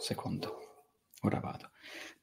Secondo. 0.00 0.56
Ora 1.22 1.40
vado. 1.40 1.70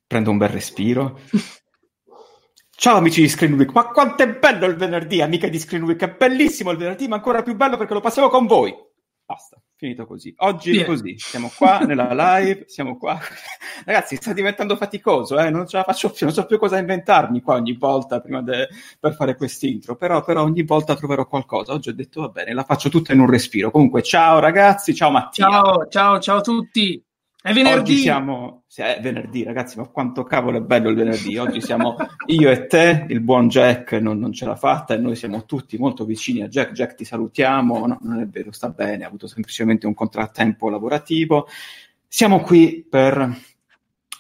Prendo 0.08 0.32
un 0.32 0.38
bel 0.38 0.50
respiro. 0.50 1.20
Ciao 2.76 2.98
amici 2.98 3.22
di 3.22 3.30
Screen 3.30 3.54
Week, 3.54 3.72
ma 3.72 3.88
quanto 3.88 4.24
è 4.24 4.38
bello 4.38 4.66
il 4.68 4.76
venerdì, 4.76 5.22
amiche 5.22 5.50
di 5.50 5.58
Screen 5.58 5.84
Week, 5.84 6.00
è 6.00 6.16
bellissimo 6.16 6.70
il 6.72 6.78
venerdì, 6.78 7.08
ma 7.08 7.16
ancora 7.16 7.42
più 7.42 7.56
bello 7.56 7.76
perché 7.76 7.94
lo 7.94 8.02
passiamo 8.02 8.30
con 8.30 8.46
voi. 8.46 8.74
Basta, 9.26 9.60
finito 9.76 10.06
così. 10.06 10.34
Oggi 10.38 10.78
è 10.80 10.86
così, 10.86 11.18
siamo 11.18 11.52
qua 11.56 11.80
nella 11.80 12.14
live, 12.40 12.66
siamo 12.68 12.98
qua. 12.98 13.20
Ragazzi, 13.84 14.16
sta 14.16 14.32
diventando 14.32 14.76
faticoso, 14.76 15.40
eh? 15.40 15.50
non 15.50 15.68
ce 15.68 15.78
la 15.78 15.84
faccio 15.84 16.12
più, 16.12 16.26
non 16.28 16.36
so 16.36 16.46
più 16.46 16.60
cosa 16.60 16.78
inventarmi 16.78 17.42
qua 17.42 17.56
ogni 17.56 17.74
volta 17.74 18.22
prima 18.22 18.42
de... 18.42 18.70
per 19.00 19.16
fare 19.16 19.36
quest'intro, 19.36 19.96
però, 19.96 20.24
però 20.24 20.44
ogni 20.44 20.64
volta 20.64 20.96
troverò 20.96 21.28
qualcosa. 21.28 21.74
Oggi 21.74 21.90
ho 21.90 21.96
detto 21.96 22.22
va 22.22 22.30
bene, 22.30 22.54
la 22.54 22.64
faccio 22.64 22.90
tutta 22.90 23.14
in 23.14 23.20
un 23.20 23.30
respiro. 23.30 23.72
Comunque, 23.72 24.04
ciao 24.04 24.40
ragazzi, 24.40 24.94
ciao 24.94 25.10
Mattia. 25.10 25.50
Ciao, 25.50 25.88
ciao, 25.88 26.20
ciao 26.20 26.38
a 26.38 26.42
tutti. 26.42 27.07
È 27.48 27.54
venerdì. 27.54 27.94
Oggi 27.94 27.98
siamo. 28.00 28.64
È 28.76 29.00
venerdì, 29.02 29.44
ragazzi, 29.46 29.78
ma 29.78 29.88
quanto 29.88 30.24
cavolo 30.24 30.58
è 30.58 30.62
bello 30.62 30.90
il 30.90 30.98
venerdì. 30.98 31.38
Oggi 31.38 31.62
siamo 31.62 31.96
io 32.26 32.52
e 32.52 32.68
te, 32.68 33.06
il 33.08 33.22
buon 33.22 33.48
Jack 33.48 33.94
non, 33.94 34.20
non 34.20 34.34
ce 34.34 34.44
l'ha 34.46 34.58
fatta 34.58 34.94
e 34.94 34.98
noi 34.98 35.16
siamo 35.16 35.46
tutti 35.46 35.78
molto 35.78 36.04
vicini 36.04 36.42
a 36.42 36.50
Jack. 36.50 36.74
Jack, 36.74 36.96
ti 36.96 37.06
salutiamo. 37.06 37.88
No, 37.88 38.00
non 38.02 38.20
è 38.20 38.28
vero, 38.28 38.52
sta 38.52 38.68
bene, 38.68 39.06
ha 39.06 39.08
avuto 39.08 39.28
semplicemente 39.28 39.88
un 39.88 39.94
contrattempo 39.94 40.70
lavorativo. 40.70 41.48
Siamo 42.06 42.42
qui 42.42 42.86
per 42.88 43.34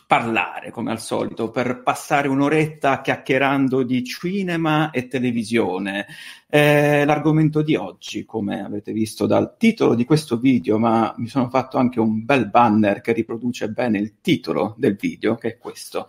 parlare, 0.07 0.71
come 0.71 0.91
al 0.91 1.01
solito, 1.01 1.51
per 1.51 1.83
passare 1.83 2.29
un'oretta 2.29 3.01
chiacchierando 3.01 3.83
di 3.83 4.05
cinema 4.05 4.89
e 4.91 5.07
televisione. 5.07 6.07
Eh, 6.49 7.03
l'argomento 7.03 7.61
di 7.61 7.75
oggi, 7.75 8.23
come 8.23 8.63
avete 8.63 8.93
visto 8.93 9.25
dal 9.25 9.57
titolo 9.57 9.95
di 9.95 10.05
questo 10.05 10.37
video, 10.37 10.79
ma 10.79 11.13
mi 11.17 11.27
sono 11.27 11.49
fatto 11.49 11.77
anche 11.77 11.99
un 11.99 12.23
bel 12.23 12.49
banner 12.49 13.01
che 13.01 13.11
riproduce 13.11 13.67
bene 13.67 13.99
il 13.99 14.15
titolo 14.21 14.75
del 14.77 14.95
video, 14.95 15.35
che 15.35 15.49
è 15.49 15.57
questo. 15.57 16.07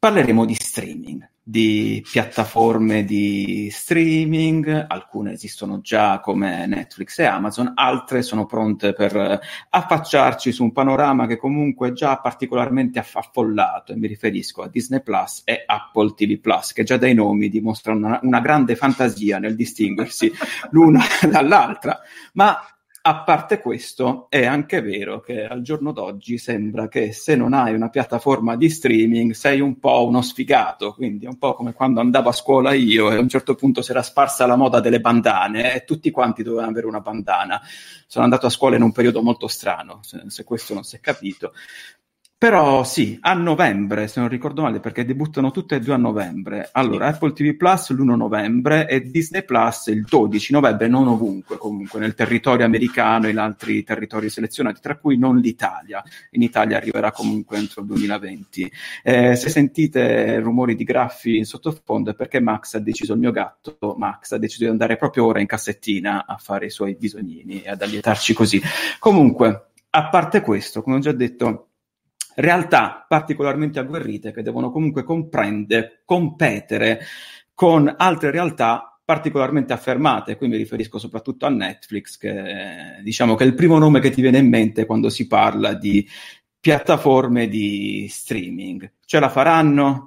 Parleremo 0.00 0.46
di 0.46 0.54
streaming 0.54 1.28
di 1.50 2.00
piattaforme 2.08 3.04
di 3.04 3.68
streaming, 3.72 4.86
alcune 4.86 5.32
esistono 5.32 5.80
già 5.80 6.20
come 6.20 6.64
Netflix 6.66 7.18
e 7.18 7.24
Amazon, 7.24 7.72
altre 7.74 8.22
sono 8.22 8.46
pronte 8.46 8.92
per 8.92 9.40
affacciarci 9.68 10.52
su 10.52 10.62
un 10.62 10.70
panorama 10.70 11.26
che 11.26 11.36
comunque 11.36 11.88
è 11.88 11.92
già 11.92 12.18
particolarmente 12.18 13.00
affollato 13.00 13.92
e 13.92 13.96
mi 13.96 14.06
riferisco 14.06 14.62
a 14.62 14.68
Disney 14.68 15.02
Plus 15.02 15.42
e 15.44 15.64
Apple 15.66 16.14
TV 16.14 16.38
Plus, 16.38 16.72
che 16.72 16.84
già 16.84 16.96
dai 16.96 17.14
nomi 17.14 17.48
dimostrano 17.48 18.06
una, 18.06 18.20
una 18.22 18.40
grande 18.40 18.76
fantasia 18.76 19.40
nel 19.40 19.56
distinguersi 19.56 20.32
l'una 20.70 21.02
dall'altra, 21.28 21.98
ma 22.34 22.56
a 23.02 23.22
parte 23.22 23.60
questo, 23.60 24.26
è 24.28 24.44
anche 24.44 24.82
vero 24.82 25.20
che 25.20 25.46
al 25.46 25.62
giorno 25.62 25.90
d'oggi 25.90 26.36
sembra 26.36 26.86
che 26.88 27.12
se 27.12 27.34
non 27.34 27.54
hai 27.54 27.72
una 27.72 27.88
piattaforma 27.88 28.56
di 28.56 28.68
streaming 28.68 29.32
sei 29.32 29.60
un 29.60 29.78
po' 29.78 30.06
uno 30.06 30.20
sfigato, 30.20 30.92
quindi 30.92 31.24
è 31.24 31.28
un 31.28 31.38
po' 31.38 31.54
come 31.54 31.72
quando 31.72 32.00
andavo 32.00 32.28
a 32.28 32.32
scuola 32.32 32.74
io 32.74 33.10
e 33.10 33.16
a 33.16 33.20
un 33.20 33.28
certo 33.28 33.54
punto 33.54 33.80
si 33.80 33.90
era 33.92 34.02
sparsa 34.02 34.44
la 34.44 34.56
moda 34.56 34.80
delle 34.80 35.00
bandane 35.00 35.74
e 35.74 35.84
tutti 35.84 36.10
quanti 36.10 36.42
dovevano 36.42 36.70
avere 36.70 36.86
una 36.86 37.00
bandana. 37.00 37.60
Sono 38.06 38.24
andato 38.24 38.44
a 38.46 38.50
scuola 38.50 38.76
in 38.76 38.82
un 38.82 38.92
periodo 38.92 39.22
molto 39.22 39.48
strano, 39.48 40.00
se, 40.02 40.22
se 40.26 40.44
questo 40.44 40.74
non 40.74 40.82
si 40.82 40.96
è 40.96 41.00
capito, 41.00 41.52
però 42.40 42.84
sì, 42.84 43.18
a 43.20 43.34
novembre, 43.34 44.08
se 44.08 44.18
non 44.18 44.30
ricordo 44.30 44.62
male, 44.62 44.80
perché 44.80 45.04
debuttano 45.04 45.50
tutte 45.50 45.74
e 45.74 45.80
due 45.80 45.92
a 45.92 45.98
novembre. 45.98 46.70
Allora, 46.72 47.08
Apple 47.08 47.34
TV 47.34 47.54
Plus 47.54 47.90
l'1 47.90 48.16
novembre 48.16 48.88
e 48.88 49.02
Disney 49.02 49.44
Plus 49.44 49.88
il 49.88 50.06
12 50.08 50.54
novembre, 50.54 50.88
non 50.88 51.06
ovunque, 51.06 51.58
comunque, 51.58 52.00
nel 52.00 52.14
territorio 52.14 52.64
americano 52.64 53.26
e 53.26 53.32
in 53.32 53.36
altri 53.36 53.84
territori 53.84 54.30
selezionati, 54.30 54.80
tra 54.80 54.96
cui 54.96 55.18
non 55.18 55.36
l'Italia. 55.36 56.02
In 56.30 56.40
Italia 56.40 56.78
arriverà 56.78 57.12
comunque 57.12 57.58
entro 57.58 57.82
il 57.82 57.88
2020. 57.88 58.72
Eh, 59.02 59.36
se 59.36 59.50
sentite 59.50 60.40
rumori 60.40 60.74
di 60.74 60.84
graffi 60.84 61.36
in 61.36 61.44
sottofondo 61.44 62.12
è 62.12 62.14
perché 62.14 62.40
Max 62.40 62.72
ha 62.72 62.78
deciso, 62.78 63.12
il 63.12 63.18
mio 63.18 63.32
gatto, 63.32 63.96
Max 63.98 64.32
ha 64.32 64.38
deciso 64.38 64.64
di 64.64 64.70
andare 64.70 64.96
proprio 64.96 65.26
ora 65.26 65.40
in 65.40 65.46
cassettina 65.46 66.24
a 66.24 66.38
fare 66.38 66.64
i 66.64 66.70
suoi 66.70 66.96
bisognini 66.98 67.60
e 67.60 67.68
ad 67.68 67.82
allietarci 67.82 68.32
così. 68.32 68.62
Comunque, 68.98 69.66
a 69.90 70.08
parte 70.08 70.40
questo, 70.40 70.80
come 70.80 70.96
ho 70.96 71.00
già 71.00 71.12
detto 71.12 71.66
realtà 72.36 73.04
particolarmente 73.08 73.78
agguerrite 73.78 74.32
che 74.32 74.42
devono 74.42 74.70
comunque 74.70 75.04
competere 75.04 77.00
con 77.54 77.94
altre 77.96 78.30
realtà 78.30 78.98
particolarmente 79.04 79.72
affermate, 79.72 80.36
qui 80.36 80.46
mi 80.46 80.56
riferisco 80.56 80.98
soprattutto 80.98 81.44
a 81.44 81.48
Netflix, 81.48 82.16
che 82.16 83.02
diciamo 83.02 83.34
che 83.34 83.42
è 83.42 83.46
il 83.46 83.56
primo 83.56 83.76
nome 83.76 83.98
che 83.98 84.10
ti 84.10 84.20
viene 84.20 84.38
in 84.38 84.48
mente 84.48 84.86
quando 84.86 85.08
si 85.08 85.26
parla 85.26 85.74
di 85.74 86.06
piattaforme 86.60 87.48
di 87.48 88.06
streaming. 88.08 88.92
Ce 89.04 89.18
la 89.18 89.28
faranno? 89.28 90.06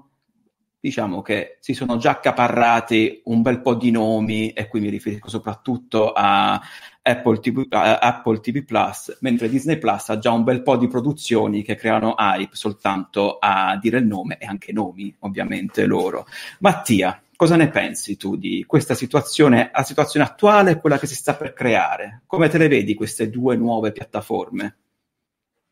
Diciamo 0.79 1.21
che 1.21 1.57
si 1.59 1.73
sono 1.73 1.97
già 1.97 2.11
accaparrati 2.11 3.23
un 3.25 3.41
bel 3.41 3.61
po' 3.61 3.75
di 3.75 3.91
nomi, 3.91 4.51
e 4.51 4.67
qui 4.67 4.79
mi 4.79 4.89
riferisco 4.89 5.27
soprattutto 5.29 6.13
a 6.13 6.61
Apple 7.05 7.39
TV, 7.39 7.67
Apple 7.69 8.39
TV 8.39 8.63
Plus, 8.63 9.17
mentre 9.19 9.49
Disney 9.49 9.77
Plus 9.77 10.07
ha 10.07 10.17
già 10.17 10.31
un 10.31 10.43
bel 10.43 10.63
po' 10.63 10.77
di 10.77 10.87
produzioni 10.87 11.61
che 11.61 11.75
creano 11.75 12.15
hype 12.17 12.55
soltanto 12.55 13.37
a 13.39 13.77
dire 13.77 13.97
il 13.97 14.05
nome 14.05 14.37
e 14.37 14.45
anche 14.45 14.71
nomi, 14.71 15.13
ovviamente 15.19 15.85
loro. 15.85 16.25
Mattia, 16.59 17.21
cosa 17.35 17.57
ne 17.57 17.67
pensi 17.67 18.15
tu 18.15 18.37
di 18.37 18.63
questa 18.65 18.95
situazione, 18.95 19.69
la 19.73 19.83
situazione 19.83 20.25
attuale 20.25 20.71
e 20.71 20.79
quella 20.79 20.97
che 20.97 21.07
si 21.07 21.15
sta 21.15 21.35
per 21.35 21.51
creare? 21.51 22.21
Come 22.25 22.47
te 22.47 22.57
le 22.57 22.69
vedi 22.69 22.93
queste 22.93 23.29
due 23.29 23.57
nuove 23.57 23.91
piattaforme? 23.91 24.77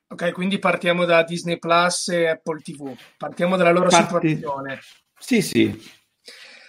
Ok, 0.09 0.33
quindi 0.33 0.59
partiamo 0.59 1.05
da 1.05 1.23
Disney 1.23 1.57
Plus 1.57 2.09
e 2.09 2.27
Apple 2.27 2.59
TV. 2.59 2.93
Partiamo 3.17 3.55
dalla 3.55 3.71
loro 3.71 3.87
Parti... 3.87 4.29
situazione. 4.31 4.79
Sì, 5.17 5.41
sì. 5.41 5.99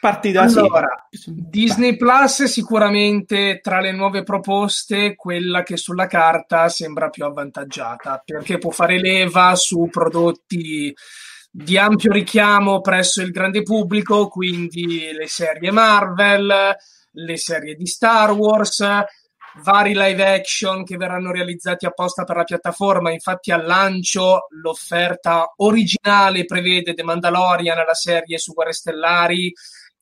Parti 0.03 0.33
da 0.33 0.43
allora, 0.43 1.07
sì. 1.09 1.33
Disney 1.33 1.97
Plus 1.97 2.43
sicuramente 2.43 3.61
tra 3.63 3.79
le 3.79 3.93
nuove 3.93 4.25
proposte 4.25 5.15
quella 5.15 5.63
che 5.63 5.77
sulla 5.77 6.09
carta 6.09 6.69
sembra 6.69 7.09
più 7.09 7.25
avvantaggiata 7.25 8.21
perché 8.25 8.59
può 8.59 8.73
fare 8.73 8.99
leva 8.99 9.55
su 9.55 9.89
prodotti 9.89 10.93
di 11.49 11.79
ampio 11.79 12.11
richiamo 12.11 12.81
presso 12.81 13.23
il 13.23 13.31
grande 13.31 13.63
pubblico, 13.63 14.27
quindi 14.27 15.13
le 15.13 15.29
serie 15.29 15.71
Marvel, 15.71 16.75
le 17.13 17.37
serie 17.37 17.77
di 17.77 17.87
Star 17.87 18.33
Wars, 18.33 18.85
vari 19.63 19.93
live 19.95 20.35
action 20.35 20.83
che 20.83 20.97
verranno 20.97 21.31
realizzati 21.31 21.87
apposta 21.87 22.25
per 22.25 22.37
la 22.37 22.45
piattaforma. 22.45 23.13
Infatti, 23.13 23.53
al 23.53 23.67
lancio 23.67 24.47
l'offerta 24.61 25.53
originale 25.59 26.45
prevede 26.45 26.93
The 26.93 27.05
Mandalorian, 27.05 27.77
la 27.77 27.95
serie 27.95 28.39
su 28.39 28.53
Guerre 28.53 28.73
Stellari, 28.73 29.53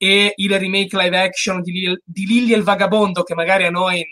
e 0.03 0.33
il 0.35 0.57
remake 0.57 0.97
live 0.97 1.15
action 1.15 1.61
di, 1.61 1.73
Lil- 1.73 2.01
di 2.03 2.25
Lily 2.25 2.53
e 2.53 2.57
il 2.57 2.63
Vagabondo, 2.63 3.21
che 3.21 3.35
magari 3.35 3.65
a 3.65 3.69
noi 3.69 4.03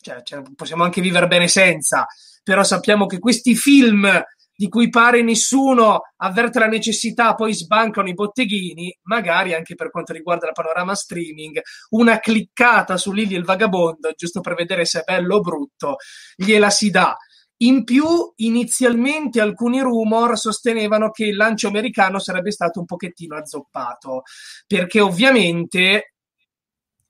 cioè, 0.00 0.20
cioè, 0.24 0.42
possiamo 0.56 0.82
anche 0.82 1.00
vivere 1.00 1.28
bene 1.28 1.46
senza, 1.46 2.08
però 2.42 2.64
sappiamo 2.64 3.06
che 3.06 3.20
questi 3.20 3.54
film 3.54 4.10
di 4.52 4.68
cui 4.68 4.88
pare 4.88 5.22
nessuno 5.22 6.00
avverte 6.16 6.58
la 6.58 6.66
necessità, 6.66 7.34
poi 7.36 7.54
sbancano 7.54 8.08
i 8.08 8.14
botteghini, 8.14 8.98
magari 9.02 9.54
anche 9.54 9.76
per 9.76 9.90
quanto 9.90 10.12
riguarda 10.12 10.48
il 10.48 10.54
panorama 10.54 10.94
streaming, 10.96 11.60
una 11.90 12.18
cliccata 12.18 12.96
su 12.96 13.12
Lily 13.12 13.34
e 13.34 13.38
il 13.38 13.44
Vagabondo, 13.44 14.10
giusto 14.16 14.40
per 14.40 14.54
vedere 14.54 14.86
se 14.86 15.00
è 15.00 15.02
bello 15.04 15.36
o 15.36 15.40
brutto, 15.40 15.96
gliela 16.34 16.70
si 16.70 16.90
dà. 16.90 17.16
In 17.58 17.84
più, 17.84 18.04
inizialmente 18.36 19.40
alcuni 19.40 19.80
rumor 19.80 20.38
sostenevano 20.38 21.10
che 21.10 21.24
il 21.24 21.36
lancio 21.36 21.68
americano 21.68 22.18
sarebbe 22.18 22.50
stato 22.50 22.80
un 22.80 22.84
pochettino 22.84 23.36
azzoppato, 23.36 24.22
perché 24.66 25.00
ovviamente 25.00 26.14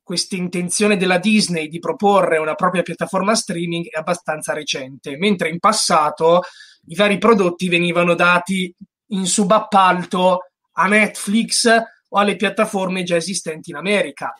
questa 0.06 0.36
intenzione 0.36 0.96
della 0.96 1.18
Disney 1.18 1.66
di 1.66 1.80
proporre 1.80 2.38
una 2.38 2.54
propria 2.54 2.82
piattaforma 2.82 3.34
streaming 3.34 3.88
è 3.88 3.98
abbastanza 3.98 4.52
recente, 4.52 5.16
mentre 5.16 5.48
in 5.48 5.58
passato 5.58 6.42
i 6.86 6.94
vari 6.94 7.18
prodotti 7.18 7.68
venivano 7.68 8.14
dati 8.14 8.72
in 9.08 9.26
subappalto 9.26 10.50
a 10.74 10.86
Netflix 10.86 11.68
o 12.08 12.18
alle 12.18 12.36
piattaforme 12.36 13.02
già 13.02 13.16
esistenti 13.16 13.70
in 13.70 13.76
America. 13.76 14.32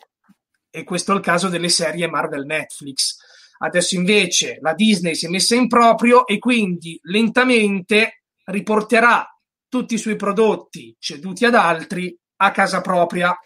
E 0.69 0.83
questo 0.85 1.11
è 1.11 1.15
il 1.15 1.21
caso 1.21 1.49
delle 1.49 1.69
serie 1.69 2.07
Marvel 2.07 2.45
Netflix. 2.45 3.16
Adesso 3.59 3.95
invece 3.95 4.57
la 4.61 4.73
Disney 4.73 5.15
si 5.15 5.25
è 5.25 5.29
messa 5.29 5.55
in 5.55 5.67
proprio 5.67 6.25
e 6.27 6.37
quindi 6.39 6.99
lentamente 7.03 8.23
riporterà 8.45 9.27
tutti 9.67 9.95
i 9.95 9.97
suoi 9.97 10.15
prodotti 10.15 10.95
ceduti 10.99 11.45
ad 11.45 11.55
altri 11.55 12.15
a 12.37 12.51
casa 12.51 12.81
propria. 12.81 13.37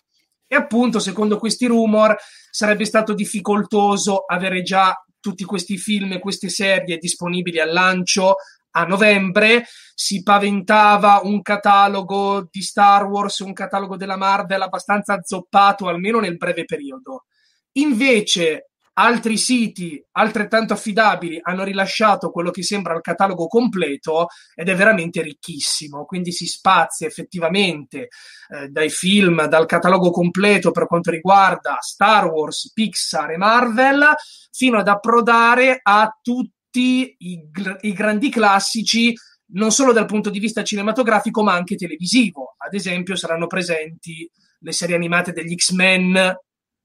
E 0.48 0.56
appunto, 0.56 1.00
secondo 1.00 1.38
questi 1.38 1.66
rumor, 1.66 2.16
sarebbe 2.50 2.86
stato 2.86 3.14
difficoltoso 3.14 4.26
avere 4.26 4.62
già 4.64 4.94
tutti 5.20 5.46
questi 5.46 5.78
film 5.78 6.12
e 6.12 6.20
queste 6.20 6.50
serie 6.50 6.98
disponibili 6.98 7.60
al 7.60 7.72
lancio 7.72 8.36
a 8.72 8.84
novembre. 8.84 9.66
Si 9.96 10.24
paventava 10.24 11.22
un 11.24 11.42
catalogo 11.42 12.48
di 12.52 12.62
Star 12.62 13.06
Wars, 13.06 13.40
un 13.40 13.54
catalogo 13.54 13.96
della 13.96 14.18
Marvel 14.18 14.62
abbastanza 14.62 15.22
zoppato, 15.22 15.88
almeno 15.88 16.20
nel 16.20 16.38
breve 16.38 16.66
periodo. 16.66 17.26
Invece, 17.74 18.71
altri 19.02 19.38
siti 19.38 20.04
altrettanto 20.12 20.74
affidabili 20.74 21.40
hanno 21.42 21.64
rilasciato 21.64 22.30
quello 22.30 22.52
che 22.52 22.62
sembra 22.62 22.94
il 22.94 23.02
catalogo 23.02 23.48
completo 23.48 24.28
ed 24.54 24.70
è 24.70 24.76
veramente 24.76 25.22
ricchissimo, 25.24 26.06
quindi 26.06 26.32
si 26.32 26.46
spazia 26.46 27.08
effettivamente 27.08 28.10
eh, 28.50 28.68
dai 28.68 28.90
film, 28.90 29.46
dal 29.48 29.66
catalogo 29.66 30.12
completo 30.12 30.72
per 30.72 30.86
quanto 30.86 31.10
riguarda 31.10 31.78
Star 31.80 32.28
Wars, 32.28 32.72
Pixar 32.72 33.32
e 33.32 33.38
Marvel, 33.38 34.06
fino 34.52 34.78
ad 34.78 34.88
approdare 34.88 35.80
a 35.82 36.16
tutti 36.22 37.16
i, 37.18 37.50
i 37.82 37.94
grandi 37.94 38.30
classici 38.30 39.14
non 39.54 39.72
solo 39.72 39.92
dal 39.92 40.06
punto 40.06 40.30
di 40.30 40.40
vista 40.40 40.64
cinematografico 40.64 41.44
ma 41.44 41.54
anche 41.54 41.76
televisivo. 41.76 42.56
Ad 42.58 42.74
esempio 42.74 43.16
saranno 43.16 43.48
presenti 43.48 44.30
le 44.60 44.72
serie 44.72 44.96
animate 44.96 45.32
degli 45.32 45.56
X-Men, 45.56 46.38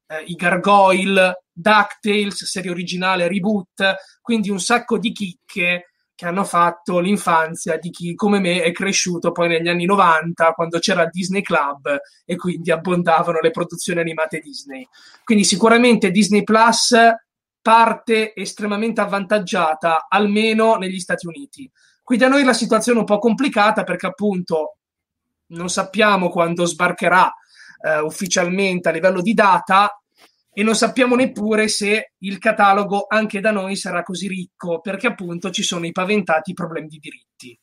eh, 0.06 0.22
i 0.26 0.34
Gargoyle, 0.34 1.44
DuckTales, 1.52 2.44
serie 2.44 2.70
originale, 2.70 3.28
reboot, 3.28 3.94
quindi 4.20 4.50
un 4.50 4.60
sacco 4.60 4.98
di 4.98 5.12
chicche 5.12 5.90
che 6.16 6.26
hanno 6.26 6.44
fatto 6.44 6.98
l'infanzia 6.98 7.76
di 7.76 7.90
chi 7.90 8.14
come 8.14 8.40
me 8.40 8.62
è 8.62 8.72
cresciuto 8.72 9.32
poi 9.32 9.48
negli 9.48 9.68
anni 9.68 9.84
90 9.84 10.52
quando 10.52 10.78
c'era 10.78 11.02
il 11.02 11.10
Disney 11.10 11.42
Club 11.42 11.94
e 12.24 12.36
quindi 12.36 12.70
abbondavano 12.70 13.38
le 13.38 13.50
produzioni 13.50 14.00
animate 14.00 14.40
Disney. 14.40 14.88
Quindi 15.22 15.44
sicuramente 15.44 16.10
Disney 16.10 16.42
Plus 16.42 16.96
parte 17.60 18.34
estremamente 18.34 19.00
avvantaggiata, 19.00 20.06
almeno 20.08 20.76
negli 20.76 21.00
Stati 21.00 21.26
Uniti. 21.26 21.70
Qui 22.02 22.16
da 22.16 22.28
noi 22.28 22.44
la 22.44 22.54
situazione 22.54 22.98
è 22.98 23.00
un 23.00 23.06
po' 23.06 23.18
complicata 23.18 23.84
perché 23.84 24.06
appunto 24.06 24.76
non 25.48 25.68
sappiamo 25.68 26.30
quando 26.30 26.64
sbarcherà 26.64 27.30
eh, 27.80 28.00
ufficialmente 28.00 28.88
a 28.88 28.92
livello 28.92 29.20
di 29.20 29.34
data 29.34 29.90
e 30.58 30.62
non 30.62 30.74
sappiamo 30.74 31.16
neppure 31.16 31.68
se 31.68 32.12
il 32.16 32.38
catalogo 32.38 33.04
anche 33.08 33.40
da 33.40 33.50
noi 33.50 33.76
sarà 33.76 34.02
così 34.02 34.26
ricco, 34.26 34.80
perché 34.80 35.08
appunto 35.08 35.50
ci 35.50 35.62
sono 35.62 35.84
i 35.84 35.92
paventati 35.92 36.54
problemi 36.54 36.88
di 36.88 36.98
diritti. 36.98 37.60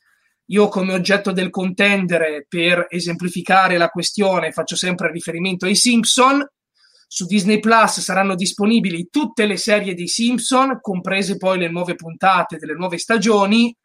Io 0.48 0.68
come 0.68 0.94
oggetto 0.94 1.32
del 1.32 1.50
contendere, 1.50 2.46
per 2.48 2.86
esemplificare 2.90 3.78
la 3.78 3.88
questione, 3.88 4.52
faccio 4.52 4.76
sempre 4.76 5.12
riferimento 5.12 5.66
ai 5.66 5.76
Simpson. 5.76 6.48
Su 7.08 7.26
Disney 7.26 7.60
Plus 7.60 8.00
saranno 8.00 8.36
disponibili 8.36 9.08
tutte 9.10 9.48
le 9.48 9.58
serie 9.58 9.96
dei 9.96 10.08
Simpson, 10.08 10.80
comprese 10.80 11.38
poi 11.38 11.58
le 11.58 11.70
nuove 11.70 11.96
puntate 11.96 12.58
delle 12.58 12.74
nuove 12.74 13.00
stagioni. 13.00 13.76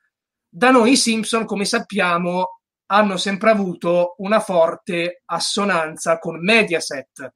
Da 0.47 0.71
noi 0.71 0.93
i 0.93 0.97
Simpson, 0.97 1.47
come 1.47 1.65
sappiamo, 1.65 2.58
hanno 2.91 3.17
sempre 3.17 3.51
avuto 3.51 4.15
una 4.19 4.41
forte 4.41 5.23
assonanza 5.27 6.19
con 6.19 6.43
Mediaset, 6.43 7.35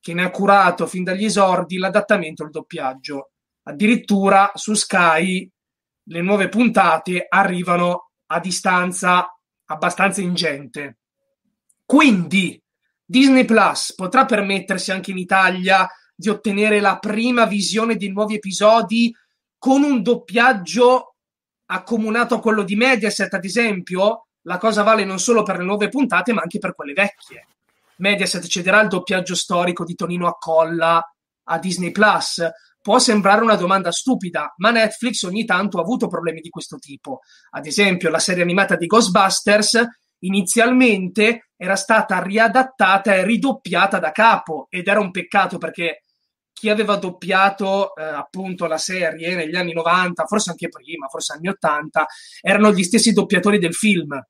che 0.00 0.14
ne 0.14 0.24
ha 0.24 0.30
curato 0.30 0.86
fin 0.86 1.04
dagli 1.04 1.24
esordi 1.24 1.76
l'adattamento 1.76 2.42
al 2.42 2.50
doppiaggio. 2.50 3.30
Addirittura 3.64 4.50
su 4.54 4.74
Sky 4.74 5.48
le 6.04 6.22
nuove 6.22 6.48
puntate 6.48 7.26
arrivano 7.28 8.10
a 8.26 8.40
distanza 8.40 9.28
abbastanza 9.66 10.20
ingente. 10.20 10.98
Quindi 11.84 12.60
Disney 13.04 13.44
Plus 13.44 13.94
potrà 13.94 14.24
permettersi 14.24 14.90
anche 14.90 15.10
in 15.10 15.18
Italia 15.18 15.86
di 16.14 16.28
ottenere 16.28 16.80
la 16.80 16.98
prima 16.98 17.44
visione 17.44 17.96
dei 17.96 18.10
nuovi 18.10 18.36
episodi 18.36 19.14
con 19.56 19.82
un 19.82 20.02
doppiaggio 20.02 21.14
accomunato 21.66 22.34
a 22.34 22.40
quello 22.40 22.62
di 22.62 22.74
Mediaset, 22.76 23.32
ad 23.32 23.44
esempio? 23.44 24.26
La 24.42 24.58
cosa 24.58 24.82
vale 24.82 25.04
non 25.04 25.18
solo 25.18 25.42
per 25.42 25.58
le 25.58 25.64
nuove 25.64 25.88
puntate, 25.88 26.32
ma 26.32 26.42
anche 26.42 26.58
per 26.58 26.74
quelle 26.74 26.92
vecchie. 26.92 27.46
Mediaset 27.96 28.46
cederà 28.46 28.80
il 28.80 28.88
doppiaggio 28.88 29.34
storico 29.34 29.84
di 29.84 29.94
Tonino 29.94 30.26
Accolla 30.26 31.02
a 31.44 31.58
Disney 31.58 31.90
Plus. 31.90 32.42
Può 32.80 32.98
sembrare 32.98 33.42
una 33.42 33.56
domanda 33.56 33.92
stupida, 33.92 34.54
ma 34.56 34.70
Netflix 34.70 35.22
ogni 35.24 35.44
tanto 35.44 35.78
ha 35.78 35.82
avuto 35.82 36.08
problemi 36.08 36.40
di 36.40 36.48
questo 36.48 36.78
tipo. 36.78 37.20
Ad 37.50 37.66
esempio, 37.66 38.08
la 38.08 38.18
serie 38.18 38.42
animata 38.42 38.76
di 38.76 38.86
Ghostbusters 38.86 39.86
inizialmente 40.20 41.50
era 41.56 41.76
stata 41.76 42.22
riadattata 42.22 43.14
e 43.14 43.24
ridoppiata 43.24 43.98
da 43.98 44.12
capo 44.12 44.66
ed 44.70 44.88
era 44.88 45.00
un 45.00 45.10
peccato 45.10 45.58
perché 45.58 46.04
chi 46.52 46.68
aveva 46.68 46.96
doppiato 46.96 47.94
eh, 47.94 48.02
appunto 48.02 48.66
la 48.66 48.78
serie 48.78 49.34
negli 49.34 49.56
anni 49.56 49.72
90, 49.72 50.26
forse 50.26 50.50
anche 50.50 50.68
prima, 50.68 51.08
forse 51.08 51.32
anni 51.32 51.48
80, 51.48 52.06
erano 52.42 52.72
gli 52.72 52.82
stessi 52.82 53.12
doppiatori 53.12 53.58
del 53.58 53.74
film. 53.74 54.22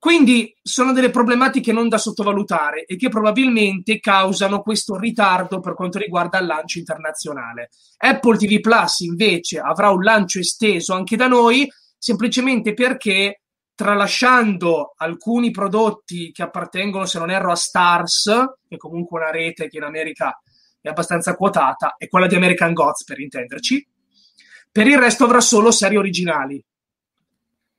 Quindi 0.00 0.56
sono 0.62 0.92
delle 0.92 1.10
problematiche 1.10 1.72
non 1.72 1.88
da 1.88 1.98
sottovalutare 1.98 2.84
e 2.84 2.96
che 2.96 3.08
probabilmente 3.08 3.98
causano 3.98 4.62
questo 4.62 4.96
ritardo 4.96 5.58
per 5.58 5.74
quanto 5.74 5.98
riguarda 5.98 6.38
il 6.38 6.46
lancio 6.46 6.78
internazionale. 6.78 7.70
Apple 7.96 8.36
TV 8.36 8.60
Plus 8.60 9.00
invece 9.00 9.58
avrà 9.58 9.90
un 9.90 10.02
lancio 10.02 10.38
esteso 10.38 10.94
anche 10.94 11.16
da 11.16 11.26
noi, 11.26 11.68
semplicemente 11.98 12.74
perché 12.74 13.40
tralasciando 13.74 14.94
alcuni 14.96 15.50
prodotti 15.50 16.30
che 16.30 16.42
appartengono, 16.42 17.04
se 17.04 17.18
non 17.18 17.30
erro, 17.30 17.50
a 17.50 17.56
Stars, 17.56 18.24
che 18.68 18.76
è 18.76 18.78
comunque 18.78 19.20
una 19.20 19.30
rete 19.30 19.68
che 19.68 19.78
in 19.78 19.84
America 19.84 20.36
è 20.88 20.90
abbastanza 20.90 21.36
quotata, 21.36 21.94
e 21.96 22.08
quella 22.08 22.26
di 22.26 22.34
American 22.34 22.72
Gods 22.72 23.04
per 23.04 23.20
intenderci, 23.20 23.86
per 24.70 24.86
il 24.86 24.98
resto 24.98 25.24
avrà 25.24 25.40
solo 25.40 25.70
serie 25.70 25.98
originali. 25.98 26.62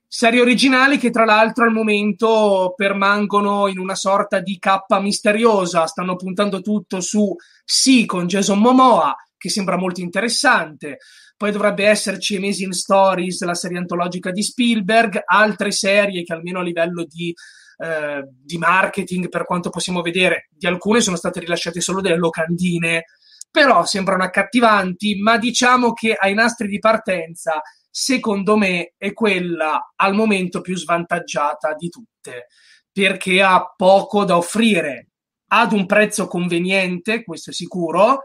Serie 0.07 0.41
originali 0.41 0.97
che 0.97 1.11
tra 1.11 1.23
l'altro 1.23 1.65
al 1.65 1.71
momento 1.71 2.73
permangono 2.75 3.67
in 3.67 3.77
una 3.77 3.93
sorta 3.93 4.39
di 4.39 4.57
cappa 4.57 4.99
misteriosa, 4.99 5.85
stanno 5.85 6.15
puntando 6.15 6.61
tutto 6.61 6.99
su 6.99 7.35
sì 7.63 8.05
con 8.05 8.25
Jason 8.25 8.59
Momoa, 8.59 9.15
che 9.37 9.49
sembra 9.49 9.77
molto 9.77 10.01
interessante. 10.01 10.97
Poi 11.37 11.51
dovrebbe 11.51 11.85
esserci 11.85 12.35
Amazing 12.35 12.73
Stories, 12.73 13.41
la 13.43 13.53
serie 13.53 13.77
antologica 13.77 14.31
di 14.31 14.41
Spielberg, 14.41 15.21
altre 15.23 15.71
serie 15.71 16.23
che 16.23 16.33
almeno 16.33 16.59
a 16.59 16.63
livello 16.63 17.05
di, 17.05 17.33
eh, 17.81 18.27
di 18.27 18.57
marketing, 18.57 19.29
per 19.29 19.45
quanto 19.45 19.69
possiamo 19.69 20.01
vedere, 20.01 20.49
di 20.51 20.67
alcune 20.67 20.99
sono 20.99 21.15
state 21.15 21.39
rilasciate 21.39 21.79
solo 21.79 22.01
delle 22.01 22.17
locandine, 22.17 23.05
però 23.49 23.85
sembrano 23.85 24.23
accattivanti, 24.23 25.19
ma 25.21 25.37
diciamo 25.37 25.93
che 25.93 26.13
ai 26.13 26.33
nastri 26.33 26.67
di 26.67 26.79
partenza 26.79 27.61
secondo 27.89 28.55
me 28.55 28.93
è 28.97 29.13
quella 29.13 29.93
al 29.95 30.13
momento 30.13 30.61
più 30.61 30.75
svantaggiata 30.75 31.73
di 31.73 31.89
tutte, 31.89 32.47
perché 32.91 33.41
ha 33.41 33.73
poco 33.75 34.25
da 34.25 34.37
offrire 34.37 35.07
ad 35.47 35.71
un 35.71 35.85
prezzo 35.85 36.27
conveniente, 36.27 37.23
questo 37.23 37.49
è 37.49 37.53
sicuro. 37.53 38.23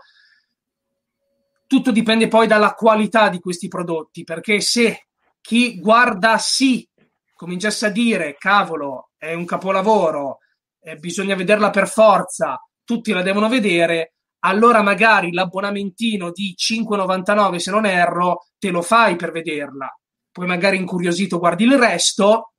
Tutto 1.67 1.91
dipende 1.91 2.29
poi 2.29 2.47
dalla 2.47 2.75
qualità 2.75 3.29
di 3.29 3.39
questi 3.39 3.69
prodotti, 3.69 4.25
perché 4.25 4.61
se 4.61 5.07
chi 5.41 5.79
guarda 5.79 6.39
sì 6.39 6.87
cominciasse 7.35 7.87
a 7.87 7.91
dire 7.91 8.37
cavolo, 8.39 9.11
è 9.25 9.33
un 9.33 9.45
capolavoro, 9.45 10.39
eh, 10.81 10.97
bisogna 10.97 11.35
vederla 11.35 11.71
per 11.71 11.89
forza, 11.89 12.61
tutti 12.85 13.13
la 13.13 13.23
devono 13.23 13.49
vedere, 13.49 14.15
allora 14.41 14.83
magari 14.83 15.33
l'abbonamentino 15.33 16.31
di 16.31 16.55
5,99 16.55 17.57
se 17.57 17.71
non 17.71 17.87
erro 17.87 18.47
te 18.59 18.71
lo 18.71 18.83
fai 18.83 19.17
per 19.17 19.33
vederla. 19.33 19.89
Poi 20.31 20.47
magari 20.47 20.77
incuriosito 20.77 21.39
guardi 21.39 21.65
il 21.65 21.79
resto 21.79 22.53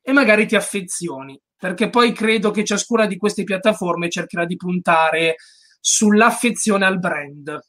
e 0.00 0.12
magari 0.12 0.46
ti 0.46 0.56
affezioni, 0.56 1.38
perché 1.56 1.90
poi 1.90 2.12
credo 2.12 2.50
che 2.50 2.64
ciascuna 2.64 3.06
di 3.06 3.16
queste 3.16 3.44
piattaforme 3.44 4.08
cercherà 4.08 4.46
di 4.46 4.56
puntare 4.56 5.36
sull'affezione 5.80 6.86
al 6.86 6.98
brand, 6.98 7.60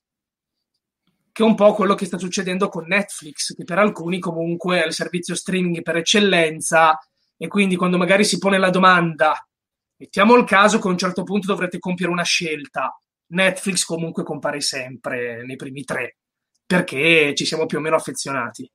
che 1.31 1.43
è 1.43 1.45
un 1.45 1.55
po' 1.55 1.73
quello 1.73 1.95
che 1.95 2.05
sta 2.05 2.17
succedendo 2.17 2.69
con 2.69 2.85
Netflix, 2.87 3.53
che 3.53 3.63
per 3.63 3.79
alcuni 3.79 4.19
comunque 4.19 4.81
è 4.81 4.85
il 4.85 4.93
servizio 4.93 5.35
streaming 5.35 5.81
per 5.81 5.97
eccellenza 5.97 6.97
e 7.37 7.47
quindi 7.47 7.75
quando 7.75 7.97
magari 7.97 8.25
si 8.25 8.37
pone 8.39 8.57
la 8.57 8.69
domanda, 8.69 9.47
mettiamo 9.95 10.35
il 10.35 10.43
caso 10.43 10.79
che 10.79 10.87
a 10.87 10.91
un 10.91 10.97
certo 10.97 11.23
punto 11.23 11.47
dovrete 11.47 11.79
compiere 11.79 12.11
una 12.11 12.23
scelta, 12.23 12.99
Netflix 13.27 13.83
comunque 13.83 14.23
compare 14.23 14.61
sempre 14.61 15.45
nei 15.45 15.55
primi 15.55 15.83
tre 15.83 16.17
perché 16.65 17.33
ci 17.33 17.45
siamo 17.45 17.65
più 17.65 17.77
o 17.77 17.81
meno 17.81 17.95
affezionati. 17.95 18.69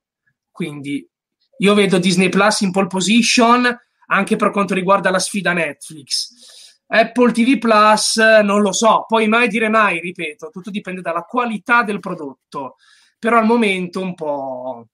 Quindi 0.50 1.06
io 1.58 1.74
vedo 1.74 1.98
Disney 1.98 2.30
Plus 2.30 2.60
in 2.60 2.70
pole 2.70 2.86
position 2.86 3.78
anche 4.06 4.36
per 4.36 4.50
quanto 4.50 4.74
riguarda 4.74 5.10
la 5.10 5.18
sfida 5.18 5.52
Netflix. 5.52 6.80
Apple 6.86 7.32
TV 7.32 7.58
Plus 7.58 8.16
non 8.16 8.60
lo 8.60 8.72
so, 8.72 9.04
poi 9.06 9.28
mai 9.28 9.48
dire 9.48 9.68
mai, 9.68 10.00
ripeto, 10.00 10.50
tutto 10.50 10.70
dipende 10.70 11.00
dalla 11.00 11.22
qualità 11.22 11.82
del 11.82 12.00
prodotto, 12.00 12.76
però 13.18 13.38
al 13.38 13.46
momento 13.46 14.00
un 14.00 14.14
po', 14.14 14.86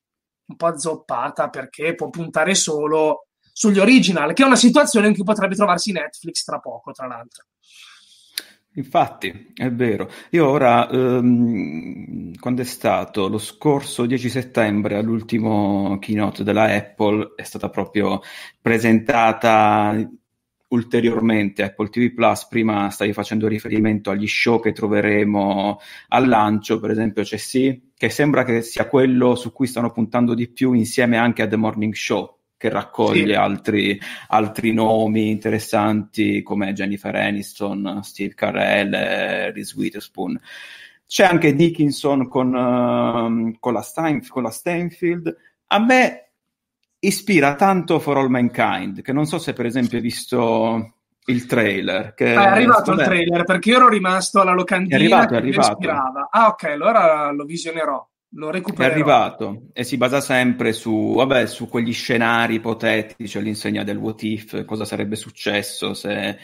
un 0.44 0.56
po' 0.56 0.66
azzoppata 0.66 1.48
perché 1.48 1.94
può 1.94 2.08
puntare 2.08 2.54
solo 2.54 3.27
sugli 3.59 3.81
original, 3.81 4.35
che 4.35 4.45
è 4.45 4.47
una 4.47 4.55
situazione 4.55 5.09
in 5.09 5.15
cui 5.15 5.25
potrebbe 5.25 5.57
trovarsi 5.57 5.91
Netflix 5.91 6.45
tra 6.45 6.61
poco, 6.61 6.93
tra 6.93 7.09
l'altro. 7.09 7.45
Infatti, 8.75 9.53
è 9.53 9.69
vero. 9.73 10.09
Io 10.31 10.49
ora, 10.49 10.88
ehm, 10.88 12.37
quando 12.38 12.62
è 12.62 12.65
stato 12.65 13.27
lo 13.27 13.38
scorso 13.38 14.07
10 14.07 14.29
settembre 14.29 14.95
all'ultimo 14.95 15.99
keynote 15.99 16.45
della 16.45 16.73
Apple, 16.73 17.33
è 17.35 17.43
stata 17.43 17.69
proprio 17.69 18.21
presentata 18.61 20.09
ulteriormente 20.69 21.65
Apple 21.65 21.88
TV 21.88 22.15
Plus. 22.15 22.47
Prima 22.47 22.91
stavi 22.91 23.12
facendo 23.12 23.49
riferimento 23.49 24.11
agli 24.11 24.29
show 24.29 24.61
che 24.61 24.71
troveremo 24.71 25.81
al 26.11 26.29
lancio, 26.29 26.79
per 26.79 26.93
esempio 26.93 27.25
c'è 27.25 27.38
sì, 27.38 27.91
che 27.97 28.09
sembra 28.09 28.45
che 28.45 28.62
sia 28.62 28.87
quello 28.87 29.35
su 29.35 29.50
cui 29.53 29.67
stanno 29.67 29.91
puntando 29.91 30.35
di 30.35 30.47
più 30.49 30.75
insieme 30.75 31.17
anche 31.17 31.43
a 31.43 31.49
The 31.49 31.57
Morning 31.57 31.93
Show 31.93 32.38
che 32.59 32.69
raccoglie 32.69 33.33
sì. 33.33 33.33
altri, 33.33 34.00
altri, 34.29 34.73
nomi 34.73 35.31
interessanti 35.31 36.43
come 36.43 36.75
Jennifer 36.75 37.15
Aniston, 37.15 38.00
Steve 38.03 38.35
Carell 38.35 38.91
Reese 38.91 39.75
Witherspoon. 39.77 40.38
C'è 41.07 41.25
anche 41.25 41.55
Dickinson 41.55 42.29
con, 42.29 42.55
uh, 42.55 43.57
con, 43.59 43.73
la 43.73 43.81
Stein, 43.81 44.27
con 44.29 44.43
la 44.43 44.50
Steinfield. 44.50 45.35
A 45.69 45.79
me 45.79 46.31
ispira 46.99 47.55
tanto 47.55 47.99
For 47.99 48.19
All 48.19 48.29
Mankind, 48.29 49.00
che 49.00 49.12
non 49.12 49.25
so 49.25 49.38
se 49.38 49.55
per 49.55 49.65
esempio 49.65 49.97
hai 49.97 50.03
visto 50.03 50.95
il 51.27 51.47
trailer. 51.47 52.12
Che, 52.15 52.35
ah, 52.35 52.43
è 52.43 52.47
arrivato 52.49 52.93
il 52.93 53.03
trailer 53.03 53.45
perché 53.45 53.71
io 53.71 53.77
ero 53.77 53.88
rimasto 53.88 54.41
alla 54.41 54.53
locandina 54.53 54.97
è 54.97 55.00
arrivato, 55.00 55.35
è 55.35 55.37
arrivato. 55.37 55.88
Ah, 56.31 56.49
ok, 56.49 56.65
allora 56.65 57.31
lo 57.31 57.45
visionerò. 57.45 58.07
Lo 58.32 58.50
recupererò. 58.50 58.88
È 58.88 58.92
arrivato 58.92 59.62
e 59.73 59.85
si 59.85 59.97
basa 59.97 60.20
sempre 60.20 60.73
su, 60.73 61.14
vabbè, 61.14 61.47
su 61.47 61.68
quegli 61.68 61.94
scenari 61.94 62.56
ipotetici 62.56 63.38
all'insegna 63.38 63.85
del 63.85 63.97
what 63.97 64.23
if, 64.23 64.64
cosa 64.64 64.85
sarebbe 64.85 65.16
successo 65.16 65.94
se 65.94 66.38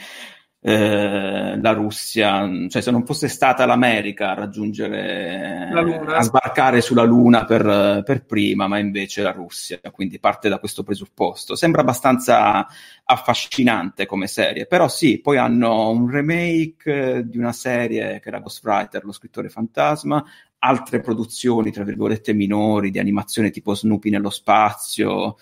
eh, 0.66 1.60
la 1.60 1.72
Russia, 1.72 2.48
cioè 2.70 2.80
se 2.80 2.90
non 2.90 3.04
fosse 3.04 3.28
stata 3.28 3.66
l'America 3.66 4.30
a 4.30 4.34
raggiungere, 4.34 5.68
a 6.06 6.22
sbarcare 6.22 6.80
sulla 6.80 7.02
Luna 7.02 7.44
per, 7.44 8.02
per, 8.02 8.24
prima, 8.24 8.66
ma 8.66 8.78
invece 8.78 9.20
la 9.20 9.32
Russia, 9.32 9.78
quindi 9.92 10.18
parte 10.18 10.48
da 10.48 10.58
questo 10.58 10.82
presupposto. 10.82 11.54
Sembra 11.54 11.82
abbastanza 11.82 12.66
affascinante 13.04 14.06
come 14.06 14.26
serie, 14.26 14.64
però 14.64 14.88
sì, 14.88 15.20
poi 15.20 15.36
hanno 15.36 15.90
un 15.90 16.08
remake 16.08 17.24
di 17.26 17.36
una 17.36 17.52
serie 17.52 18.18
che 18.20 18.28
era 18.30 18.40
Ghostwriter, 18.40 19.04
lo 19.04 19.12
scrittore 19.12 19.50
fantasma, 19.50 20.24
altre 20.64 21.00
produzioni, 21.00 21.71
tra 21.71 21.85
virgolette, 21.85 22.33
minori 22.33 22.90
di 22.90 22.99
animazione 22.99 23.50
tipo 23.50 23.75
Snoopy 23.75 24.09
nello 24.09 24.30
spazio, 24.30 25.37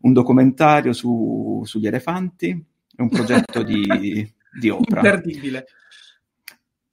un 0.00 0.12
documentario 0.12 0.92
su, 0.92 1.62
sugli 1.64 1.86
elefanti, 1.86 2.62
un 2.98 3.08
progetto 3.08 3.62
di, 3.62 4.30
di 4.60 4.68
Oprah. 4.68 5.00
Imperdibile. 5.00 5.66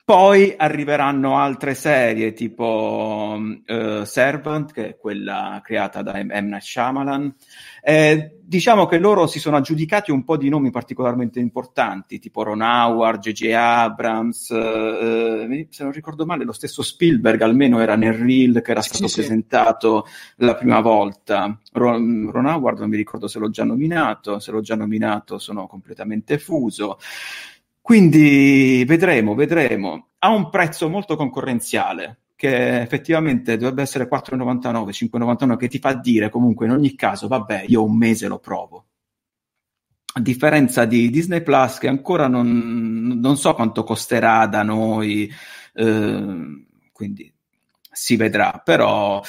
Poi 0.05 0.53
arriveranno 0.57 1.38
altre 1.38 1.75
serie 1.75 2.33
tipo 2.33 3.39
uh, 3.39 4.03
Servant, 4.03 4.74
che 4.74 4.89
è 4.89 4.98
quella 4.98 5.62
creata 5.63 6.01
da 6.01 6.22
M. 6.22 6.27
M. 6.27 6.48
Night 6.48 6.62
Shyamalan. 6.62 7.33
Eh, 7.81 8.39
diciamo 8.43 8.86
che 8.86 8.98
loro 8.98 9.27
si 9.27 9.39
sono 9.39 9.55
aggiudicati 9.55 10.12
un 10.12 10.25
po' 10.25 10.36
di 10.36 10.50
nomi 10.50 10.72
particolarmente 10.72 11.39
importanti, 11.39 12.19
tipo 12.19 12.43
Ron 12.43 12.60
Howard, 12.60 13.22
J.J. 13.22 13.53
Abrams, 13.53 14.50
eh, 14.51 15.67
se 15.69 15.83
non 15.83 15.93
ricordo 15.93 16.25
male 16.25 16.43
lo 16.43 16.51
stesso 16.51 16.83
Spielberg 16.83 17.41
almeno 17.41 17.79
era 17.79 17.95
nel 17.95 18.13
reel 18.13 18.62
che 18.62 18.72
era 18.72 18.81
sì, 18.81 18.89
stato 18.89 19.07
sì, 19.07 19.22
presentato 19.22 20.05
la 20.38 20.55
prima 20.55 20.81
volta. 20.81 21.57
Ron, 21.72 22.29
Ron 22.29 22.45
Howard 22.45 22.79
non 22.79 22.89
mi 22.89 22.98
ricordo 22.98 23.27
se 23.27 23.39
l'ho 23.39 23.50
già 23.50 23.63
nominato, 23.63 24.39
se 24.39 24.51
l'ho 24.51 24.62
già 24.62 24.75
nominato 24.75 25.39
sono 25.39 25.65
completamente 25.65 26.38
fuso. 26.38 27.00
Quindi 27.84 28.86
vedremo, 28.88 29.36
vedremo. 29.36 30.12
Ha 30.20 30.30
un 30.30 30.50
prezzo 30.50 30.88
molto 30.88 31.18
concorrenziale, 31.18 32.22
che 32.34 32.80
effettivamente 32.80 33.58
dovrebbe 33.58 33.82
essere 33.82 34.08
4,99, 34.08 35.10
5,99, 35.12 35.58
che 35.58 35.68
ti 35.68 35.80
fa 35.80 35.94
dire 35.94 36.30
comunque 36.30 36.66
in 36.66 36.72
ogni 36.72 36.96
caso, 36.96 37.28
vabbè, 37.28 37.66
io 37.68 37.84
un 37.84 37.98
mese 37.98 38.30
lo 38.30 38.40
provo. 38.40 38.86
A 40.13 40.22
differenza 40.22 40.86
di 40.86 41.10
Disney 41.10 41.42
Plus, 41.42 41.78
che 41.78 41.90
ancora 41.90 42.30
non, 42.30 43.20
non 43.22 43.36
so 43.36 43.54
quanto 43.54 43.84
costerà 43.84 44.48
da 44.48 44.63
noi, 44.63 45.30
eh, 45.74 46.66
quindi 46.94 47.34
si 47.92 48.16
vedrà, 48.16 48.62
però 48.63 49.22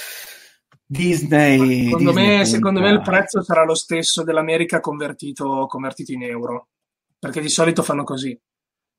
Disney... 0.86 1.86
Secondo, 1.86 2.12
Disney 2.12 2.36
me, 2.38 2.44
secondo 2.44 2.80
me 2.80 2.90
il 2.90 3.02
prezzo 3.02 3.42
sarà 3.42 3.64
lo 3.64 3.74
stesso 3.74 4.22
dell'America 4.22 4.78
convertito, 4.78 5.66
convertito 5.66 6.12
in 6.12 6.22
euro 6.22 6.68
perché 7.24 7.40
di 7.40 7.48
solito 7.48 7.82
fanno 7.82 8.04
così. 8.04 8.38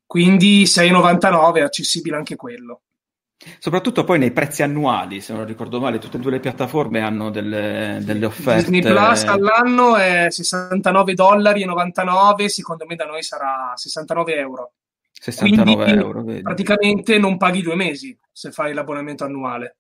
Quindi 0.06 0.64
6,99 0.64 1.56
è 1.58 1.62
accessibile 1.62 2.16
anche 2.16 2.36
quello. 2.36 2.82
Soprattutto 3.60 4.04
poi 4.04 4.18
nei 4.18 4.32
prezzi 4.32 4.64
annuali, 4.64 5.22
se 5.22 5.34
non 5.34 5.46
ricordo 5.46 5.80
male, 5.80 6.00
tutte 6.00 6.18
e 6.18 6.20
due 6.20 6.32
le 6.32 6.40
piattaforme 6.40 7.02
hanno 7.02 7.30
delle, 7.30 8.00
delle 8.02 8.26
offerte. 8.26 8.62
Disney 8.62 8.82
Plus 8.82 9.24
all'anno 9.26 9.96
è 9.96 10.28
69 10.30 11.14
dollari 11.14 11.62
e 11.62 11.66
99, 11.66 12.50
secondo 12.50 12.86
me 12.88 12.96
da 12.96 13.06
noi 13.06 13.22
sarà 13.22 13.74
69 13.76 14.36
euro. 14.36 14.72
69 15.12 15.84
Quindi, 15.84 16.00
euro, 16.00 16.24
vedi. 16.24 16.42
praticamente 16.42 17.18
non 17.20 17.38
paghi 17.38 17.62
due 17.62 17.76
mesi 17.76 18.18
se 18.32 18.52
fai 18.52 18.74
l'abbonamento 18.74 19.24
annuale. 19.24 19.78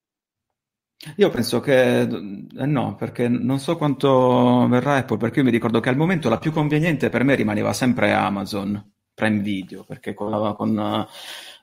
Io 1.17 1.29
penso 1.29 1.59
che 1.59 2.01
eh 2.01 2.65
no, 2.65 2.95
perché 2.95 3.27
non 3.27 3.59
so 3.59 3.77
quanto 3.77 4.67
verrà 4.67 4.95
Apple, 4.95 5.17
perché 5.17 5.39
io 5.39 5.45
mi 5.45 5.51
ricordo 5.51 5.79
che 5.79 5.89
al 5.89 5.97
momento 5.97 6.29
la 6.29 6.39
più 6.39 6.51
conveniente 6.51 7.09
per 7.09 7.23
me 7.23 7.35
rimaneva 7.35 7.73
sempre 7.73 8.13
Amazon 8.13 8.91
Prime 9.13 9.39
Video, 9.39 9.83
perché 9.83 10.13
con, 10.13 10.53
con 10.55 11.07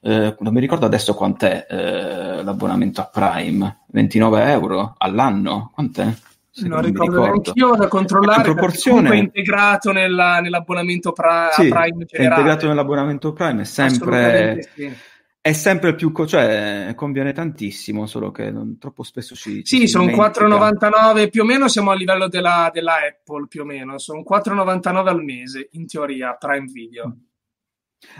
eh, 0.02 0.36
non 0.38 0.52
mi 0.52 0.60
ricordo 0.60 0.86
adesso 0.86 1.14
quant'è 1.14 1.66
eh, 1.68 2.42
l'abbonamento 2.42 3.00
a 3.00 3.10
Prime, 3.12 3.80
29 3.88 4.50
euro 4.50 4.94
all'anno, 4.98 5.70
quant'è? 5.74 6.12
Se 6.54 6.68
non, 6.68 6.80
non 6.80 6.86
ricordo 6.86 7.22
neanche 7.22 7.52
io 7.54 7.74
da 7.74 7.88
controllare 7.88 8.42
proporzione 8.42 9.10
è 9.10 9.16
integrato 9.16 9.90
nella, 9.90 10.40
nell'abbonamento 10.40 11.12
pra, 11.12 11.48
sì, 11.50 11.68
Prime 11.68 12.04
generale. 12.04 12.34
È 12.34 12.38
integrato 12.38 12.68
nell'abbonamento 12.68 13.32
Prime, 13.32 13.62
è 13.62 13.64
sempre 13.64 14.68
sì 14.74 15.10
è 15.42 15.52
sempre 15.52 15.96
più, 15.96 16.12
co- 16.12 16.24
cioè 16.24 16.92
conviene 16.94 17.32
tantissimo, 17.32 18.06
solo 18.06 18.30
che 18.30 18.52
non, 18.52 18.78
troppo 18.78 19.02
spesso 19.02 19.34
ci... 19.34 19.62
Sì, 19.64 19.88
sono 19.88 20.04
4,99 20.04 21.28
più 21.30 21.42
o 21.42 21.44
meno, 21.44 21.66
siamo 21.66 21.90
a 21.90 21.96
livello 21.96 22.28
della, 22.28 22.70
della, 22.72 22.98
Apple 23.08 23.48
più 23.48 23.62
o 23.62 23.64
meno, 23.64 23.98
sono 23.98 24.22
4,99 24.22 25.08
al 25.08 25.24
mese, 25.24 25.68
in 25.72 25.88
teoria, 25.88 26.36
Prime 26.38 26.66
Video. 26.72 27.16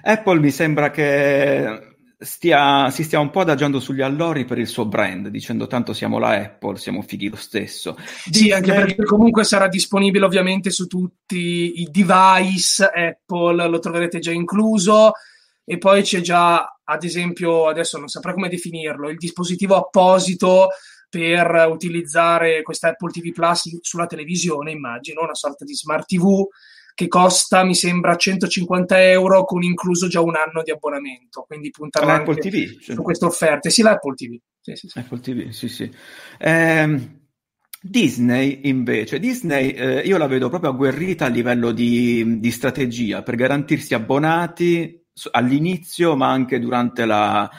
Apple 0.02 0.40
mi 0.40 0.50
sembra 0.50 0.90
che 0.90 1.94
stia, 2.18 2.90
si 2.90 3.04
stia 3.04 3.20
un 3.20 3.30
po' 3.30 3.42
adagiando 3.42 3.78
sugli 3.78 4.02
allori 4.02 4.44
per 4.44 4.58
il 4.58 4.66
suo 4.66 4.86
brand, 4.86 5.28
dicendo 5.28 5.68
tanto 5.68 5.92
siamo 5.92 6.18
la 6.18 6.30
Apple, 6.30 6.76
siamo 6.76 7.02
fighi 7.02 7.28
lo 7.28 7.36
stesso. 7.36 7.96
Sì, 8.00 8.30
Disney... 8.30 8.50
anche 8.50 8.72
perché 8.72 9.04
comunque 9.04 9.44
sarà 9.44 9.68
disponibile 9.68 10.24
ovviamente 10.24 10.70
su 10.70 10.88
tutti 10.88 11.82
i 11.82 11.88
device 11.88 12.84
Apple, 12.84 13.68
lo 13.68 13.78
troverete 13.78 14.18
già 14.18 14.32
incluso 14.32 15.12
e 15.64 15.78
poi 15.78 16.02
c'è 16.02 16.20
già, 16.20 16.71
ad 16.84 17.04
esempio, 17.04 17.68
adesso 17.68 17.98
non 17.98 18.08
saprei 18.08 18.34
come 18.34 18.48
definirlo, 18.48 19.08
il 19.08 19.16
dispositivo 19.16 19.76
apposito 19.76 20.68
per 21.08 21.66
utilizzare 21.68 22.62
questa 22.62 22.88
Apple 22.88 23.10
TV 23.10 23.32
Plus 23.32 23.78
sulla 23.82 24.06
televisione, 24.06 24.70
immagino, 24.70 25.22
una 25.22 25.34
sorta 25.34 25.64
di 25.64 25.74
smart 25.74 26.06
TV 26.06 26.46
che 26.94 27.08
costa, 27.08 27.64
mi 27.64 27.74
sembra, 27.74 28.16
150 28.16 29.10
euro 29.10 29.44
con 29.44 29.62
incluso 29.62 30.08
già 30.08 30.20
un 30.20 30.34
anno 30.36 30.62
di 30.62 30.70
abbonamento. 30.70 31.44
Quindi 31.46 31.70
puntano 31.70 32.06
L'Apple 32.06 32.36
TV, 32.36 32.78
cioè... 32.80 32.94
su 32.94 33.02
queste 33.02 33.24
offerte. 33.24 33.70
Sì, 33.70 33.82
l'Apple 33.82 34.14
TV. 34.14 34.38
Sì, 34.60 34.74
sì, 34.74 34.88
sì. 34.88 34.98
Apple 34.98 35.20
TV, 35.20 35.48
sì, 35.50 35.68
sì. 35.68 35.90
Eh, 36.38 37.20
Disney 37.82 38.60
invece, 38.64 39.18
Disney 39.18 39.70
eh, 39.70 40.00
io 40.00 40.16
la 40.16 40.28
vedo 40.28 40.48
proprio 40.48 40.70
agguerrita 40.70 41.24
a 41.26 41.28
livello 41.28 41.72
di, 41.72 42.38
di 42.38 42.50
strategia 42.52 43.22
per 43.22 43.34
garantirsi 43.34 43.92
abbonati 43.92 45.01
all'inizio, 45.30 46.16
ma 46.16 46.30
anche 46.30 46.58
durante 46.58 47.04
la, 47.04 47.50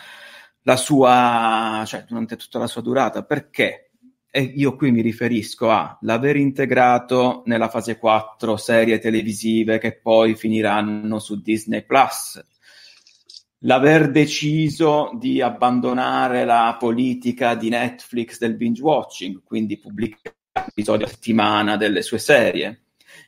la 0.62 0.76
sua, 0.76 1.84
cioè 1.86 2.06
durante 2.08 2.36
tutta 2.36 2.60
la 2.60 2.68
sua 2.68 2.82
durata. 2.82 3.24
Perché? 3.24 3.92
E 4.30 4.42
io 4.42 4.76
qui 4.76 4.92
mi 4.92 5.02
riferisco 5.02 5.70
a 5.70 5.96
l'aver 6.02 6.38
integrato 6.38 7.44
nella 7.46 7.70
fase 7.70 8.00
4 8.00 8.58
serie 8.58 8.98
televisive 8.98 9.78
che 9.78 10.00
poi 10.00 10.36
finiranno 10.36 11.20
su 11.20 11.40
Disney 11.40 11.86
Plus, 11.86 12.44
l'aver 13.60 14.10
deciso 14.10 15.12
di 15.20 15.40
abbandonare 15.40 16.46
la 16.46 16.76
politica 16.80 17.54
di 17.54 17.70
Netflix 17.70 18.40
del 18.40 18.56
binge 18.56 18.82
watching, 18.82 19.44
quindi 19.44 19.78
pubblicare 19.78 20.38
episodi 20.68 21.04
a 21.04 21.08
settimana 21.08 21.78
delle 21.78 22.02
sue 22.02 22.18
serie, 22.18 22.83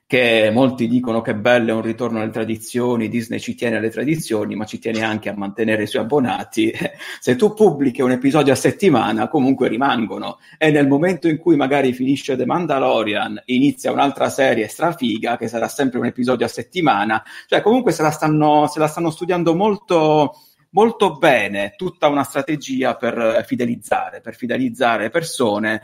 che 0.08 0.52
molti 0.54 0.88
dicono 0.88 1.22
che 1.22 1.34
bello 1.34 1.72
è 1.72 1.74
un 1.74 1.82
ritorno 1.82 2.22
alle 2.22 2.30
tradizioni, 2.30 3.10
Disney 3.10 3.40
ci 3.40 3.56
tiene 3.56 3.78
alle 3.78 3.90
tradizioni, 3.90 4.56
ma 4.56 4.66
ci 4.66 4.78
tiene 4.78 5.02
anche 5.02 5.30
a 5.30 5.36
mantenere 5.36 5.84
i 5.84 5.88
suoi 5.88 6.04
abbonati. 6.04 6.72
Se 7.20 7.36
tu 7.36 7.54
pubblichi 7.54 8.04
un 8.04 8.12
episodio 8.12 8.54
a 8.54 8.56
settimana, 8.56 9.28
comunque 9.28 9.68
rimangono. 9.68 10.38
E 10.60 10.70
nel 10.70 10.88
momento 10.88 11.28
in 11.28 11.38
cui 11.38 11.56
magari 11.56 11.92
finisce 11.94 12.36
The 12.36 12.46
Mandalorian, 12.46 13.42
inizia 13.46 13.92
un'altra 13.92 14.30
serie 14.30 14.68
strafiga, 14.68 15.38
che 15.38 15.48
sarà 15.48 15.68
sempre 15.68 15.98
un 15.98 16.06
episodio 16.06 16.46
a 16.46 16.50
settimana, 16.50 17.24
cioè 17.48 17.62
comunque 17.62 17.92
se 17.92 18.04
la 18.04 18.12
stanno, 18.12 18.68
se 18.68 18.78
la 18.78 18.88
stanno 18.88 19.10
studiando 19.10 19.56
molto 19.56 20.36
molto 20.76 21.16
bene 21.16 21.74
tutta 21.78 22.10
una 22.10 22.24
strategia 22.24 22.96
per 22.96 23.46
fidelizzare, 23.48 24.20
per 24.20 24.36
fidelizzare 24.36 25.10
persone 25.10 25.82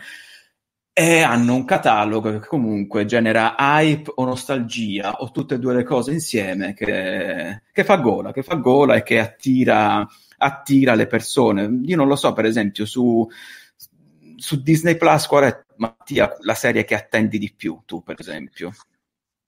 e 0.93 1.21
hanno 1.21 1.55
un 1.55 1.63
catalogo 1.63 2.31
che 2.31 2.45
comunque 2.45 3.05
genera 3.05 3.55
hype 3.57 4.12
o 4.15 4.25
nostalgia 4.25 5.13
o 5.19 5.31
tutte 5.31 5.55
e 5.55 5.60
due 5.60 5.74
le 5.74 5.83
cose 5.83 6.12
insieme 6.12 6.74
che, 6.74 7.62
che 7.71 7.83
fa 7.83 7.95
gola, 7.95 8.33
che 8.33 8.43
fa 8.43 8.55
gola 8.55 8.95
e 8.95 9.03
che 9.03 9.19
attira, 9.19 10.05
attira 10.38 10.93
le 10.95 11.07
persone. 11.07 11.79
Io 11.83 11.95
non 11.95 12.07
lo 12.07 12.15
so, 12.17 12.33
per 12.33 12.45
esempio, 12.45 12.86
su, 12.86 13.25
su 14.36 14.62
Disney 14.62 14.98
Plus 14.98 15.27
qual 15.27 15.43
è 15.45 15.63
Mattia, 15.77 16.36
la 16.41 16.55
serie 16.55 16.83
che 16.83 16.95
attendi 16.95 17.39
di 17.39 17.53
più, 17.55 17.81
tu 17.86 18.03
per 18.03 18.17
esempio? 18.19 18.71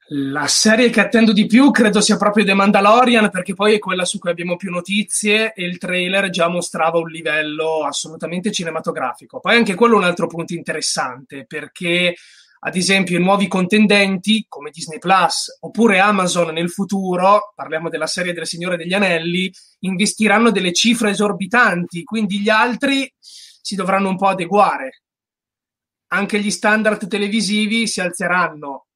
La 0.07 0.47
serie 0.47 0.89
che 0.89 0.99
attendo 0.99 1.31
di 1.31 1.45
più 1.45 1.71
credo 1.71 2.01
sia 2.01 2.17
proprio 2.17 2.43
The 2.43 2.53
Mandalorian 2.53 3.29
perché 3.29 3.53
poi 3.53 3.75
è 3.75 3.79
quella 3.79 4.03
su 4.03 4.19
cui 4.19 4.31
abbiamo 4.31 4.57
più 4.57 4.69
notizie 4.69 5.53
e 5.53 5.63
il 5.63 5.77
trailer 5.77 6.29
già 6.29 6.49
mostrava 6.49 6.97
un 6.97 7.07
livello 7.07 7.85
assolutamente 7.85 8.51
cinematografico. 8.51 9.39
Poi 9.39 9.55
anche 9.55 9.75
quello 9.75 9.95
è 9.95 9.99
un 9.99 10.03
altro 10.03 10.27
punto 10.27 10.53
interessante 10.53 11.45
perché 11.45 12.15
ad 12.65 12.75
esempio 12.75 13.17
i 13.17 13.21
nuovi 13.21 13.47
contendenti 13.47 14.45
come 14.49 14.71
Disney 14.71 14.99
Plus 14.99 15.57
oppure 15.61 15.99
Amazon 15.99 16.53
nel 16.53 16.69
futuro, 16.69 17.53
parliamo 17.55 17.87
della 17.87 18.07
serie 18.07 18.33
del 18.33 18.45
Signore 18.45 18.75
degli 18.75 18.93
Anelli, 18.93 19.49
investiranno 19.79 20.51
delle 20.51 20.73
cifre 20.73 21.11
esorbitanti, 21.11 22.03
quindi 22.03 22.41
gli 22.41 22.49
altri 22.49 23.11
si 23.19 23.75
dovranno 23.75 24.09
un 24.09 24.17
po' 24.17 24.27
adeguare. 24.27 25.03
Anche 26.07 26.39
gli 26.39 26.51
standard 26.51 27.07
televisivi 27.07 27.87
si 27.87 28.01
alzeranno 28.01 28.87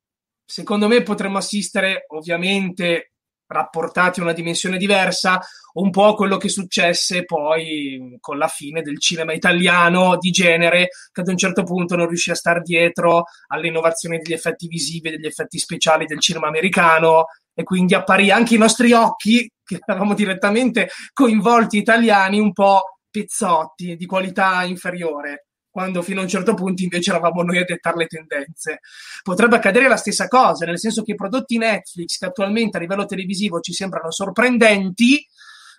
secondo 0.48 0.88
me 0.88 1.04
potremmo 1.04 1.38
assistere, 1.38 2.06
ovviamente 2.08 3.12
rapportati 3.48 4.20
a 4.20 4.24
una 4.24 4.34
dimensione 4.34 4.78
diversa, 4.78 5.40
un 5.74 5.90
po' 5.90 6.06
a 6.06 6.16
quello 6.16 6.38
che 6.38 6.50
successe 6.50 7.24
poi 7.24 8.18
con 8.20 8.38
la 8.38 8.48
fine 8.48 8.82
del 8.82 9.00
cinema 9.00 9.34
italiano 9.34 10.18
di 10.18 10.32
genere, 10.32 10.90
che 11.12 11.22
ad 11.22 11.28
un 11.28 11.38
certo 11.38 11.64
punto 11.64 11.96
non 11.96 12.08
riuscì 12.08 12.32
a 12.32 12.36
star 12.36 12.62
dietro 12.62 13.26
alle 13.48 13.68
innovazioni 13.68 14.18
degli 14.18 14.34
effetti 14.34 14.68
visivi, 14.68 15.10
degli 15.10 15.26
effetti 15.26 15.60
speciali 15.60 16.06
del 16.06 16.20
cinema 16.20 16.48
americano. 16.48 17.26
E 17.54 17.64
quindi 17.64 17.96
apparì 17.96 18.32
anche 18.32 18.56
i 18.56 18.60
nostri 18.60 18.94
occhi, 18.94 19.50
che 19.64 19.80
eravamo 19.86 20.14
direttamente 20.14 20.90
coinvolti 21.12 21.78
italiani, 21.78 22.40
un 22.40 22.54
po' 22.54 23.00
pezzotti 23.10 23.96
di 23.96 24.06
qualità 24.06 24.64
inferiore 24.64 25.47
quando 25.78 26.02
fino 26.02 26.22
a 26.22 26.24
un 26.24 26.28
certo 26.28 26.56
punto 26.56 26.82
invece 26.82 27.12
eravamo 27.12 27.44
noi 27.44 27.60
a 27.60 27.64
dettare 27.64 27.98
le 27.98 28.08
tendenze. 28.08 28.80
Potrebbe 29.22 29.58
accadere 29.58 29.88
la 29.88 29.96
stessa 29.96 30.28
cosa, 30.28 30.66
nel 30.66 30.80
senso 30.80 31.04
che 31.04 31.12
i 31.12 31.16
prodotti 31.16 31.60
Netflix 31.60 32.18
che 32.18 32.26
attualmente 32.26 32.78
a 32.78 32.80
livello 32.80 33.06
televisivo 33.06 33.60
ci 33.60 33.74
sembrano 33.74 34.10
sorprendenti, 34.10 35.24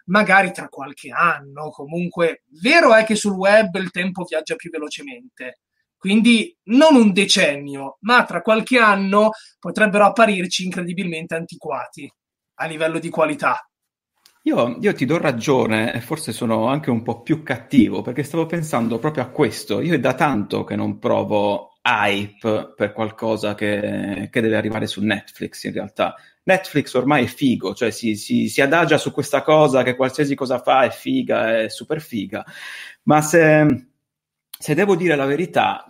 magari 0.05 0.53
tra 0.53 0.69
qualche 0.69 1.11
anno, 1.11 1.71
comunque, 1.71 2.45
vero 2.63 2.95
è 2.95 3.03
che 3.03 3.17
sul 3.17 3.33
web 3.33 3.75
il 3.75 3.91
tempo 3.91 4.23
viaggia 4.23 4.55
più 4.55 4.71
velocemente. 4.71 5.63
Quindi 5.97 6.57
non 6.67 6.95
un 6.95 7.13
decennio, 7.13 7.97
ma 8.03 8.25
tra 8.25 8.41
qualche 8.41 8.79
anno 8.79 9.31
potrebbero 9.59 10.05
apparirci 10.05 10.65
incredibilmente 10.65 11.35
antiquati 11.35 12.09
a 12.61 12.67
livello 12.67 13.01
di 13.01 13.09
qualità. 13.09 13.69
Io, 14.49 14.79
io, 14.81 14.95
ti 14.95 15.05
do 15.05 15.19
ragione 15.19 15.93
e 15.93 16.01
forse 16.01 16.33
sono 16.33 16.69
anche 16.69 16.89
un 16.89 17.03
po' 17.03 17.21
più 17.21 17.43
cattivo 17.43 18.01
perché 18.01 18.23
stavo 18.23 18.47
pensando 18.47 18.99
proprio 18.99 19.23
a 19.25 19.29
questo. 19.29 19.83
Io 19.83 19.93
è 19.93 20.01
da 20.01 20.15
tanto 20.15 20.65
che 20.65 20.75
non 20.75 20.99
provo 20.99 21.77
hype 21.83 22.73
per 22.75 22.95
qualcosa 22.95 23.55
che, 23.55 24.29
che 24.33 24.41
deve 24.41 24.57
arrivare 24.57 24.87
su 24.87 25.03
Netflix 25.03 25.65
in 25.65 25.75
realtà. 25.75 26.15
Netflix 26.45 26.95
ormai 26.95 27.25
è 27.25 27.27
figo, 27.27 27.75
cioè 27.75 27.91
si, 27.91 28.17
si, 28.17 28.49
si, 28.49 28.63
adagia 28.63 28.97
su 28.97 29.13
questa 29.13 29.43
cosa 29.43 29.83
che 29.83 29.95
qualsiasi 29.95 30.35
cosa 30.35 30.61
fa 30.61 30.85
è 30.85 30.91
figa, 30.91 31.59
è 31.59 31.69
super 31.69 32.01
figa. 32.01 32.43
Ma 33.03 33.21
se, 33.21 33.89
se 34.59 34.75
devo 34.75 34.97
dire 34.97 35.15
la 35.15 35.27
verità, 35.27 35.85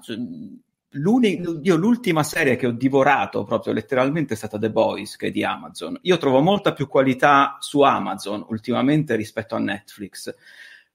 io 0.90 1.76
l'ultima 1.76 2.22
serie 2.22 2.56
che 2.56 2.66
ho 2.66 2.70
divorato 2.70 3.44
proprio 3.44 3.74
letteralmente 3.74 4.34
è 4.34 4.36
stata 4.36 4.58
The 4.58 4.70
Boys, 4.70 5.16
che 5.16 5.26
è 5.26 5.30
di 5.30 5.44
Amazon. 5.44 5.98
Io 6.02 6.16
trovo 6.16 6.40
molta 6.40 6.72
più 6.72 6.88
qualità 6.88 7.56
su 7.60 7.82
Amazon 7.82 8.44
ultimamente 8.48 9.14
rispetto 9.14 9.54
a 9.54 9.58
Netflix. 9.58 10.34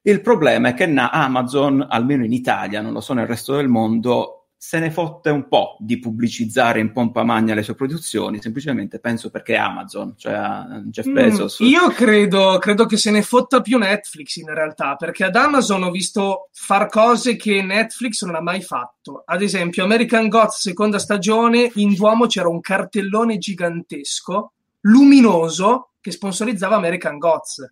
Il 0.02 0.20
problema 0.20 0.68
è 0.68 0.74
che 0.74 0.84
Amazon, 0.84 1.86
almeno 1.88 2.24
in 2.24 2.32
Italia, 2.32 2.80
non 2.80 2.92
lo 2.92 3.00
so 3.00 3.14
nel 3.14 3.26
resto 3.26 3.54
del 3.54 3.68
mondo, 3.68 4.43
se 4.66 4.78
ne 4.78 4.90
fotte 4.90 5.28
un 5.28 5.46
po' 5.46 5.76
di 5.78 5.98
pubblicizzare 5.98 6.80
in 6.80 6.90
pompa 6.90 7.22
magna 7.22 7.52
le 7.52 7.62
sue 7.62 7.74
produzioni, 7.74 8.40
semplicemente 8.40 8.98
penso 8.98 9.28
perché 9.28 9.56
Amazon, 9.56 10.14
cioè 10.16 10.64
Jeff 10.86 11.06
mm, 11.06 11.12
Bezos. 11.12 11.62
Mm, 11.62 11.66
io 11.66 11.88
credo, 11.90 12.56
credo, 12.58 12.86
che 12.86 12.96
se 12.96 13.10
ne 13.10 13.20
fotta 13.20 13.60
più 13.60 13.76
Netflix 13.76 14.36
in 14.36 14.48
realtà, 14.48 14.96
perché 14.96 15.24
ad 15.24 15.36
Amazon 15.36 15.82
ho 15.82 15.90
visto 15.90 16.48
far 16.52 16.88
cose 16.88 17.36
che 17.36 17.60
Netflix 17.60 18.24
non 18.24 18.36
ha 18.36 18.40
mai 18.40 18.62
fatto. 18.62 19.22
Ad 19.26 19.42
esempio, 19.42 19.84
American 19.84 20.28
Gods 20.28 20.60
seconda 20.60 20.98
stagione, 20.98 21.70
in 21.74 21.92
Duomo 21.92 22.24
c'era 22.24 22.48
un 22.48 22.62
cartellone 22.62 23.36
gigantesco, 23.36 24.52
luminoso, 24.80 25.90
che 26.00 26.10
sponsorizzava 26.10 26.74
American 26.74 27.18
Gods. 27.18 27.70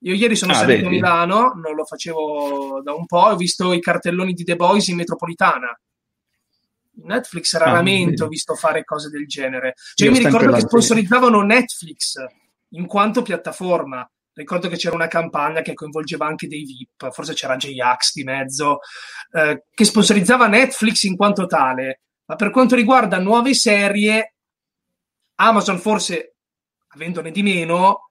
Io 0.00 0.14
ieri 0.14 0.34
sono 0.34 0.50
ah, 0.50 0.56
salito 0.56 0.88
a 0.88 0.90
Milano, 0.90 1.52
non 1.54 1.76
lo 1.76 1.84
facevo 1.84 2.80
da 2.82 2.92
un 2.92 3.06
po', 3.06 3.20
ho 3.20 3.36
visto 3.36 3.72
i 3.72 3.80
cartelloni 3.80 4.32
di 4.32 4.42
The 4.42 4.56
Boys 4.56 4.88
in 4.88 4.96
metropolitana 4.96 5.78
Netflix 7.02 7.56
raramente 7.56 8.22
ah, 8.22 8.26
ho 8.26 8.28
visto 8.28 8.54
fare 8.54 8.84
cose 8.84 9.08
del 9.08 9.26
genere. 9.26 9.74
Cioè, 9.94 10.08
io, 10.08 10.14
io 10.14 10.20
mi 10.20 10.24
ricordo 10.24 10.52
che 10.52 10.60
sponsorizzavano 10.60 11.42
Netflix 11.42 12.16
in 12.70 12.86
quanto 12.86 13.22
piattaforma. 13.22 14.08
Ricordo 14.32 14.68
che 14.68 14.76
c'era 14.76 14.96
una 14.96 15.06
campagna 15.06 15.62
che 15.62 15.74
coinvolgeva 15.74 16.26
anche 16.26 16.48
dei 16.48 16.64
VIP, 16.64 17.12
forse 17.12 17.34
c'era 17.34 17.56
J-Ax 17.56 18.14
di 18.14 18.24
mezzo, 18.24 18.78
eh, 19.30 19.64
che 19.72 19.84
sponsorizzava 19.84 20.48
Netflix 20.48 21.02
in 21.04 21.16
quanto 21.16 21.46
tale. 21.46 22.00
Ma 22.26 22.34
per 22.36 22.50
quanto 22.50 22.74
riguarda 22.74 23.18
nuove 23.18 23.54
serie, 23.54 24.34
Amazon 25.36 25.78
forse, 25.78 26.36
avendone 26.88 27.30
di 27.30 27.42
meno, 27.42 28.10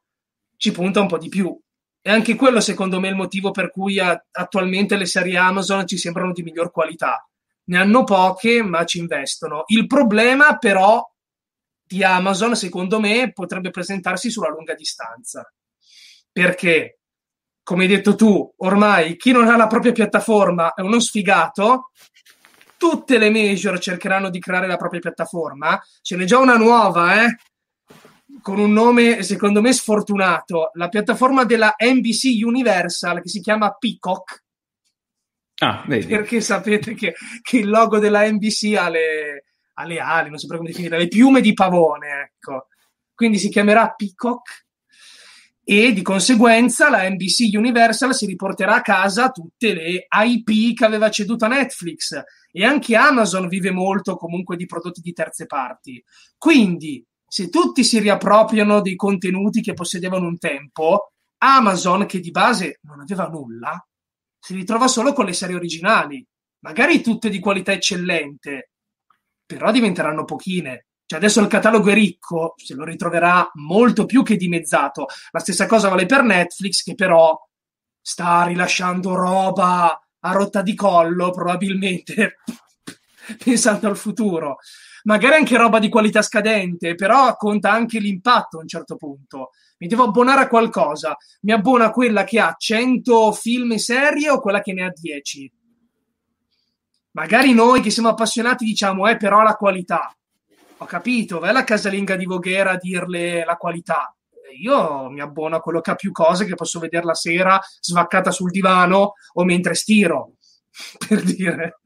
ci 0.56 0.72
punta 0.72 1.02
un 1.02 1.08
po' 1.08 1.18
di 1.18 1.30
più. 1.30 1.58
E 2.02 2.10
anche 2.10 2.36
quello, 2.36 2.62
secondo 2.62 3.00
me, 3.00 3.08
è 3.08 3.12
il 3.12 3.18
motivo 3.18 3.52
per 3.52 3.70
cui 3.70 4.00
a- 4.00 4.22
attualmente 4.32 4.96
le 4.96 5.06
serie 5.06 5.38
Amazon 5.38 5.86
ci 5.88 5.98
sembrano 5.98 6.32
di 6.32 6.44
miglior 6.44 6.72
qualità 6.72 7.28
ne 7.66 7.78
hanno 7.78 8.04
poche, 8.04 8.62
ma 8.62 8.86
ci 8.86 9.00
investono. 9.00 9.64
Il 9.68 9.88
problema, 9.88 10.58
però, 10.58 11.04
di 11.86 12.04
Amazon, 12.04 12.56
secondo 12.56 13.00
me, 13.00 13.32
potrebbe 13.32 13.70
presentarsi 13.70 14.30
sulla 14.30 14.50
lunga 14.50 14.74
distanza. 14.74 15.52
Perché, 16.32 17.00
come 17.64 17.84
hai 17.84 17.90
detto 17.90 18.16
tu, 18.16 18.54
ormai 18.58 19.16
chi 19.16 19.32
non 19.32 19.48
ha 19.48 19.56
la 19.56 19.68
propria 19.68 19.92
piattaforma 19.92 20.74
è 20.74 20.82
uno 20.82 21.00
sfigato. 21.00 21.92
Tutte 22.78 23.18
le 23.18 23.30
major 23.30 23.80
cercheranno 23.80 24.30
di 24.30 24.40
creare 24.40 24.68
la 24.68 24.78
propria 24.78 25.00
piattaforma. 25.00 25.82
Ce 26.02 26.18
n'è 26.18 26.26
già 26.26 26.40
una 26.40 26.58
nuova, 26.58 27.24
eh? 27.24 27.38
con 28.42 28.60
un 28.60 28.72
nome 28.72 29.24
secondo 29.24 29.62
me 29.62 29.72
sfortunato, 29.74 30.72
la 30.74 30.90
piattaforma 30.90 31.46
della 31.46 31.76
NBC 31.78 32.44
Universal 32.44 33.22
che 33.22 33.30
si 33.30 33.42
chiama 33.42 33.72
Peacock, 33.72 34.44
Ah, 35.64 35.86
perché 35.88 36.42
sapete 36.42 36.94
che, 36.94 37.14
che, 37.42 37.58
il 37.58 37.70
logo 37.70 38.00
della 38.00 38.30
NBC 38.30 38.76
ha 38.78 38.90
le, 38.90 39.46
ha 39.74 39.86
le 39.86 40.00
ali, 40.00 40.30
non 40.30 40.38
so 40.38 40.48
come 40.48 40.68
definire, 40.70 40.98
le 40.98 41.08
piume 41.08 41.42
di 41.42 41.54
pavone, 41.54 42.32
ecco. 42.34 42.68
Quindi 43.16 43.38
si 43.38 43.50
chiamerà 43.50 43.94
Peacock 43.96 44.66
e 45.64 45.94
di 45.94 46.02
conseguenza 46.02 46.90
la 46.90 47.08
NBC 47.08 47.56
Universal 47.56 48.14
si 48.14 48.26
riporterà 48.26 48.76
a 48.76 48.82
casa 48.82 49.30
tutte 49.30 49.74
le 49.74 50.08
IP 50.10 50.76
che 50.76 50.84
aveva 50.84 51.10
ceduto 51.10 51.46
a 51.46 51.48
Netflix 51.48 52.22
e 52.52 52.66
anche 52.66 52.98
Amazon 52.98 53.48
vive 53.48 53.72
molto 53.72 54.18
comunque 54.18 54.58
di 54.58 54.66
prodotti 54.66 55.00
di 55.00 55.14
terze 55.14 55.46
parti. 55.46 56.04
Quindi, 56.38 57.04
se 57.26 57.50
tutti 57.50 57.84
si 57.84 58.00
riappropriano 58.00 58.82
dei 58.82 58.96
contenuti 58.96 59.62
che 59.62 59.74
possedevano 59.74 60.28
un 60.28 60.38
tempo, 60.38 61.14
Amazon, 61.38 62.06
che 62.06 62.20
di 62.20 62.32
base 62.32 62.80
non 62.82 63.00
aveva 63.00 63.28
nulla, 63.28 63.84
si 64.44 64.56
ritrova 64.56 64.90
solo 64.90 65.14
con 65.14 65.24
le 65.24 65.32
serie 65.32 65.56
originali, 65.56 66.22
magari 66.66 67.02
tutte 67.02 67.30
di 67.30 67.40
qualità 67.40 67.72
eccellente, 67.72 68.72
però 69.46 69.72
diventeranno 69.72 70.26
pochine. 70.26 70.88
Cioè 71.06 71.18
adesso 71.18 71.40
il 71.40 71.48
catalogo 71.48 71.90
è 71.90 71.94
ricco, 71.94 72.54
se 72.58 72.74
lo 72.74 72.84
ritroverà 72.84 73.50
molto 73.54 74.06
più 74.06 74.22
che 74.22 74.36
dimezzato. 74.36 75.06
La 75.32 75.40
stessa 75.40 75.66
cosa 75.66 75.88
vale 75.88 76.06
per 76.06 76.24
Netflix, 76.24 76.84
che 76.84 76.94
però 76.94 77.40
sta 78.02 78.44
rilasciando 78.44 79.16
roba 79.16 79.98
a 80.20 80.32
rotta 80.34 80.62
di 80.62 80.76
collo, 80.76 81.32
probabilmente 81.32 82.40
pensando 83.42 83.88
al 83.88 83.96
futuro. 83.96 84.58
magari 85.04 85.36
anche 85.36 85.56
roba 85.56 85.80
di 85.80 85.88
qualità 85.88 86.22
scadente, 86.22 86.96
però 86.96 87.38
conta 87.38 87.72
anche 87.72 88.00
l'impatto 88.00 88.58
a 88.58 88.62
un 88.62 88.68
certo 88.68 88.98
punto. 88.98 89.52
Mi 89.84 89.90
devo 89.90 90.06
abbonare 90.06 90.44
a 90.44 90.48
qualcosa, 90.48 91.18
mi 91.42 91.52
abbona 91.52 91.92
quella 91.92 92.24
che 92.24 92.40
ha 92.40 92.56
100 92.58 93.34
film 93.34 93.74
e 93.74 93.80
serie 93.80 94.30
o 94.30 94.40
quella 94.40 94.62
che 94.62 94.72
ne 94.72 94.86
ha 94.86 94.94
10. 94.96 95.52
Magari 97.12 97.54
noi 97.54 97.82
che 97.82 97.90
siamo 97.90 98.08
appassionati 98.08 98.64
diciamo, 98.64 99.10
eh, 99.10 99.18
però 99.18 99.42
la 99.42 99.56
qualità. 99.56 100.16
Ho 100.78 100.86
capito, 100.86 101.40
vai 101.40 101.50
alla 101.50 101.66
casalinga 101.66 102.16
di 102.16 102.24
Voghera 102.24 102.72
a 102.72 102.78
dirle 102.78 103.44
la 103.44 103.58
qualità. 103.58 104.16
Io 104.58 105.10
mi 105.10 105.20
abbono 105.20 105.58
a 105.58 105.60
quello 105.60 105.82
che 105.82 105.92
ha 105.92 105.96
più 105.96 106.14
cose 106.14 106.46
che 106.46 106.56
posso 106.56 106.80
vedere 106.80 107.04
la 107.04 107.14
sera 107.14 107.60
svaccata 107.82 108.32
sul 108.32 108.52
divano 108.52 109.16
o 109.34 109.44
mentre 109.44 109.74
stiro, 109.74 110.36
per 111.10 111.22
dire. 111.24 111.82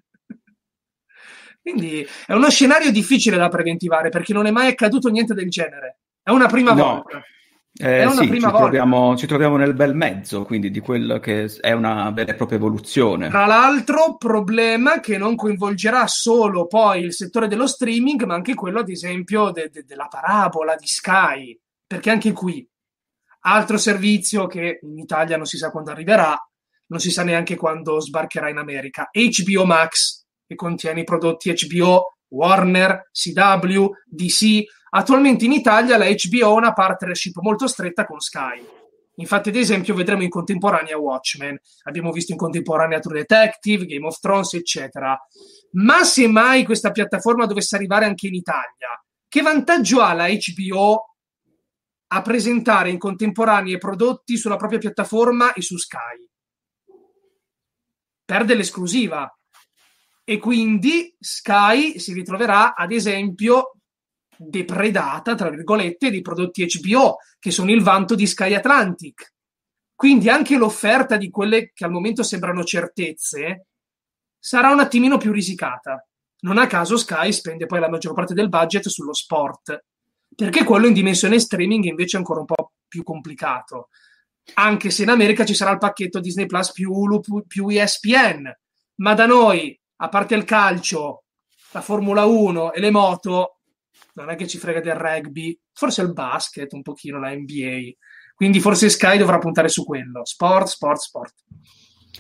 Quindi 1.60 2.08
è 2.28 2.34
uno 2.34 2.52
scenario 2.52 2.92
difficile 2.92 3.38
da 3.38 3.50
preventivare 3.50 4.10
perché 4.10 4.34
non 4.34 4.46
è 4.46 4.52
mai 4.52 4.68
accaduto 4.68 5.10
niente 5.10 5.34
del 5.34 5.50
genere. 5.50 6.02
È 6.22 6.30
una 6.30 6.46
prima 6.46 6.74
no. 6.74 6.84
volta. 6.84 7.24
Eh, 7.80 8.10
sì, 8.10 8.28
ci. 8.28 8.40
Troviamo, 8.40 9.16
ci 9.16 9.28
troviamo 9.28 9.56
nel 9.58 9.74
bel 9.74 9.96
mezzo, 9.96 10.44
quindi 10.44 10.72
di 10.72 10.80
quello 10.80 11.20
che 11.20 11.46
è 11.60 11.72
una 11.74 12.10
vera 12.12 12.32
e 12.32 12.36
propria 12.36 12.58
evoluzione. 12.58 13.30
Tra 13.30 13.46
l'altro, 13.46 14.18
problema 14.18 15.00
che 15.00 15.18
non 15.18 15.36
coinvolgerà 15.36 16.08
solo 16.08 16.66
poi 16.66 17.04
il 17.04 17.14
settore 17.14 17.48
dello 17.48 17.68
streaming, 17.68 18.24
ma 18.24 18.34
anche 18.34 18.56
quello, 18.56 18.80
ad 18.80 18.90
esempio, 18.90 19.52
de- 19.52 19.70
de- 19.72 19.84
della 19.86 20.08
parabola 20.08 20.76
di 20.76 20.88
Sky, 20.88 21.60
perché 21.86 22.10
anche 22.10 22.32
qui 22.32 22.68
altro 23.42 23.78
servizio 23.78 24.48
che 24.48 24.80
in 24.82 24.98
Italia 24.98 25.38
non 25.38 25.46
si 25.46 25.58
sa 25.58 25.72
quando 25.72 25.92
arriverà, 25.92 26.38
non 26.88 27.00
si 27.00 27.12
sa 27.12 27.24
neanche 27.24 27.56
quando 27.56 28.00
sbarcherà 28.00 28.50
in 28.50 28.58
America. 28.58 29.10
HBO 29.12 29.66
Max 29.66 30.26
che 30.46 30.56
contiene 30.56 31.02
i 31.02 31.04
prodotti 31.04 31.54
HBO, 31.54 32.18
Warner, 32.30 33.10
CW, 33.12 33.86
DC. 34.06 34.64
Attualmente 34.98 35.46
in 35.46 35.52
Italia 35.52 35.96
la 35.96 36.08
HBO 36.08 36.48
ha 36.48 36.54
una 36.54 36.74
partnership 36.74 37.38
molto 37.42 37.68
stretta 37.68 38.04
con 38.04 38.20
Sky. 38.20 38.66
Infatti, 39.18 39.50
ad 39.50 39.56
esempio, 39.56 39.94
vedremo 39.94 40.24
in 40.24 40.30
contemporanea 40.30 40.98
Watchmen, 40.98 41.56
abbiamo 41.84 42.12
visto 42.12 42.32
in 42.32 42.40
contemporanea 42.40 43.00
True 43.00 43.20
Detective, 43.20 43.86
Game 43.86 44.08
of 44.08 44.20
Thrones, 44.20 44.56
eccetera. 44.56 45.16
Ma 45.74 46.04
se 46.04 46.28
mai 46.28 46.66
questa 46.66 46.90
piattaforma 46.90 47.46
dovesse 47.46 47.76
arrivare 47.76 48.06
anche 48.06 48.26
in 48.26 48.34
Italia, 48.34 49.00
che 49.28 49.42
vantaggio 49.44 50.02
ha 50.02 50.14
la 50.14 50.30
HBO 50.30 51.16
a 52.08 52.22
presentare 52.24 52.90
in 52.90 52.98
contemporanea 52.98 53.78
prodotti 53.78 54.36
sulla 54.36 54.56
propria 54.56 54.80
piattaforma 54.80 55.54
e 55.54 55.62
su 55.62 55.78
Sky? 55.78 56.28
Perde 58.26 58.56
l'esclusiva 58.56 59.32
e 60.24 60.40
quindi 60.40 61.16
Sky 61.20 62.00
si 62.00 62.14
ritroverà, 62.14 62.74
ad 62.74 62.92
esempio, 62.92 63.77
depredata, 64.38 65.36
tra 65.36 65.50
virgolette, 65.50 66.10
di 66.10 66.22
prodotti 66.22 66.66
HBO, 66.66 67.18
che 67.40 67.52
sono 67.52 67.72
il 67.72 67.82
vanto 67.82 68.16
di 68.16 68.28
Sky 68.28 68.54
Atlantic. 68.54 69.34
Quindi 69.96 70.30
anche 70.30 70.58
l'offerta 70.58 71.18
di 71.18 71.30
quelle 71.30 71.72
che 71.74 71.84
al 71.84 71.92
momento 71.92 72.22
sembrano 72.24 72.64
certezze 72.64 73.68
sarà 74.38 74.72
un 74.72 74.80
attimino 74.80 75.18
più 75.18 75.32
risicata. 75.32 76.06
Non 76.40 76.60
a 76.60 76.68
caso 76.68 76.98
Sky 76.98 77.32
spende 77.34 77.66
poi 77.66 77.80
la 77.80 77.90
maggior 77.90 78.14
parte 78.14 78.36
del 78.36 78.48
budget 78.48 78.88
sullo 78.88 79.14
sport, 79.14 79.86
perché 80.36 80.64
quello 80.64 80.88
in 80.88 80.94
dimensione 80.94 81.40
streaming 81.40 81.86
invece 81.86 82.18
è 82.18 82.20
ancora 82.20 82.42
un 82.42 82.46
po' 82.46 82.74
più 82.88 83.04
complicato. 83.04 83.90
Anche 84.54 84.92
se 84.92 85.04
in 85.04 85.10
America 85.10 85.44
ci 85.46 85.56
sarà 85.56 85.72
il 85.72 85.80
pacchetto 85.80 86.20
Disney 86.20 86.46
Plus 86.46 86.72
più 86.72 86.92
Hulu 86.92 87.22
più 87.48 87.68
ESPN, 87.68 88.56
ma 88.98 89.14
da 89.14 89.26
noi 89.26 89.78
a 89.98 90.10
parte 90.10 90.36
il 90.36 90.44
calcio, 90.44 91.24
la 91.72 91.82
Formula 91.82 92.26
1 92.26 92.74
e 92.74 92.80
le 92.80 92.92
moto, 92.92 93.57
non 94.24 94.30
è 94.32 94.36
che 94.36 94.48
ci 94.48 94.58
frega 94.58 94.80
del 94.80 94.96
rugby, 94.96 95.58
forse 95.74 96.02
il 96.02 96.14
basket, 96.14 96.72
un 96.74 96.82
pochino 96.82 97.20
la 97.20 97.34
NBA. 97.34 97.92
Quindi 98.36 98.60
forse 98.60 98.90
Sky 98.90 99.18
dovrà 99.18 99.38
puntare 99.38 99.70
su 99.70 99.84
quello. 99.84 100.26
Sport, 100.26 100.68
sport, 100.68 101.00
sport. 101.00 101.34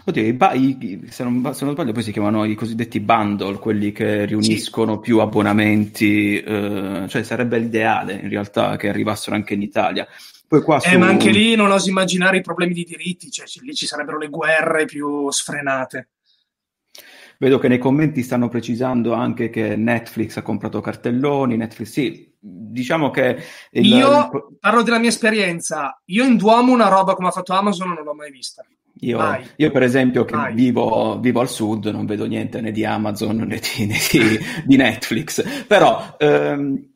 Oddio, 0.06 0.24
i 0.24 0.34
ba- 0.34 0.54
i, 0.54 1.08
se, 1.10 1.24
non, 1.24 1.54
se, 1.54 1.66
non, 1.66 1.74
sbaglio 1.74 1.92
poi 1.92 2.04
si 2.04 2.12
chiamano 2.12 2.46
i 2.46 2.56
cosiddetti 2.56 3.00
bundle, 3.00 3.58
quelli 3.58 3.92
che 3.92 4.26
riuniscono 4.26 4.94
sì. 4.96 5.00
più 5.00 5.20
abbonamenti, 5.20 6.40
eh, 6.40 7.06
cioè 7.08 7.24
sarebbe 7.24 7.58
l'ideale 7.58 8.14
in 8.14 8.30
realtà 8.30 8.78
che 8.78 8.90
arrivassero 8.90 9.36
anche 9.36 9.56
in 9.56 9.64
Italia. 9.64 10.08
Poi 10.48 10.62
qua 10.62 10.80
su... 10.80 10.90
eh, 10.90 10.98
ma 10.98 11.08
anche 11.08 11.30
lì 11.30 11.56
non 11.56 11.72
oso 11.72 11.90
immaginare 11.90 12.38
i 12.38 12.42
problemi 12.42 12.74
di 12.74 12.84
diritti, 12.84 13.30
cioè 13.30 13.46
lì 13.62 13.74
ci 13.74 13.86
sarebbero 13.86 14.18
le 14.18 14.30
guerre 14.30 14.86
più 14.86 15.30
sfrenate. 15.30 16.10
Vedo 17.40 17.60
che 17.60 17.68
nei 17.68 17.78
commenti 17.78 18.24
stanno 18.24 18.48
precisando 18.50 19.14
anche 19.14 19.50
che 19.50 19.76
Netflix 19.76 20.38
ha 20.38 20.42
comprato 20.42 20.82
cartelloni, 20.82 21.56
Netflix 21.56 21.90
sì, 21.90 22.34
diciamo 22.40 23.12
che... 23.12 23.38
Il, 23.72 23.86
io 23.86 24.20
il... 24.20 24.58
parlo 24.60 24.82
della 24.82 25.00
mia 25.00 25.10
esperienza, 25.10 26.02
io 26.06 26.24
in 26.24 26.38
Duomo 26.38 26.72
una 26.72 26.88
roba 26.88 27.14
come 27.14 27.28
ha 27.28 27.32
fatto 27.32 27.54
Amazon 27.54 27.90
non 27.90 28.04
l'ho 28.04 28.14
mai 28.14 28.32
vista. 28.32 28.66
Io, 29.02 29.20
io, 29.58 29.72
per 29.72 29.84
esempio, 29.84 30.26
che 30.26 30.36
vivo, 30.54 31.20
vivo, 31.20 31.40
al 31.40 31.50
sud, 31.50 31.86
non 31.86 32.08
vedo 32.08 32.26
niente 32.26 32.62
né 32.62 32.72
di 32.72 32.84
Amazon 32.84 33.38
né 33.38 33.60
di, 33.60 33.86
né 33.86 33.98
di, 34.12 34.40
di 34.66 34.76
Netflix, 34.76 35.66
però 35.68 36.16
ehm, 36.18 36.90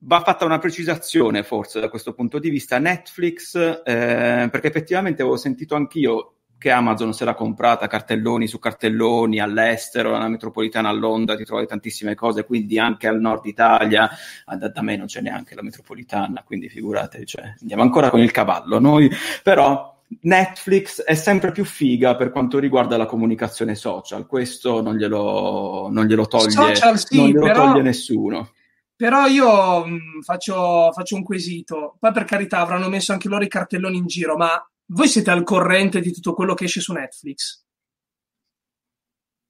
va 0.00 0.20
fatta 0.20 0.44
una 0.44 0.58
precisazione 0.58 1.42
forse 1.42 1.80
da 1.80 1.88
questo 1.88 2.14
punto 2.14 2.38
di 2.38 2.50
vista. 2.50 2.78
Netflix, 2.78 3.56
eh, 3.56 4.48
perché 4.50 4.68
effettivamente 4.68 5.22
avevo 5.22 5.36
sentito 5.36 5.74
anch'io 5.74 6.34
che 6.58 6.70
Amazon 6.70 7.14
se 7.14 7.24
l'ha 7.24 7.34
comprata 7.34 7.86
cartelloni 7.86 8.48
su 8.48 8.58
cartelloni 8.58 9.38
all'estero, 9.38 10.16
alla 10.16 10.28
metropolitana 10.28 10.88
a 10.88 10.92
Londra 10.92 11.36
ti 11.36 11.44
trovi 11.44 11.66
tantissime 11.66 12.14
cose, 12.14 12.44
quindi 12.44 12.78
anche 12.78 13.06
al 13.06 13.20
nord 13.20 13.46
Italia, 13.46 14.10
da, 14.44 14.68
da 14.68 14.82
me 14.82 14.96
non 14.96 15.06
c'è 15.06 15.20
neanche 15.20 15.54
la 15.54 15.62
metropolitana, 15.62 16.42
quindi 16.44 16.68
figurate, 16.68 17.24
cioè, 17.24 17.54
andiamo 17.60 17.82
ancora 17.82 18.10
con 18.10 18.20
il 18.20 18.32
cavallo 18.32 18.80
noi, 18.80 19.08
però 19.42 19.96
Netflix 20.22 21.02
è 21.02 21.14
sempre 21.14 21.52
più 21.52 21.64
figa 21.64 22.16
per 22.16 22.30
quanto 22.30 22.58
riguarda 22.58 22.96
la 22.96 23.06
comunicazione 23.06 23.76
social, 23.76 24.26
questo 24.26 24.82
non 24.82 24.96
glielo, 24.96 25.88
non 25.90 26.06
glielo 26.06 26.26
toglie, 26.26 26.50
social, 26.50 26.98
sì, 26.98 27.16
non 27.18 27.28
glielo 27.28 27.44
però... 27.44 27.66
toglie 27.66 27.82
nessuno. 27.82 28.50
Però 28.96 29.26
io 29.26 29.86
mh, 29.86 30.22
faccio, 30.22 30.90
faccio, 30.92 31.14
un 31.14 31.22
quesito. 31.22 31.94
Poi 32.00 32.10
per 32.10 32.24
carità 32.24 32.58
avranno 32.58 32.88
messo 32.88 33.12
anche 33.12 33.28
loro 33.28 33.44
i 33.44 33.48
cartelloni 33.48 33.96
in 33.96 34.06
giro, 34.06 34.36
ma 34.36 34.60
voi 34.90 35.08
siete 35.08 35.30
al 35.30 35.44
corrente 35.44 36.00
di 36.00 36.12
tutto 36.12 36.34
quello 36.34 36.54
che 36.54 36.64
esce 36.64 36.80
su 36.80 36.92
Netflix? 36.92 37.64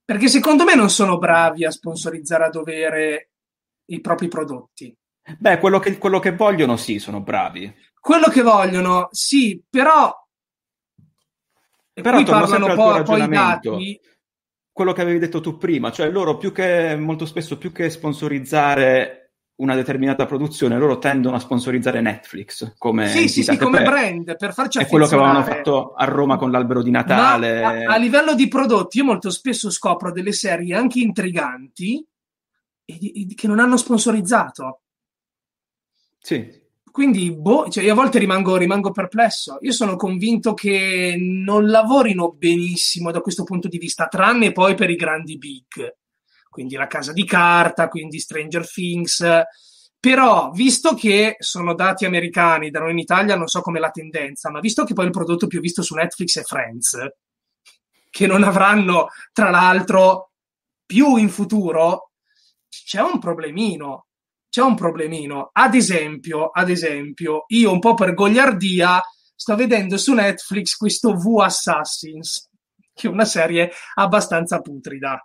Perché 0.03 0.27
secondo 0.27 0.63
me 0.63 0.75
non 0.75 0.89
sono 0.89 1.17
bravi 1.17 1.65
a 1.65 1.71
sponsorizzare 1.71 2.45
a 2.45 2.49
dovere 2.49 3.31
i 3.85 4.01
propri 4.01 4.27
prodotti. 4.27 4.95
Beh, 5.37 5.59
quello 5.59 5.79
che, 5.79 5.97
quello 5.97 6.19
che 6.19 6.35
vogliono 6.35 6.77
sì, 6.77 6.97
sono 6.97 7.21
bravi. 7.21 7.71
Quello 7.99 8.27
che 8.27 8.41
vogliono, 8.41 9.09
sì, 9.11 9.61
però... 9.69 10.13
Però 11.93 12.23
parlano 12.23 12.73
poi, 12.75 13.03
poi 13.03 13.23
i 13.23 13.27
dati 13.27 14.01
quello 14.79 14.93
che 14.93 15.01
avevi 15.01 15.19
detto 15.19 15.41
tu 15.41 15.57
prima, 15.57 15.91
cioè 15.91 16.09
loro 16.09 16.37
più 16.37 16.53
che 16.53 16.95
molto 16.95 17.25
spesso 17.25 17.57
più 17.57 17.73
che 17.73 17.89
sponsorizzare 17.89 19.18
una 19.59 19.75
determinata 19.75 20.25
produzione, 20.25 20.77
loro 20.77 20.99
tendono 20.99 21.35
a 21.35 21.39
sponsorizzare 21.39 22.01
Netflix 22.01 22.75
come, 22.77 23.09
sì, 23.09 23.27
sì, 23.27 23.43
sì, 23.43 23.57
come 23.57 23.83
brand 23.83 24.37
per 24.37 24.53
farci 24.53 24.79
È 24.79 24.87
quello 24.87 25.05
che 25.05 25.15
avevano 25.15 25.43
fatto 25.43 25.93
a 25.93 26.05
Roma 26.05 26.37
con 26.37 26.51
l'albero 26.51 26.81
di 26.81 26.91
Natale. 26.91 27.63
A, 27.63 27.93
a, 27.93 27.97
livello 27.97 28.35
di 28.35 28.47
prodotti, 28.47 28.99
io 28.99 29.05
molto 29.05 29.29
spesso 29.29 29.69
scopro 29.69 30.11
delle 30.11 30.31
serie 30.31 30.75
anche 30.75 30.99
intriganti 30.99 32.05
e, 32.85 32.93
e, 32.93 33.35
che 33.35 33.47
non 33.47 33.59
hanno 33.59 33.75
sponsorizzato. 33.75 34.81
Sì. 36.19 36.67
Quindi, 36.91 37.35
boh, 37.35 37.69
cioè 37.69 37.83
io 37.83 37.91
a 37.91 37.95
volte 37.95 38.17
rimango, 38.17 38.55
rimango 38.55 38.91
perplesso. 38.91 39.57
Io 39.61 39.73
sono 39.73 39.95
convinto 39.97 40.53
che 40.53 41.15
non 41.17 41.67
lavorino 41.67 42.31
benissimo 42.31 43.11
da 43.11 43.19
questo 43.19 43.43
punto 43.43 43.67
di 43.67 43.77
vista, 43.77 44.07
tranne 44.07 44.53
poi 44.53 44.73
per 44.75 44.89
i 44.89 44.95
grandi 44.95 45.37
big 45.37 45.97
quindi 46.49 46.75
La 46.75 46.87
Casa 46.87 47.13
di 47.13 47.25
Carta, 47.25 47.87
quindi 47.87 48.19
Stranger 48.19 48.69
Things. 48.69 49.25
Però, 49.99 50.51
visto 50.51 50.93
che 50.93 51.35
sono 51.39 51.75
dati 51.75 52.05
americani, 52.05 52.69
da 52.69 52.79
noi 52.79 52.91
in 52.91 52.99
Italia 52.99 53.35
non 53.35 53.47
so 53.47 53.61
come 53.61 53.79
la 53.79 53.91
tendenza, 53.91 54.49
ma 54.49 54.59
visto 54.59 54.83
che 54.83 54.93
poi 54.93 55.05
il 55.05 55.11
prodotto 55.11 55.47
più 55.47 55.59
visto 55.59 55.81
su 55.81 55.93
Netflix 55.93 56.39
è 56.39 56.43
Friends, 56.43 56.97
che 58.09 58.25
non 58.25 58.43
avranno, 58.43 59.09
tra 59.31 59.49
l'altro, 59.49 60.31
più 60.85 61.17
in 61.17 61.29
futuro, 61.29 62.11
c'è 62.67 63.01
un 63.01 63.19
problemino. 63.19 64.05
C'è 64.49 64.61
un 64.63 64.73
problemino. 64.73 65.51
Ad 65.53 65.75
esempio, 65.75 66.49
ad 66.49 66.71
esempio, 66.71 67.43
io 67.49 67.71
un 67.71 67.79
po' 67.79 67.93
per 67.93 68.15
gogliardia 68.15 68.99
sto 69.35 69.55
vedendo 69.55 69.95
su 69.95 70.13
Netflix 70.13 70.75
questo 70.75 71.13
V 71.13 71.41
Assassins, 71.41 72.49
che 72.91 73.07
è 73.07 73.11
una 73.11 73.25
serie 73.25 73.71
abbastanza 73.93 74.59
putrida. 74.59 75.23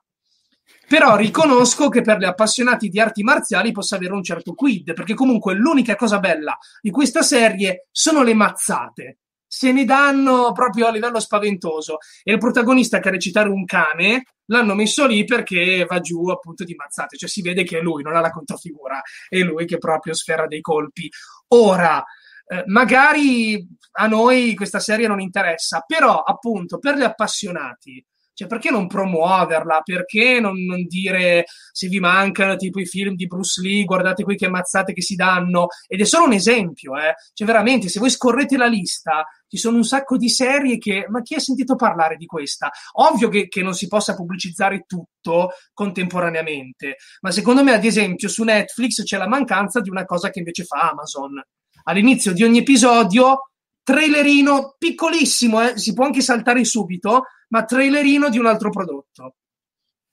Però 0.86 1.16
riconosco 1.16 1.88
che 1.88 2.02
per 2.02 2.18
gli 2.18 2.24
appassionati 2.24 2.88
di 2.88 3.00
arti 3.00 3.22
marziali 3.22 3.72
possa 3.72 3.96
avere 3.96 4.12
un 4.12 4.22
certo 4.22 4.54
quid, 4.54 4.92
perché 4.92 5.14
comunque 5.14 5.54
l'unica 5.54 5.96
cosa 5.96 6.18
bella 6.18 6.56
di 6.80 6.90
questa 6.90 7.22
serie 7.22 7.88
sono 7.90 8.22
le 8.22 8.34
mazzate. 8.34 9.18
se 9.54 9.70
ne 9.70 9.84
danno 9.84 10.50
proprio 10.52 10.88
a 10.88 10.90
livello 10.90 11.20
spaventoso. 11.20 11.98
E 12.24 12.32
il 12.32 12.38
protagonista 12.38 12.98
che 12.98 13.10
recitare 13.10 13.48
un 13.48 13.64
cane 13.64 14.24
l'hanno 14.46 14.74
messo 14.74 15.06
lì 15.06 15.24
perché 15.24 15.86
va 15.88 16.00
giù 16.00 16.28
appunto 16.28 16.64
di 16.64 16.74
mazzate, 16.74 17.16
cioè 17.16 17.28
si 17.28 17.40
vede 17.40 17.62
che 17.62 17.78
è 17.78 17.80
lui, 17.80 18.02
non 18.02 18.16
ha 18.16 18.20
la 18.20 18.30
controfigura, 18.30 19.00
è 19.28 19.38
lui 19.38 19.64
che 19.64 19.78
proprio 19.78 20.12
sferra 20.12 20.46
dei 20.46 20.60
colpi. 20.60 21.08
Ora, 21.48 22.04
eh, 22.46 22.64
magari 22.66 23.66
a 23.92 24.06
noi 24.06 24.54
questa 24.54 24.80
serie 24.80 25.06
non 25.06 25.20
interessa, 25.20 25.84
però 25.86 26.20
appunto 26.22 26.78
per 26.78 26.96
gli 26.96 27.02
appassionati 27.02 28.04
cioè, 28.34 28.48
perché 28.48 28.70
non 28.70 28.88
promuoverla? 28.88 29.80
Perché 29.84 30.40
non, 30.40 30.60
non, 30.64 30.84
dire 30.86 31.44
se 31.72 31.86
vi 31.86 32.00
mancano 32.00 32.56
tipo 32.56 32.80
i 32.80 32.86
film 32.86 33.14
di 33.14 33.28
Bruce 33.28 33.60
Lee, 33.62 33.84
guardate 33.84 34.24
qui 34.24 34.36
che 34.36 34.48
mazzate 34.48 34.92
che 34.92 35.02
si 35.02 35.14
danno? 35.14 35.68
Ed 35.86 36.00
è 36.00 36.04
solo 36.04 36.26
un 36.26 36.32
esempio, 36.32 36.96
eh. 36.96 37.14
Cioè, 37.32 37.46
veramente, 37.46 37.88
se 37.88 38.00
voi 38.00 38.10
scorrete 38.10 38.56
la 38.56 38.66
lista, 38.66 39.24
ci 39.46 39.56
sono 39.56 39.76
un 39.76 39.84
sacco 39.84 40.16
di 40.16 40.28
serie 40.28 40.78
che, 40.78 41.06
ma 41.08 41.22
chi 41.22 41.34
ha 41.34 41.38
sentito 41.38 41.76
parlare 41.76 42.16
di 42.16 42.26
questa? 42.26 42.70
Ovvio 42.94 43.28
che, 43.28 43.46
che 43.46 43.62
non 43.62 43.74
si 43.74 43.86
possa 43.86 44.14
pubblicizzare 44.14 44.84
tutto 44.86 45.52
contemporaneamente, 45.72 46.96
ma 47.20 47.30
secondo 47.30 47.62
me, 47.62 47.72
ad 47.72 47.84
esempio, 47.84 48.28
su 48.28 48.42
Netflix 48.42 49.04
c'è 49.04 49.16
la 49.16 49.28
mancanza 49.28 49.80
di 49.80 49.90
una 49.90 50.04
cosa 50.04 50.30
che 50.30 50.40
invece 50.40 50.64
fa 50.64 50.90
Amazon. 50.90 51.40
All'inizio 51.84 52.32
di 52.32 52.42
ogni 52.42 52.58
episodio 52.58 53.50
trailerino 53.84 54.74
piccolissimo, 54.76 55.62
eh? 55.62 55.78
si 55.78 55.92
può 55.92 56.06
anche 56.06 56.22
saltare 56.22 56.64
subito, 56.64 57.26
ma 57.48 57.64
trailerino 57.64 58.28
di 58.30 58.38
un 58.38 58.46
altro 58.46 58.70
prodotto. 58.70 59.36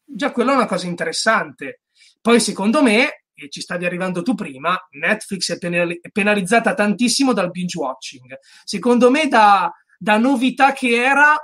Già 0.03 0.31
quella 0.31 0.51
è 0.51 0.55
una 0.55 0.65
cosa 0.67 0.87
interessante. 0.87 1.81
Poi 2.21 2.39
secondo 2.39 2.83
me, 2.83 3.23
e 3.33 3.49
ci 3.49 3.61
stavi 3.61 3.85
arrivando 3.85 4.21
tu 4.21 4.35
prima, 4.35 4.77
Netflix 4.91 5.53
è, 5.53 5.57
penali- 5.57 5.99
penalizzata 6.11 6.73
tantissimo 6.73 7.33
dal 7.33 7.49
binge 7.49 7.79
watching. 7.79 8.37
Secondo 8.63 9.09
me 9.09 9.27
da, 9.27 9.73
da 9.97 10.17
novità 10.17 10.73
che 10.73 11.01
era, 11.01 11.35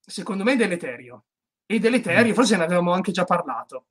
secondo 0.00 0.42
me 0.42 0.56
deleterio. 0.56 1.26
E 1.66 1.78
deleterio, 1.78 2.32
mm. 2.32 2.34
forse 2.34 2.56
ne 2.56 2.64
avevamo 2.64 2.92
anche 2.92 3.12
già 3.12 3.24
parlato. 3.24 3.86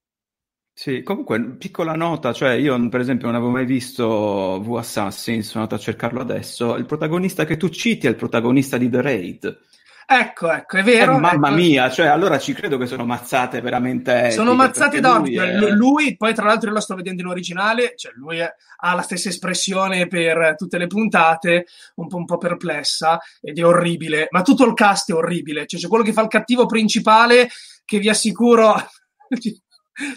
Sì, 0.78 1.04
comunque, 1.04 1.42
piccola 1.58 1.94
nota, 1.94 2.34
cioè 2.34 2.52
io 2.52 2.90
per 2.90 3.00
esempio 3.00 3.28
non 3.28 3.36
avevo 3.36 3.50
mai 3.50 3.66
visto 3.66 4.60
V 4.62 4.76
Assassin, 4.76 5.42
sono 5.42 5.64
andato 5.64 5.80
a 5.80 5.84
cercarlo 5.84 6.20
adesso, 6.20 6.76
il 6.76 6.86
protagonista 6.86 7.46
che 7.46 7.56
tu 7.56 7.70
citi 7.70 8.08
è 8.08 8.10
il 8.10 8.18
protagonista 8.18 8.76
di 8.76 8.90
The 8.90 9.02
Raid. 9.02 9.60
Ecco, 10.06 10.52
ecco, 10.52 10.76
è 10.76 10.84
vero. 10.84 11.16
Eh, 11.16 11.20
mamma 11.20 11.48
ecco. 11.48 11.58
mia, 11.58 11.90
cioè 11.90 12.08
allora 12.08 12.38
ci 12.40 12.52
credo 12.52 12.78
che 12.78 12.88
sono 12.88 13.06
mazzate 13.06 13.62
veramente. 13.62 14.32
Sono 14.32 14.54
mazzate 14.54 15.00
d'orto. 15.00 15.22
Lui, 15.22 15.38
è... 15.38 15.70
lui, 15.72 16.18
poi 16.18 16.34
tra 16.34 16.46
l'altro 16.46 16.68
io 16.68 16.76
lo 16.76 16.82
sto 16.82 16.94
vedendo 16.94 17.22
in 17.22 17.30
originale, 17.30 17.94
cioè 17.96 18.12
lui 18.14 18.40
è, 18.40 18.54
ha 18.82 18.94
la 18.94 19.02
stessa 19.02 19.30
espressione 19.30 20.08
per 20.08 20.56
tutte 20.58 20.78
le 20.78 20.88
puntate, 20.88 21.68
un 21.96 22.08
po', 22.08 22.18
un 22.18 22.26
po' 22.26 22.38
perplessa 22.38 23.18
ed 23.40 23.58
è 23.58 23.66
orribile, 23.66 24.28
ma 24.30 24.42
tutto 24.42 24.66
il 24.66 24.74
cast 24.74 25.10
è 25.10 25.16
orribile, 25.16 25.66
cioè 25.68 25.80
c'è 25.80 25.88
quello 25.88 26.04
che 26.04 26.12
fa 26.12 26.22
il 26.22 26.28
cattivo 26.28 26.66
principale 26.66 27.48
che 27.86 28.00
vi 28.00 28.10
assicuro 28.10 28.76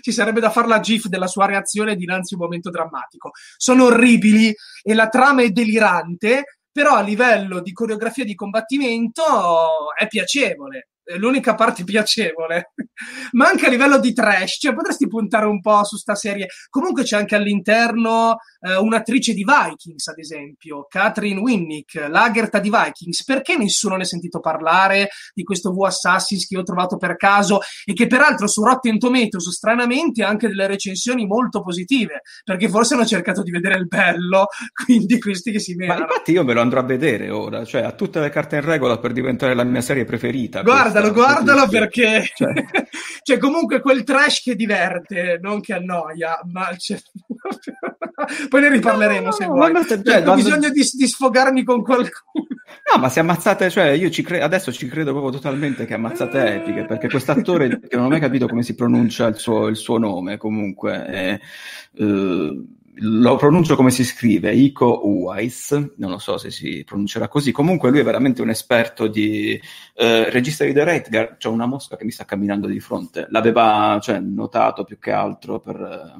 ci 0.00 0.12
sarebbe 0.12 0.40
da 0.40 0.50
fare 0.50 0.68
la 0.68 0.80
GIF 0.80 1.06
della 1.06 1.26
sua 1.26 1.46
reazione 1.46 1.96
dinanzi 1.96 2.34
a 2.34 2.36
un 2.36 2.44
momento 2.44 2.70
drammatico. 2.70 3.30
Sono 3.56 3.84
orribili 3.84 4.54
e 4.82 4.94
la 4.94 5.08
trama 5.08 5.42
è 5.42 5.50
delirante, 5.50 6.58
però 6.70 6.94
a 6.94 7.02
livello 7.02 7.60
di 7.60 7.72
coreografia 7.72 8.24
di 8.24 8.34
combattimento 8.34 9.22
è 9.96 10.06
piacevole 10.06 10.88
l'unica 11.16 11.54
parte 11.54 11.84
piacevole, 11.84 12.72
ma 13.32 13.48
anche 13.48 13.66
a 13.66 13.70
livello 13.70 13.98
di 13.98 14.12
trash, 14.12 14.58
cioè 14.60 14.74
potresti 14.74 15.06
puntare 15.08 15.46
un 15.46 15.60
po' 15.60 15.84
su 15.84 15.96
sta 15.96 16.14
serie. 16.14 16.48
Comunque 16.68 17.04
c'è 17.04 17.16
anche 17.16 17.34
all'interno 17.34 18.36
eh, 18.60 18.76
un'attrice 18.76 19.32
di 19.32 19.44
Vikings, 19.44 20.06
ad 20.08 20.18
esempio, 20.18 20.86
Catherine 20.88 21.40
Winnick, 21.40 22.06
l'Agerta 22.08 22.58
di 22.58 22.70
Vikings. 22.70 23.24
Perché 23.24 23.56
nessuno 23.56 23.96
ne 23.96 24.02
ha 24.02 24.06
sentito 24.06 24.40
parlare 24.40 25.08
di 25.32 25.42
questo 25.42 25.72
V 25.72 25.84
Assassins 25.84 26.46
che 26.46 26.58
ho 26.58 26.62
trovato 26.62 26.96
per 26.96 27.16
caso 27.16 27.60
e 27.84 27.92
che 27.92 28.06
peraltro 28.06 28.46
su 28.46 28.62
Rotten 28.62 28.98
Tomatoes 28.98 29.50
stranamente 29.50 30.22
ha 30.22 30.28
anche 30.28 30.48
delle 30.48 30.66
recensioni 30.66 31.26
molto 31.26 31.62
positive, 31.62 32.22
perché 32.44 32.68
forse 32.68 32.94
hanno 32.94 33.06
cercato 33.06 33.42
di 33.42 33.50
vedere 33.50 33.76
il 33.76 33.86
bello, 33.86 34.46
quindi 34.84 35.18
questi 35.18 35.52
che 35.52 35.60
si 35.60 35.74
menano. 35.74 36.00
Ma 36.00 36.06
infatti 36.06 36.32
io 36.32 36.44
me 36.44 36.52
lo 36.52 36.60
andrò 36.60 36.80
a 36.80 36.84
vedere 36.84 37.30
ora, 37.30 37.64
cioè 37.64 37.82
ha 37.82 37.92
tutte 37.92 38.20
le 38.20 38.30
carte 38.30 38.56
in 38.56 38.62
regola 38.62 38.98
per 38.98 39.12
diventare 39.12 39.54
la 39.54 39.64
mia 39.64 39.80
serie 39.80 40.04
preferita. 40.04 40.62
Guarda, 40.62 40.97
guardalo, 41.00 41.12
guardalo 41.12 41.68
perché 41.68 42.30
cioè. 42.34 42.52
c'è 43.22 43.38
comunque 43.38 43.80
quel 43.80 44.04
trash 44.04 44.42
che 44.42 44.56
diverte, 44.56 45.38
non 45.40 45.60
che 45.60 45.74
annoia, 45.74 46.40
ma 46.52 46.68
poi 48.48 48.60
ne 48.60 48.68
riparleremo 48.70 49.26
no, 49.26 49.32
se 49.32 49.46
no, 49.46 49.52
vuoi. 49.52 49.72
Cioè, 49.86 50.02
cioè, 50.02 50.18
ho 50.18 50.22
quando... 50.22 50.42
bisogno 50.42 50.68
di, 50.70 50.82
di, 50.92 51.06
sfogarmi 51.06 51.62
con 51.64 51.82
qualcuno. 51.82 52.46
No, 52.92 53.00
ma 53.00 53.08
se 53.08 53.20
ammazzate, 53.20 53.70
cioè 53.70 53.90
io 53.90 54.10
ci 54.10 54.22
cre- 54.22 54.42
adesso 54.42 54.72
ci 54.72 54.88
credo 54.88 55.12
proprio 55.12 55.32
totalmente 55.32 55.84
che 55.86 55.94
ammazzate 55.94 56.54
epiche, 56.54 56.84
perché 56.84 57.08
quest'attore 57.08 57.80
che 57.80 57.96
non 57.96 58.06
ho 58.06 58.08
mai 58.08 58.20
capito 58.20 58.46
come 58.46 58.62
si 58.62 58.74
pronuncia 58.74 59.26
il 59.26 59.36
suo, 59.36 59.66
il 59.66 59.76
suo 59.76 59.98
nome, 59.98 60.36
comunque 60.36 61.04
è, 61.04 61.40
uh, 62.02 62.66
lo 63.00 63.36
pronuncio 63.36 63.76
come 63.76 63.90
si 63.90 64.04
scrive, 64.04 64.52
Iko 64.52 65.06
Uwais, 65.06 65.92
non 65.96 66.10
lo 66.10 66.18
so 66.18 66.38
se 66.38 66.50
si 66.50 66.82
pronuncerà 66.84 67.28
così, 67.28 67.52
comunque 67.52 67.90
lui 67.90 68.00
è 68.00 68.04
veramente 68.04 68.42
un 68.42 68.50
esperto 68.50 69.06
di 69.06 69.60
eh, 69.94 70.30
regista 70.30 70.64
di 70.64 70.72
The 70.72 70.84
Raid, 70.84 71.36
c'è 71.36 71.48
una 71.48 71.66
mosca 71.66 71.96
che 71.96 72.04
mi 72.04 72.10
sta 72.10 72.24
camminando 72.24 72.66
di 72.66 72.80
fronte, 72.80 73.26
l'aveva 73.30 73.98
cioè, 74.02 74.18
notato 74.18 74.84
più 74.84 74.98
che 74.98 75.12
altro 75.12 75.60
per, 75.60 76.16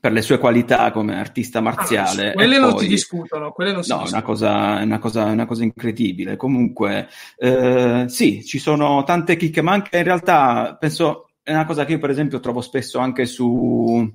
per 0.00 0.12
le 0.12 0.22
sue 0.22 0.38
qualità 0.38 0.90
come 0.90 1.18
artista 1.18 1.60
marziale. 1.60 2.30
Ah, 2.30 2.32
quelle 2.32 2.58
non 2.58 2.72
poi, 2.72 2.80
si 2.80 2.88
discutono, 2.88 3.52
quelle 3.52 3.72
non 3.72 3.82
si 3.82 3.90
no, 3.90 4.02
discutono. 4.02 4.20
È 4.20 4.24
una 4.24 4.34
cosa, 4.34 4.80
è 4.80 4.84
una 4.84 4.98
cosa, 4.98 5.24
una 5.24 5.46
cosa 5.46 5.62
incredibile. 5.62 6.36
Comunque, 6.36 7.08
eh, 7.38 8.04
sì, 8.08 8.44
ci 8.44 8.58
sono 8.58 9.02
tante 9.04 9.36
chicche, 9.36 9.62
ma 9.62 9.72
anche 9.72 9.96
in 9.96 10.04
realtà 10.04 10.76
penso, 10.78 11.30
è 11.42 11.52
una 11.52 11.64
cosa 11.64 11.84
che 11.84 11.92
io 11.92 11.98
per 11.98 12.10
esempio 12.10 12.40
trovo 12.40 12.60
spesso 12.60 12.98
anche 12.98 13.24
su 13.24 14.12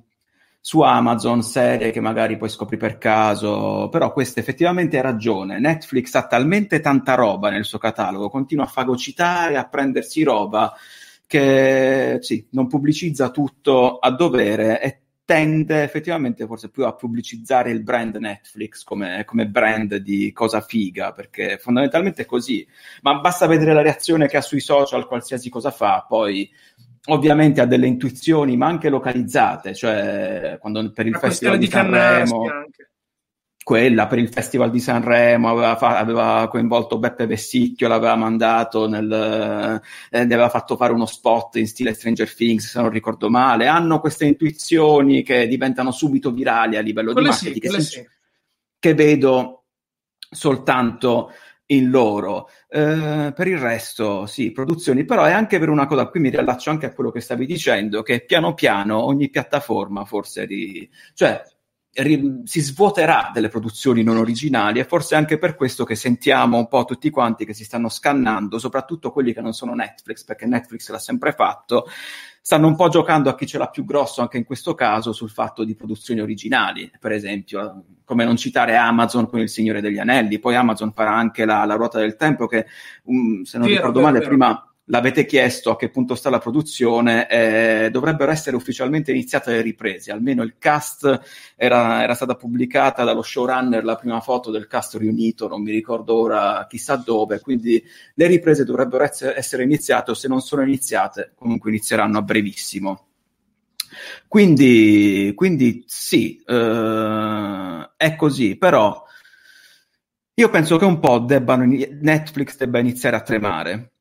su 0.60 0.80
Amazon 0.80 1.42
serie 1.42 1.90
che 1.90 2.00
magari 2.00 2.36
poi 2.36 2.50
scopri 2.50 2.76
per 2.76 2.98
caso, 2.98 3.88
però 3.90 4.12
questa 4.12 4.40
effettivamente 4.40 4.98
ha 4.98 5.02
ragione. 5.02 5.58
Netflix 5.58 6.14
ha 6.14 6.26
talmente 6.26 6.80
tanta 6.80 7.14
roba 7.14 7.50
nel 7.50 7.64
suo 7.64 7.78
catalogo, 7.78 8.28
continua 8.28 8.64
a 8.64 8.68
fagocitare, 8.68 9.56
a 9.56 9.66
prendersi 9.66 10.22
roba 10.22 10.74
che 11.26 12.18
sì, 12.20 12.46
non 12.50 12.66
pubblicizza 12.66 13.30
tutto 13.30 13.98
a 13.98 14.10
dovere 14.10 14.82
e 14.82 15.00
tende 15.30 15.84
effettivamente 15.84 16.44
forse 16.44 16.70
più 16.70 16.84
a 16.84 16.92
pubblicizzare 16.92 17.70
il 17.70 17.84
brand 17.84 18.16
Netflix 18.16 18.82
come, 18.82 19.22
come, 19.24 19.46
brand 19.46 19.94
di 19.94 20.32
cosa 20.32 20.60
figa, 20.60 21.12
perché 21.12 21.56
fondamentalmente 21.56 22.22
è 22.22 22.26
così. 22.26 22.66
Ma 23.02 23.14
basta 23.20 23.46
vedere 23.46 23.72
la 23.72 23.80
reazione 23.80 24.26
che 24.26 24.38
ha 24.38 24.42
sui 24.42 24.58
social, 24.58 25.06
qualsiasi 25.06 25.48
cosa 25.48 25.70
fa, 25.70 26.04
poi 26.08 26.50
ovviamente 27.06 27.60
ha 27.60 27.66
delle 27.66 27.86
intuizioni, 27.86 28.56
ma 28.56 28.66
anche 28.66 28.88
localizzate, 28.88 29.74
cioè 29.74 30.58
quando 30.60 30.90
per 30.92 31.06
il 31.06 31.12
La 31.12 31.18
Festival 31.18 31.58
di, 31.58 31.66
Sanremo, 31.66 32.44
quella 33.62 34.06
per 34.06 34.18
il 34.18 34.28
Festival 34.28 34.70
di 34.70 34.80
Sanremo 34.80 35.50
aveva, 35.50 35.76
fa- 35.76 35.98
aveva 35.98 36.48
coinvolto 36.48 36.98
Beppe 36.98 37.26
Vessicchio, 37.26 37.88
l'aveva 37.88 38.16
mandato 38.16 38.88
nel, 38.88 39.80
eh, 40.10 40.18
aveva 40.20 40.48
fatto 40.48 40.76
fare 40.76 40.92
uno 40.92 41.06
spot 41.06 41.56
in 41.56 41.66
stile 41.66 41.94
Stranger 41.94 42.34
Things, 42.34 42.68
se 42.68 42.80
non 42.80 42.90
ricordo 42.90 43.30
male. 43.30 43.66
Hanno 43.66 44.00
queste 44.00 44.26
intuizioni 44.26 45.22
che 45.22 45.46
diventano 45.46 45.90
subito 45.92 46.30
virali 46.30 46.76
a 46.76 46.80
livello 46.80 47.12
quelle 47.12 47.30
di 47.30 47.34
marketing, 47.34 47.76
sì, 47.76 47.98
che, 47.98 48.02
sì. 48.02 48.08
che 48.78 48.94
vedo 48.94 49.64
soltanto 50.30 51.32
in 51.70 51.90
loro. 51.90 52.48
Eh, 52.68 53.32
per 53.34 53.46
il 53.46 53.58
resto, 53.58 54.26
sì, 54.26 54.52
produzioni, 54.52 55.04
però 55.04 55.24
è 55.24 55.32
anche 55.32 55.58
per 55.58 55.68
una 55.68 55.86
cosa, 55.86 56.06
qui 56.06 56.20
mi 56.20 56.30
riallaccio 56.30 56.70
anche 56.70 56.86
a 56.86 56.92
quello 56.92 57.10
che 57.10 57.20
stavi 57.20 57.46
dicendo, 57.46 58.02
che 58.02 58.24
piano 58.24 58.54
piano 58.54 59.02
ogni 59.04 59.28
piattaforma 59.30 60.04
forse, 60.04 60.46
di, 60.46 60.88
cioè 61.14 61.42
ri- 61.92 62.42
si 62.44 62.60
svuoterà 62.60 63.30
delle 63.32 63.48
produzioni 63.48 64.02
non 64.02 64.16
originali 64.16 64.78
e 64.78 64.84
forse 64.84 65.14
anche 65.14 65.38
per 65.38 65.56
questo 65.56 65.84
che 65.84 65.94
sentiamo 65.94 66.58
un 66.58 66.68
po' 66.68 66.84
tutti 66.84 67.10
quanti 67.10 67.44
che 67.44 67.54
si 67.54 67.64
stanno 67.64 67.88
scannando, 67.88 68.58
soprattutto 68.58 69.10
quelli 69.10 69.32
che 69.32 69.40
non 69.40 69.52
sono 69.52 69.74
Netflix, 69.74 70.24
perché 70.24 70.46
Netflix 70.46 70.88
l'ha 70.90 70.98
sempre 70.98 71.32
fatto, 71.32 71.86
stanno 72.40 72.68
un 72.68 72.76
po' 72.76 72.88
giocando 72.88 73.28
a 73.28 73.34
chi 73.34 73.46
ce 73.46 73.58
l'ha 73.58 73.68
più 73.68 73.84
grosso 73.84 74.20
anche 74.20 74.38
in 74.38 74.44
questo 74.44 74.74
caso 74.74 75.12
sul 75.12 75.30
fatto 75.30 75.64
di 75.64 75.74
produzioni 75.74 76.20
originali, 76.20 76.90
per 76.98 77.12
esempio, 77.12 77.84
come 78.04 78.24
non 78.24 78.36
citare 78.36 78.76
Amazon 78.76 79.28
con 79.28 79.40
Il 79.40 79.48
Signore 79.48 79.80
degli 79.80 79.98
Anelli, 79.98 80.38
poi 80.38 80.54
Amazon 80.54 80.92
farà 80.92 81.14
anche 81.14 81.44
la, 81.44 81.64
la 81.64 81.74
ruota 81.74 81.98
del 81.98 82.16
tempo 82.16 82.46
che, 82.46 82.66
um, 83.04 83.42
se 83.42 83.58
non 83.58 83.66
vero, 83.66 83.78
ricordo 83.78 84.00
vero, 84.00 84.12
male, 84.12 84.18
vero. 84.20 84.30
prima 84.30 84.64
l'avete 84.90 85.24
chiesto 85.24 85.70
a 85.70 85.76
che 85.76 85.88
punto 85.88 86.14
sta 86.14 86.30
la 86.30 86.38
produzione, 86.38 87.28
eh, 87.28 87.88
dovrebbero 87.90 88.30
essere 88.30 88.56
ufficialmente 88.56 89.12
iniziate 89.12 89.52
le 89.52 89.62
riprese, 89.62 90.10
almeno 90.10 90.42
il 90.42 90.56
cast 90.58 91.20
era, 91.56 92.02
era, 92.02 92.14
stata 92.14 92.34
pubblicata 92.34 93.04
dallo 93.04 93.22
showrunner 93.22 93.84
la 93.84 93.94
prima 93.94 94.20
foto 94.20 94.50
del 94.50 94.66
cast 94.66 94.96
riunito, 94.96 95.48
non 95.48 95.62
mi 95.62 95.70
ricordo 95.70 96.16
ora 96.16 96.66
chissà 96.68 96.96
dove, 96.96 97.40
quindi 97.40 97.82
le 98.14 98.26
riprese 98.26 98.64
dovrebbero 98.64 99.04
essere, 99.04 99.62
iniziate 99.62 100.10
o 100.10 100.14
se 100.14 100.28
non 100.28 100.40
sono 100.40 100.62
iniziate 100.62 101.32
comunque 101.34 101.70
inizieranno 101.70 102.18
a 102.18 102.22
brevissimo. 102.22 103.06
Quindi, 104.28 105.32
quindi 105.34 105.84
sì, 105.86 106.42
eh, 106.46 107.90
è 107.96 108.16
così, 108.16 108.56
però 108.56 109.04
Io 110.34 110.48
penso 110.48 110.78
che 110.78 110.84
un 110.86 110.98
po' 111.00 111.18
debbano, 111.18 111.64
Netflix 111.64 112.56
debba 112.56 112.78
iniziare 112.78 113.16
a 113.16 113.20
tremare. 113.20 113.92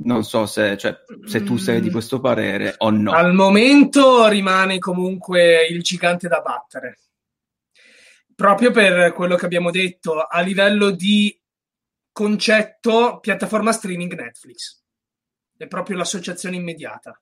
Non 0.00 0.22
so 0.22 0.46
se, 0.46 0.76
cioè, 0.76 0.96
se 1.24 1.42
tu 1.42 1.56
sei 1.56 1.80
di 1.80 1.90
questo 1.90 2.20
parere 2.20 2.74
o 2.78 2.90
no. 2.90 3.12
Al 3.12 3.34
momento 3.34 4.28
rimane 4.28 4.78
comunque 4.78 5.66
il 5.66 5.82
gigante 5.82 6.28
da 6.28 6.40
battere. 6.40 6.98
Proprio 8.34 8.70
per 8.70 9.12
quello 9.12 9.34
che 9.34 9.44
abbiamo 9.44 9.72
detto, 9.72 10.20
a 10.20 10.40
livello 10.40 10.90
di 10.90 11.36
concetto, 12.12 13.18
piattaforma 13.20 13.72
streaming 13.72 14.14
Netflix. 14.14 14.80
È 15.56 15.66
proprio 15.66 15.96
l'associazione 15.96 16.54
immediata. 16.54 17.20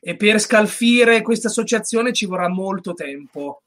E 0.00 0.16
per 0.16 0.40
scalfire 0.40 1.20
questa 1.20 1.48
associazione 1.48 2.14
ci 2.14 2.24
vorrà 2.24 2.48
molto 2.48 2.94
tempo 2.94 3.63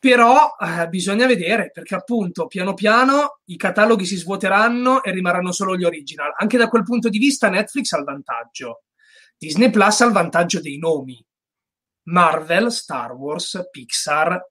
però 0.00 0.56
eh, 0.58 0.88
bisogna 0.88 1.26
vedere 1.26 1.70
perché 1.70 1.94
appunto 1.94 2.46
piano 2.46 2.72
piano 2.72 3.40
i 3.44 3.56
cataloghi 3.56 4.06
si 4.06 4.16
svuoteranno 4.16 5.02
e 5.02 5.12
rimarranno 5.12 5.52
solo 5.52 5.76
gli 5.76 5.84
original. 5.84 6.32
Anche 6.38 6.56
da 6.56 6.68
quel 6.68 6.84
punto 6.84 7.10
di 7.10 7.18
vista 7.18 7.50
Netflix 7.50 7.92
ha 7.92 7.98
il 7.98 8.04
vantaggio. 8.04 8.84
Disney 9.36 9.70
Plus 9.70 10.00
ha 10.00 10.06
il 10.06 10.12
vantaggio 10.12 10.60
dei 10.60 10.78
nomi. 10.78 11.22
Marvel, 12.04 12.72
Star 12.72 13.12
Wars, 13.12 13.68
Pixar 13.70 14.42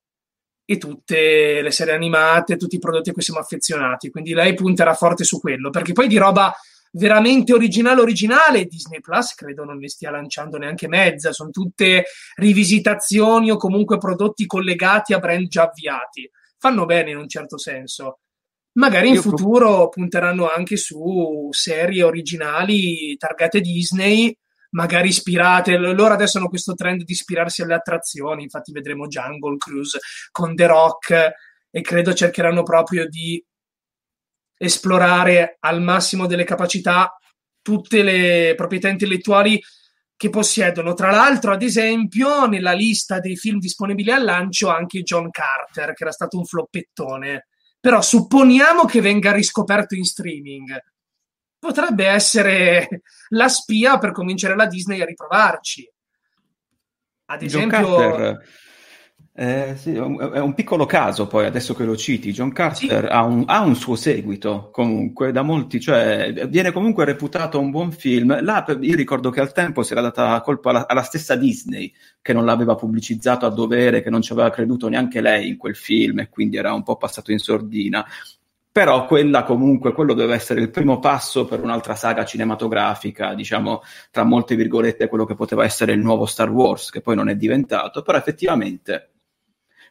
e 0.64 0.78
tutte 0.78 1.64
le 1.64 1.72
serie 1.72 1.96
animate, 1.96 2.56
tutti 2.56 2.76
i 2.76 2.80
prodotti 2.80 3.10
a 3.10 3.14
cui 3.14 3.24
siamo 3.24 3.40
affezionati. 3.40 4.12
Quindi 4.12 4.34
lei 4.34 4.54
punterà 4.54 4.94
forte 4.94 5.24
su 5.24 5.40
quello, 5.40 5.72
perché 5.72 5.94
poi 5.94 6.08
di 6.08 6.18
roba 6.18 6.54
veramente 6.92 7.54
originale 7.54 8.02
originale. 8.02 8.66
Disney 8.66 9.00
Plus 9.00 9.34
credo 9.36 9.64
non 9.64 9.78
ne 9.78 9.90
stia 9.90 10.12
lanciando 10.12 10.58
neanche 10.58 10.88
mezza. 10.88 11.32
Sono 11.32 11.50
tutte 11.50 12.06
rivisitazioni 12.36 13.52
o 13.52 13.58
comunque 13.58 13.98
prodotti 13.98 14.46
collegati 14.46 15.14
a 15.14 15.20
brand 15.20 15.48
già 15.48 15.64
avviati. 15.64 16.30
Fanno 16.58 16.86
bene 16.86 17.12
in 17.12 17.18
un 17.18 17.28
certo 17.28 17.58
senso. 17.58 18.20
Magari 18.74 19.10
in 19.10 19.16
Io 19.16 19.22
futuro 19.22 19.68
pro... 19.68 19.90
punteranno 19.90 20.50
anche 20.50 20.78
su 20.78 21.48
serie 21.52 22.04
originali 22.04 23.16
targate 23.18 23.62
Disney 23.62 24.36
magari 24.72 25.10
ispirate. 25.10 25.78
Loro 25.78 26.14
adesso 26.14 26.38
hanno 26.38 26.50
questo 26.50 26.74
trend 26.74 27.04
di 27.04 27.12
ispirarsi 27.12 27.62
alle 27.62 27.76
attrazioni. 27.76 28.44
Infatti 28.44 28.72
vedremo 28.72 29.08
Jungle 29.08 29.58
Cruise 29.58 30.00
con 30.32 30.56
The 30.56 30.66
Rock 30.68 31.32
e 31.72 31.82
credo 31.82 32.14
cercheranno 32.14 32.64
proprio 32.64 33.08
di 33.08 33.44
esplorare 34.62 35.56
al 35.62 35.82
massimo 35.82 36.28
delle 36.28 36.44
capacità 36.44 37.18
tutte 37.62 38.04
le 38.04 38.54
proprietà 38.56 38.90
intellettuali 38.90 39.60
che 40.18 40.30
possiedono. 40.30 40.94
Tra 40.94 41.12
l'altro, 41.12 41.54
ad 41.54 41.62
esempio, 41.62 42.46
nella 42.46 42.74
lista 42.74 43.20
dei 43.20 43.38
film 43.38 43.60
disponibili 43.60 44.12
al 44.12 44.26
lancio 44.26 44.68
anche 44.68 45.02
John 45.02 45.30
Carter, 45.32 45.94
che 45.94 46.04
era 46.04 46.12
stato 46.12 46.38
un 46.38 46.46
floppettone. 46.46 47.48
Però 47.80 48.02
supponiamo 48.02 48.84
che 48.84 49.00
venga 49.00 49.32
riscoperto 49.32 49.96
in 49.96 50.04
streaming. 50.04 50.78
Potrebbe 51.58 52.06
essere 52.06 53.04
la 53.30 53.48
spia 53.48 53.98
per 53.98 54.12
convincere 54.12 54.58
la 54.58 54.66
Disney 54.66 55.02
a 55.02 55.06
riprovarci. 55.06 55.90
Ad 57.28 57.42
esempio, 57.42 58.40
eh, 59.42 59.78
sì, 59.78 59.94
è 59.94 60.02
un 60.02 60.54
piccolo 60.54 60.86
caso 60.86 61.26
poi, 61.26 61.46
adesso 61.46 61.74
che 61.74 61.86
lo 61.86 61.96
citi, 61.96 62.34
John 62.34 62.52
Carter 62.52 63.06
sì. 63.06 63.10
ha, 63.10 63.24
un, 63.24 63.46
ha, 63.48 63.62
un, 63.62 63.74
suo 63.74 63.96
seguito 63.96 64.70
comunque, 64.70 65.32
da 65.32 65.44
molti, 65.44 65.80
cioè 65.80 66.34
viene 66.50 66.74
comunque 66.74 67.06
reputato 67.06 67.58
un 67.58 67.72
buon 67.72 67.94
film. 67.94 68.44
Là, 68.44 68.66
io 68.82 68.96
ricordo 68.98 69.30
che 69.30 69.40
al 69.40 69.54
tempo 69.54 69.82
si 69.82 69.94
era 69.94 70.02
data 70.02 70.42
colpa 70.42 70.72
alla, 70.72 70.88
alla, 70.90 71.04
stessa 71.04 71.38
Disney, 71.38 71.90
che 72.22 72.34
non 72.34 72.44
l'aveva 72.44 72.76
pubblicizzato 72.76 73.46
a 73.46 73.50
dovere, 73.50 74.02
che 74.02 74.10
non 74.10 74.22
ci 74.22 74.34
aveva 74.34 74.50
creduto 74.50 74.90
neanche 74.90 75.22
lei 75.22 75.48
in 75.48 75.56
quel 75.56 75.78
film 75.78 76.20
e 76.20 76.28
quindi 76.28 76.58
era 76.58 76.74
un 76.74 76.84
po' 76.84 76.98
passato 76.98 77.32
in 77.32 77.40
sordina. 77.40 78.06
Però 78.70 79.06
quella 79.06 79.44
comunque, 79.44 79.94
quello 79.94 80.14
deve 80.14 80.36
essere 80.36 80.60
il 80.60 80.70
primo 80.70 81.00
passo 81.00 81.46
per 81.46 81.64
un'altra 81.64 81.96
saga 81.96 82.26
cinematografica, 82.26 83.34
diciamo, 83.36 83.84
tra 84.12 84.26
molte 84.26 84.58
virgolette, 84.58 85.08
quello 85.08 85.24
che 85.24 85.36
poteva 85.36 85.64
essere 85.64 85.94
il 85.94 86.00
nuovo 86.00 86.26
Star 86.26 86.50
Wars, 86.50 86.90
che 86.90 87.00
poi 87.00 87.16
non 87.16 87.30
è 87.30 87.36
diventato, 87.38 88.02
però 88.02 88.18
effettivamente 88.18 89.12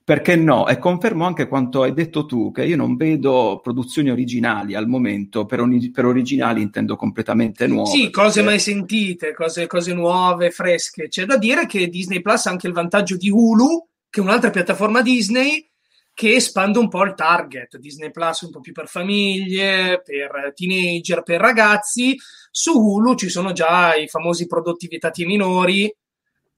perché 0.09 0.37
no? 0.37 0.67
E 0.67 0.79
confermo 0.79 1.27
anche 1.27 1.47
quanto 1.47 1.83
hai 1.83 1.93
detto 1.93 2.25
tu, 2.25 2.51
che 2.51 2.65
io 2.65 2.77
non 2.77 2.97
vedo 2.97 3.61
produzioni 3.63 4.09
originali 4.09 4.75
al 4.75 4.89
momento, 4.89 5.45
per, 5.45 5.61
on- 5.61 5.91
per 5.93 6.07
originali 6.07 6.63
intendo 6.63 6.97
completamente 6.97 7.67
nuove. 7.67 7.91
Sì, 7.91 8.09
cose 8.09 8.41
perché... 8.41 8.49
mai 8.49 8.59
sentite, 8.59 9.35
cose, 9.35 9.67
cose, 9.67 9.93
nuove, 9.93 10.51
fresche. 10.51 11.09
C'è 11.09 11.27
da 11.27 11.37
dire 11.37 11.67
che 11.67 11.89
Disney 11.89 12.23
Plus 12.23 12.47
ha 12.47 12.51
anche 12.51 12.67
il 12.67 12.73
vantaggio 12.73 13.19
di 13.19 13.29
Hulu, 13.29 13.87
che 14.09 14.21
è 14.21 14.23
un'altra 14.23 14.49
piattaforma 14.49 15.03
Disney, 15.03 15.69
che 16.15 16.37
espande 16.37 16.79
un 16.79 16.89
po' 16.89 17.05
il 17.05 17.13
target. 17.13 17.77
Disney 17.77 18.11
Plus 18.11 18.41
un 18.41 18.51
po' 18.51 18.61
più 18.61 18.73
per 18.73 18.89
famiglie, 18.89 20.01
per 20.03 20.55
teenager, 20.55 21.23
per 21.23 21.39
ragazzi. 21.39 22.17
Su 22.51 22.73
Hulu 22.73 23.15
ci 23.15 23.29
sono 23.29 23.53
già 23.53 23.95
i 23.95 24.09
famosi 24.09 24.47
prodotti 24.47 24.87
vietati 24.87 25.21
ai 25.21 25.29
minori, 25.29 25.95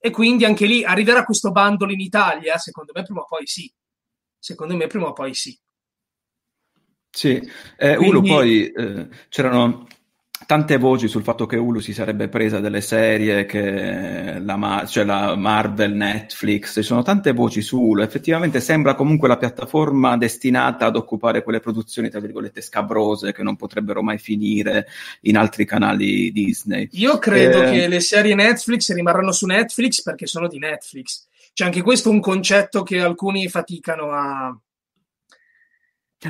e 0.03 0.09
quindi 0.09 0.45
anche 0.45 0.65
lì 0.65 0.83
arriverà 0.83 1.23
questo 1.23 1.51
bandolo 1.51 1.91
in 1.91 1.99
Italia? 1.99 2.57
Secondo 2.57 2.91
me 2.95 3.03
prima 3.03 3.21
o 3.21 3.25
poi 3.25 3.45
sì. 3.45 3.71
Secondo 4.39 4.75
me 4.75 4.87
prima 4.87 5.07
o 5.07 5.13
poi 5.13 5.35
sì. 5.35 5.55
Sì, 7.07 7.39
eh, 7.77 7.95
quindi... 7.97 8.17
Uno 8.17 8.21
poi 8.21 8.71
eh, 8.71 9.07
c'erano 9.29 9.87
tante 10.51 10.75
voci 10.75 11.07
sul 11.07 11.23
fatto 11.23 11.45
che 11.45 11.55
Hulu 11.55 11.79
si 11.79 11.93
sarebbe 11.93 12.27
presa 12.27 12.59
delle 12.59 12.81
serie, 12.81 13.45
che 13.45 14.37
la, 14.37 14.83
cioè 14.85 15.05
la 15.05 15.37
Marvel, 15.37 15.93
Netflix, 15.93 16.73
ci 16.73 16.81
sono 16.81 17.03
tante 17.03 17.31
voci 17.31 17.61
su 17.61 17.79
Hulu, 17.79 18.01
effettivamente 18.01 18.59
sembra 18.59 18.93
comunque 18.95 19.29
la 19.29 19.37
piattaforma 19.37 20.17
destinata 20.17 20.87
ad 20.87 20.97
occupare 20.97 21.41
quelle 21.41 21.61
produzioni, 21.61 22.09
tra 22.09 22.19
virgolette, 22.19 22.59
scabrose 22.59 23.31
che 23.31 23.43
non 23.43 23.55
potrebbero 23.55 24.03
mai 24.03 24.17
finire 24.17 24.87
in 25.21 25.37
altri 25.37 25.63
canali 25.63 26.33
Disney. 26.33 26.89
Io 26.91 27.17
credo 27.17 27.61
eh... 27.61 27.71
che 27.71 27.87
le 27.87 28.01
serie 28.01 28.35
Netflix 28.35 28.91
rimarranno 28.91 29.31
su 29.31 29.45
Netflix 29.45 30.01
perché 30.01 30.27
sono 30.27 30.49
di 30.49 30.59
Netflix. 30.59 31.27
C'è 31.53 31.63
anche 31.63 31.81
questo 31.81 32.09
un 32.09 32.19
concetto 32.19 32.83
che 32.83 32.99
alcuni 32.99 33.47
faticano 33.47 34.11
a, 34.11 34.53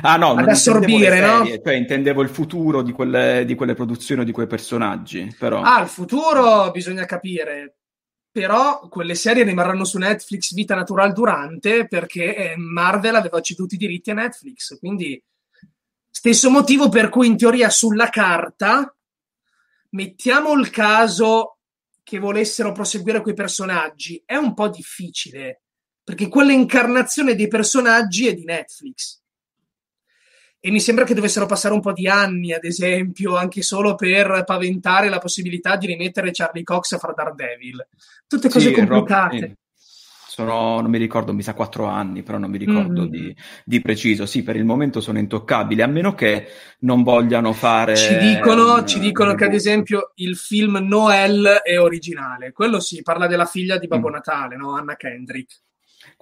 Ah 0.00 0.16
no, 0.16 0.32
ad 0.32 0.48
assorbire, 0.48 1.20
no? 1.20 1.44
Cioè, 1.44 1.74
intendevo 1.74 2.22
il 2.22 2.30
futuro 2.30 2.80
di 2.82 2.92
quelle, 2.92 3.44
di 3.44 3.54
quelle 3.54 3.74
produzioni 3.74 4.22
o 4.22 4.24
di 4.24 4.32
quei 4.32 4.46
personaggi. 4.46 5.34
Però. 5.38 5.60
Ah, 5.60 5.82
il 5.82 5.88
futuro 5.88 6.70
bisogna 6.70 7.04
capire. 7.04 7.76
Però 8.30 8.88
quelle 8.88 9.14
serie 9.14 9.44
rimarranno 9.44 9.84
su 9.84 9.98
Netflix 9.98 10.54
vita 10.54 10.74
natural 10.74 11.12
durante 11.12 11.86
perché 11.86 12.34
eh, 12.34 12.56
Marvel 12.56 13.16
aveva 13.16 13.42
ceduto 13.42 13.74
i 13.74 13.78
diritti 13.78 14.10
a 14.10 14.14
Netflix. 14.14 14.78
Quindi, 14.78 15.22
stesso 16.08 16.48
motivo 16.48 16.88
per 16.88 17.10
cui 17.10 17.26
in 17.26 17.36
teoria 17.36 17.68
sulla 17.68 18.08
carta 18.08 18.94
mettiamo 19.90 20.54
il 20.54 20.70
caso 20.70 21.58
che 22.02 22.18
volessero 22.18 22.72
proseguire 22.72 23.20
quei 23.20 23.34
personaggi. 23.34 24.22
È 24.24 24.36
un 24.36 24.54
po' 24.54 24.70
difficile 24.70 25.64
perché 26.02 26.28
quell'incarnazione 26.28 27.34
dei 27.34 27.48
personaggi 27.48 28.26
è 28.26 28.32
di 28.32 28.44
Netflix 28.44 29.21
e 30.64 30.70
mi 30.70 30.78
sembra 30.78 31.04
che 31.04 31.14
dovessero 31.14 31.44
passare 31.44 31.74
un 31.74 31.80
po' 31.80 31.92
di 31.92 32.06
anni, 32.06 32.52
ad 32.52 32.62
esempio, 32.62 33.36
anche 33.36 33.62
solo 33.62 33.96
per 33.96 34.44
paventare 34.46 35.08
la 35.08 35.18
possibilità 35.18 35.74
di 35.74 35.86
rimettere 35.86 36.30
Charlie 36.30 36.62
Cox 36.62 36.92
a 36.92 36.98
far 36.98 37.14
Daredevil. 37.14 37.84
Tutte 38.28 38.48
cose 38.48 38.68
sì, 38.68 38.72
complicate. 38.72 39.40
Rob, 39.40 39.54
sono, 40.28 40.80
non 40.80 40.88
mi 40.88 40.98
ricordo, 40.98 41.34
mi 41.34 41.42
sa 41.42 41.54
quattro 41.54 41.86
anni, 41.86 42.22
però 42.22 42.38
non 42.38 42.48
mi 42.48 42.58
ricordo 42.58 43.02
mm. 43.02 43.06
di, 43.06 43.36
di, 43.64 43.80
preciso. 43.80 44.24
Sì, 44.24 44.44
per 44.44 44.54
il 44.54 44.64
momento 44.64 45.00
sono 45.00 45.18
intoccabili, 45.18 45.82
a 45.82 45.88
meno 45.88 46.14
che 46.14 46.46
non 46.82 47.02
vogliano 47.02 47.52
fare... 47.52 47.96
Ci 47.96 48.16
dicono, 48.18 48.74
um, 48.74 48.86
ci 48.86 49.00
dicono 49.00 49.34
che, 49.34 49.46
ad 49.46 49.54
esempio, 49.54 50.12
il 50.14 50.36
film 50.36 50.78
Noel 50.80 51.60
è 51.64 51.76
originale. 51.76 52.52
Quello 52.52 52.78
sì, 52.78 53.02
parla 53.02 53.26
della 53.26 53.46
figlia 53.46 53.78
di 53.78 53.88
Babbo 53.88 54.10
mm. 54.10 54.12
Natale, 54.12 54.56
no? 54.56 54.76
Anna 54.76 54.94
Kendrick. 54.94 55.60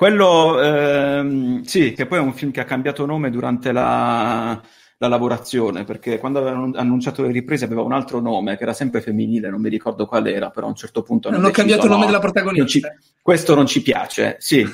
Quello, 0.01 0.59
ehm, 0.63 1.61
sì, 1.61 1.93
che 1.93 2.07
poi 2.07 2.17
è 2.17 2.23
un 2.23 2.33
film 2.33 2.53
che 2.53 2.61
ha 2.61 2.65
cambiato 2.65 3.05
nome 3.05 3.29
durante 3.29 3.71
la, 3.71 4.59
la 4.97 5.09
lavorazione, 5.09 5.85
perché 5.85 6.17
quando 6.17 6.39
avevano 6.39 6.71
annunciato 6.75 7.21
le 7.21 7.31
riprese 7.31 7.67
aveva 7.67 7.83
un 7.83 7.93
altro 7.93 8.19
nome 8.19 8.57
che 8.57 8.63
era 8.63 8.73
sempre 8.73 9.03
femminile, 9.03 9.51
non 9.51 9.61
mi 9.61 9.69
ricordo 9.69 10.07
qual 10.07 10.27
era, 10.27 10.49
però 10.49 10.65
a 10.65 10.71
un 10.71 10.75
certo 10.75 11.03
punto 11.03 11.29
hanno, 11.29 11.37
hanno 11.37 11.51
cambiato 11.51 11.85
il 11.85 11.91
nome 11.91 12.07
della 12.07 12.19
protagonista. 12.19 12.67
Ci, 12.67 12.81
questo 13.21 13.55
non 13.55 13.67
ci 13.67 13.83
piace, 13.83 14.37
sì, 14.39 14.65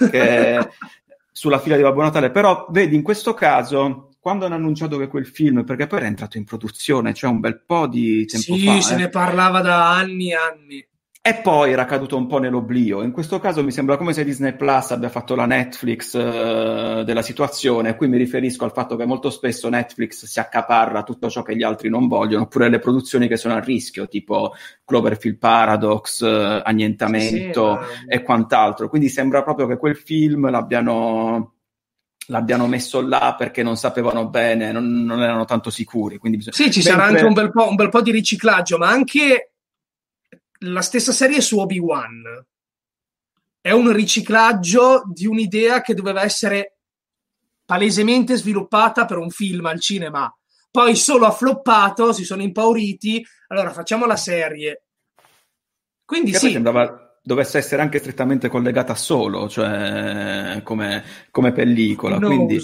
sulla 1.33 1.59
fila 1.59 1.75
di 1.75 1.83
Babbo 1.83 2.03
Natale, 2.03 2.31
però 2.31 2.69
vedi 2.71 2.95
in 2.95 3.03
questo 3.03 3.35
caso 3.35 4.11
quando 4.21 4.45
hanno 4.45 4.55
annunciato 4.55 4.97
che 4.97 5.09
quel 5.09 5.27
film, 5.27 5.65
perché 5.65 5.89
poi 5.89 5.99
era 5.99 6.07
entrato 6.07 6.37
in 6.37 6.45
produzione, 6.45 7.13
cioè 7.15 7.31
un 7.31 7.41
bel 7.41 7.65
po' 7.67 7.89
di 7.89 8.27
tempo 8.27 8.55
sì, 8.55 8.65
fa. 8.65 8.75
Sì, 8.75 8.81
se 8.81 8.95
eh. 8.95 8.99
ne 8.99 9.09
parlava 9.09 9.61
da 9.61 9.91
anni 9.91 10.31
e 10.31 10.37
anni 10.37 10.89
e 11.27 11.35
poi 11.35 11.73
era 11.73 11.87
caduto 11.87 12.17
un 12.17 12.29
po' 12.29 12.39
nell'oblio. 12.39 13.03
In 13.03 13.11
questo 13.11 13.41
caso 13.41 13.65
mi 13.65 13.73
sembra 13.73 13.97
come 13.97 14.13
se 14.13 14.23
Disney 14.23 14.55
Plus 14.55 14.93
abbia 14.93 15.09
fatto 15.09 15.35
la 15.35 15.45
Netflix 15.45 16.15
uh, 16.15 17.03
della 17.03 17.23
situazione. 17.23 17.97
Qui 17.97 18.07
mi 18.07 18.17
riferisco 18.17 18.65
al 18.65 18.71
fatto 18.71 18.95
che 18.95 19.07
molto 19.07 19.29
spesso 19.31 19.69
Netflix 19.69 20.25
si 20.25 20.39
accaparra 20.39 21.03
tutto 21.03 21.29
ciò 21.29 21.43
che 21.43 21.57
gli 21.57 21.65
altri 21.65 21.89
non 21.89 22.07
vogliono, 22.07 22.45
oppure 22.45 22.69
le 22.69 22.79
produzioni 22.79 23.27
che 23.27 23.37
sono 23.37 23.55
a 23.55 23.59
rischio, 23.59 24.07
tipo 24.07 24.53
Cloverfield 24.85 25.39
Paradox, 25.39 26.21
uh, 26.21 26.61
Annientamento 26.63 27.81
sì, 27.83 27.97
sì, 27.97 28.05
e 28.07 28.23
quant'altro. 28.23 28.89
Quindi 28.89 29.09
sembra 29.09 29.43
proprio 29.43 29.67
che 29.67 29.79
quel 29.79 29.97
film 29.97 30.49
l'abbiano 30.49 31.55
l'abbiano 32.29 32.69
messo 32.69 33.01
là 33.01 33.35
perché 33.37 33.65
non 33.65 33.77
sapevano 33.77 34.29
bene, 34.29 34.71
non, 34.71 35.03
non 35.03 35.21
erano 35.21 35.45
tanto 35.45 35.71
sicuri. 35.71 36.19
Quindi 36.19 36.39
bisogna... 36.39 36.55
Sì, 36.55 36.71
ci 36.71 36.89
Mentre... 36.89 36.93
sarà 36.93 37.05
anche 37.05 37.25
un 37.25 37.33
bel, 37.33 37.51
un 37.53 37.75
bel, 37.75 37.89
po', 37.89 38.01
di 38.01 38.13
riciclaggio, 38.13 38.79
ma 38.79 38.89
anche 38.89 39.51
la 40.61 40.83
stessa 40.83 41.13
serie 41.13 41.41
su 41.41 41.59
Obi-Wan. 41.59 42.45
È 43.61 43.71
un 43.71 43.93
riciclaggio 43.93 45.03
di 45.13 45.27
un'idea 45.27 45.81
che 45.81 45.95
doveva 45.95 46.23
essere 46.23 46.79
palesemente 47.65 48.37
sviluppata 48.37 49.05
per 49.05 49.19
un 49.19 49.31
film 49.31 49.67
al 49.67 49.81
cinema. 49.81 50.33
Poi 50.71 50.95
solo 50.95 51.27
ha 51.27 51.33
floppato, 51.33 52.13
si 52.13 52.25
sono 52.25 52.43
impauriti, 52.43 53.27
allora 53.49 53.73
facciamo 53.73 54.07
la 54.07 54.17
serie. 54.17 54.85
Quindi 56.05 56.31
che 56.31 56.39
sì. 56.39 56.53
Sembrava 56.53 57.07
dovesse 57.27 57.59
essere 57.59 57.83
anche 57.83 57.99
strettamente 57.99 58.49
collegata 58.49 58.95
solo, 58.95 59.49
cioè 59.49 60.61
come, 60.63 61.03
come 61.33 61.51
pellicola. 61.51 62.19
Quindi, 62.21 62.61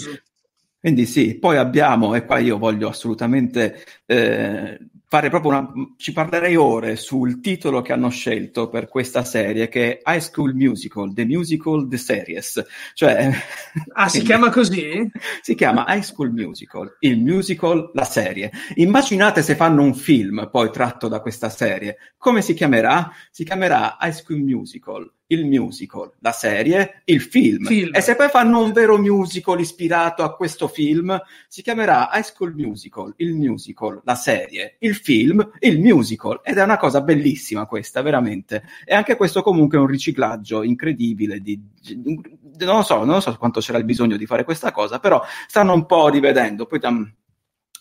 quindi, 0.79 1.05
sì, 1.05 1.37
poi 1.37 1.57
abbiamo, 1.57 2.15
e 2.15 2.25
qua 2.25 2.39
io 2.39 2.57
voglio 2.57 2.87
assolutamente 2.87 3.83
eh, 4.05 4.79
fare 5.13 5.29
proprio 5.29 5.51
una... 5.51 5.71
ci 5.95 6.11
parlerei 6.11 6.55
ore 6.55 6.95
sul 6.95 7.39
titolo 7.39 7.83
che 7.83 7.93
hanno 7.93 8.09
scelto 8.09 8.67
per 8.67 8.87
questa 8.87 9.23
serie 9.23 9.67
che 9.67 9.99
è 9.99 10.11
High 10.11 10.21
School 10.21 10.55
Musical, 10.55 11.13
The 11.13 11.23
Musical, 11.25 11.87
The 11.87 11.97
Series. 11.97 12.65
Cioè... 12.95 13.31
Ah, 13.95 14.07
si 14.07 14.23
chiama 14.23 14.49
così? 14.49 15.07
Si 15.41 15.53
chiama 15.53 15.85
High 15.87 16.01
School 16.01 16.31
Musical, 16.31 16.97
il 17.01 17.19
musical, 17.19 17.91
la 17.93 18.05
serie. 18.05 18.51
Immaginate 18.75 19.43
se 19.43 19.55
fanno 19.55 19.83
un 19.83 19.93
film 19.93 20.49
poi 20.51 20.71
tratto 20.71 21.07
da 21.07 21.19
questa 21.19 21.49
serie. 21.49 21.97
Come 22.17 22.41
si 22.41 22.55
chiamerà? 22.55 23.11
Si 23.29 23.43
chiamerà 23.43 23.97
High 23.99 24.13
School 24.13 24.39
Musical 24.39 25.11
il 25.33 25.45
musical, 25.45 26.11
la 26.19 26.31
serie, 26.31 27.01
il 27.05 27.21
film. 27.21 27.65
film. 27.65 27.93
E 27.93 28.01
se 28.01 28.15
poi 28.15 28.29
fanno 28.29 28.63
un 28.63 28.71
vero 28.71 28.97
musical 28.97 29.59
ispirato 29.59 30.23
a 30.23 30.35
questo 30.35 30.67
film, 30.67 31.19
si 31.47 31.61
chiamerà 31.61 32.09
High 32.13 32.23
School 32.23 32.53
Musical, 32.55 33.13
il 33.17 33.33
musical, 33.33 34.01
la 34.03 34.15
serie, 34.15 34.77
il 34.79 34.95
film, 34.95 35.47
il 35.59 35.79
musical. 35.79 36.41
Ed 36.43 36.57
è 36.57 36.63
una 36.63 36.77
cosa 36.77 37.01
bellissima 37.01 37.65
questa, 37.65 38.01
veramente. 38.01 38.63
E 38.85 38.93
anche 38.93 39.15
questo 39.15 39.41
comunque 39.41 39.77
è 39.77 39.81
un 39.81 39.87
riciclaggio 39.87 40.63
incredibile 40.63 41.39
di, 41.39 41.59
non 41.95 42.77
lo 42.77 42.83
so, 42.83 42.97
non 42.99 43.15
lo 43.15 43.19
so 43.19 43.35
quanto 43.37 43.59
c'era 43.59 43.77
il 43.77 43.85
bisogno 43.85 44.17
di 44.17 44.25
fare 44.25 44.43
questa 44.43 44.71
cosa, 44.71 44.99
però 44.99 45.21
stanno 45.47 45.73
un 45.73 45.85
po' 45.85 46.09
rivedendo. 46.09 46.65
Poi 46.65 46.79
tam, 46.79 47.13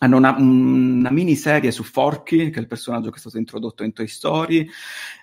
hanno 0.03 0.17
una, 0.17 0.35
una, 0.37 1.11
miniserie 1.11 1.71
su 1.71 1.85
Forky, 1.85 2.51
che 2.51 2.59
è 2.59 2.61
il 2.61 2.67
personaggio 2.67 3.11
che 3.11 3.17
è 3.17 3.21
stato 3.21 3.39
introdotto 3.39 3.85
in 3.85 3.93
Toy 3.93 4.09
Story, 4.09 4.69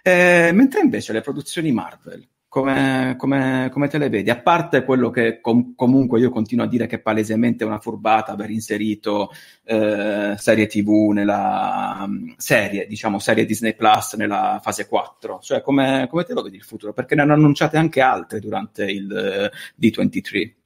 eh, 0.01 0.51
mentre 0.53 0.81
invece 0.81 1.11
le 1.11 1.19
produzioni 1.19 1.73
Marvel, 1.73 2.25
come, 2.47 3.15
come, 3.17 3.69
come, 3.71 3.87
te 3.89 3.97
le 3.97 4.09
vedi? 4.09 4.29
A 4.29 4.39
parte 4.41 4.85
quello 4.85 5.09
che 5.09 5.41
com- 5.41 5.75
comunque 5.75 6.19
io 6.19 6.31
continuo 6.31 6.63
a 6.63 6.67
dire 6.67 6.87
che 6.87 6.95
è 6.95 6.99
palesemente 6.99 7.65
una 7.65 7.77
furbata 7.79 8.31
aver 8.31 8.49
inserito 8.49 9.31
eh, 9.65 10.33
serie 10.37 10.65
TV 10.67 11.11
nella 11.11 12.03
um, 12.05 12.33
serie, 12.37 12.87
diciamo 12.87 13.19
serie 13.19 13.45
Disney 13.45 13.75
Plus 13.75 14.13
nella 14.13 14.59
fase 14.63 14.87
4, 14.87 15.39
cioè 15.41 15.61
come, 15.61 16.07
come 16.09 16.23
te 16.23 16.33
lo 16.33 16.41
vedi 16.41 16.55
il 16.55 16.63
futuro? 16.63 16.93
Perché 16.93 17.15
ne 17.15 17.21
hanno 17.21 17.33
annunciate 17.33 17.77
anche 17.77 17.99
altre 17.99 18.39
durante 18.39 18.85
il 18.85 19.51
uh, 19.51 19.79
D23. 19.79 20.58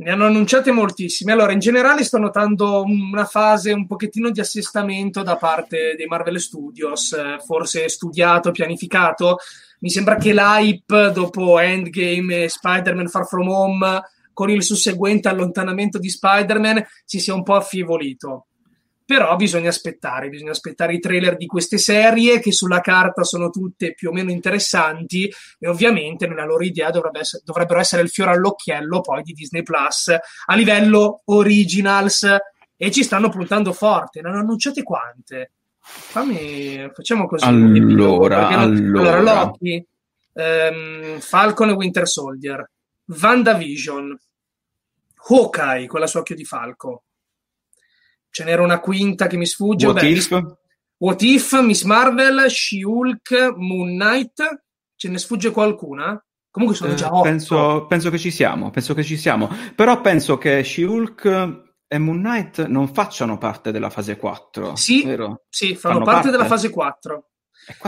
Ne 0.00 0.12
hanno 0.12 0.26
annunciate 0.26 0.70
moltissime. 0.70 1.32
Allora, 1.32 1.50
in 1.50 1.58
generale 1.58 2.04
sto 2.04 2.18
notando 2.18 2.84
una 2.84 3.24
fase 3.24 3.72
un 3.72 3.84
pochettino 3.84 4.30
di 4.30 4.38
assestamento 4.38 5.24
da 5.24 5.36
parte 5.36 5.96
dei 5.96 6.06
Marvel 6.06 6.38
Studios, 6.38 7.16
forse 7.44 7.88
studiato, 7.88 8.52
pianificato. 8.52 9.38
Mi 9.80 9.90
sembra 9.90 10.14
che 10.14 10.32
l'hype 10.32 11.10
dopo 11.10 11.58
Endgame 11.58 12.44
e 12.44 12.48
Spider-Man 12.48 13.08
Far 13.08 13.26
From 13.26 13.48
Home, 13.48 14.00
con 14.32 14.50
il 14.50 14.62
susseguente 14.62 15.28
allontanamento 15.28 15.98
di 15.98 16.10
Spider-Man, 16.10 16.86
si 17.04 17.18
sia 17.18 17.34
un 17.34 17.42
po' 17.42 17.56
affievolito 17.56 18.47
però 19.08 19.36
bisogna 19.36 19.70
aspettare, 19.70 20.28
bisogna 20.28 20.50
aspettare 20.50 20.92
i 20.92 20.98
trailer 20.98 21.38
di 21.38 21.46
queste 21.46 21.78
serie 21.78 22.40
che 22.40 22.52
sulla 22.52 22.82
carta 22.82 23.24
sono 23.24 23.48
tutte 23.48 23.94
più 23.94 24.10
o 24.10 24.12
meno 24.12 24.30
interessanti 24.30 25.32
e 25.58 25.66
ovviamente 25.66 26.26
nella 26.26 26.44
loro 26.44 26.62
idea 26.62 26.90
essere, 27.18 27.42
dovrebbero 27.42 27.80
essere 27.80 28.02
il 28.02 28.10
fiore 28.10 28.32
all'occhiello 28.32 29.00
poi 29.00 29.22
di 29.22 29.32
Disney 29.32 29.62
Plus 29.62 30.08
a 30.08 30.54
livello 30.54 31.22
originals 31.24 32.36
e 32.76 32.90
ci 32.90 33.02
stanno 33.02 33.30
puntando 33.30 33.72
forte, 33.72 34.20
ne 34.20 34.28
hanno 34.28 34.40
annunciate 34.40 34.82
quante? 34.82 35.52
Fammi, 35.80 36.90
facciamo 36.92 37.26
così. 37.26 37.46
Allora, 37.46 38.48
allora. 38.48 39.16
allora 39.16 39.20
Loki, 39.22 39.86
ehm, 40.34 41.18
Falcon 41.20 41.70
e 41.70 41.72
Winter 41.72 42.06
Soldier, 42.06 42.70
WandaVision, 43.06 44.18
Hawkeye 45.30 45.86
con 45.86 46.00
la 46.00 46.06
sua 46.06 46.20
occhio 46.20 46.34
di 46.34 46.44
falco, 46.44 47.04
ce 48.30 48.44
n'era 48.44 48.62
una 48.62 48.80
quinta 48.80 49.26
che 49.26 49.36
mi 49.36 49.46
sfugge. 49.46 49.86
What, 49.86 50.00
Beh, 50.00 50.08
if? 50.08 50.30
Miss... 50.30 50.56
What 51.00 51.22
If, 51.22 51.60
Miss 51.60 51.84
Marvel, 51.84 52.50
She-Hulk, 52.50 53.54
Moon 53.56 53.90
Knight. 53.90 54.62
Ce 54.96 55.08
ne 55.08 55.18
sfugge 55.18 55.52
qualcuna? 55.52 56.20
Comunque 56.50 56.76
sono 56.76 56.94
già 56.94 57.06
eh, 57.06 57.10
otto. 57.10 57.22
Penso, 57.22 57.86
penso, 57.86 58.10
che 58.10 58.18
ci 58.18 58.32
siamo, 58.32 58.70
penso 58.70 58.94
che 58.94 59.04
ci 59.04 59.16
siamo. 59.16 59.48
Però 59.76 60.00
penso 60.00 60.38
che 60.38 60.64
She-Hulk 60.64 61.66
e 61.86 61.98
Moon 61.98 62.18
Knight 62.18 62.66
non 62.66 62.92
facciano 62.92 63.38
parte 63.38 63.70
della 63.70 63.90
fase 63.90 64.16
4. 64.16 64.74
Sì, 64.74 65.04
vero? 65.04 65.44
sì 65.48 65.76
fanno, 65.76 65.94
fanno 65.94 66.04
parte, 66.04 66.20
parte, 66.22 66.30
della 66.36 66.46
fase 66.48 66.70
4. 66.70 67.28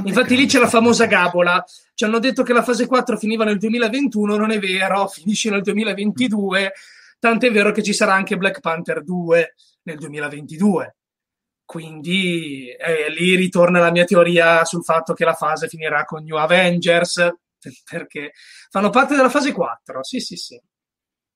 Infatti 0.04 0.36
lì 0.36 0.46
c'è 0.46 0.60
la 0.60 0.68
famosa 0.68 1.06
gabola. 1.06 1.64
Ci 1.94 2.04
hanno 2.04 2.20
detto 2.20 2.44
che 2.44 2.52
la 2.52 2.62
fase 2.62 2.86
4 2.86 3.16
finiva 3.16 3.44
nel 3.44 3.58
2021, 3.58 4.36
non 4.36 4.52
è 4.52 4.60
vero, 4.60 5.08
finisce 5.08 5.50
nel 5.50 5.62
2022. 5.62 6.72
Tant'è 7.18 7.50
vero 7.50 7.72
che 7.72 7.82
ci 7.82 7.92
sarà 7.92 8.14
anche 8.14 8.36
Black 8.36 8.60
Panther 8.60 9.02
2 9.02 9.54
nel 9.82 9.98
2022. 9.98 10.96
Quindi 11.64 12.68
eh, 12.70 13.10
lì 13.10 13.36
ritorna 13.36 13.78
la 13.78 13.92
mia 13.92 14.04
teoria 14.04 14.64
sul 14.64 14.82
fatto 14.82 15.14
che 15.14 15.24
la 15.24 15.34
fase 15.34 15.68
finirà 15.68 16.04
con 16.04 16.24
New 16.24 16.36
Avengers, 16.36 17.30
perché 17.88 18.32
fanno 18.70 18.90
parte 18.90 19.14
della 19.14 19.28
fase 19.28 19.52
4. 19.52 20.02
Sì, 20.02 20.18
sì, 20.18 20.36
sì. 20.36 20.60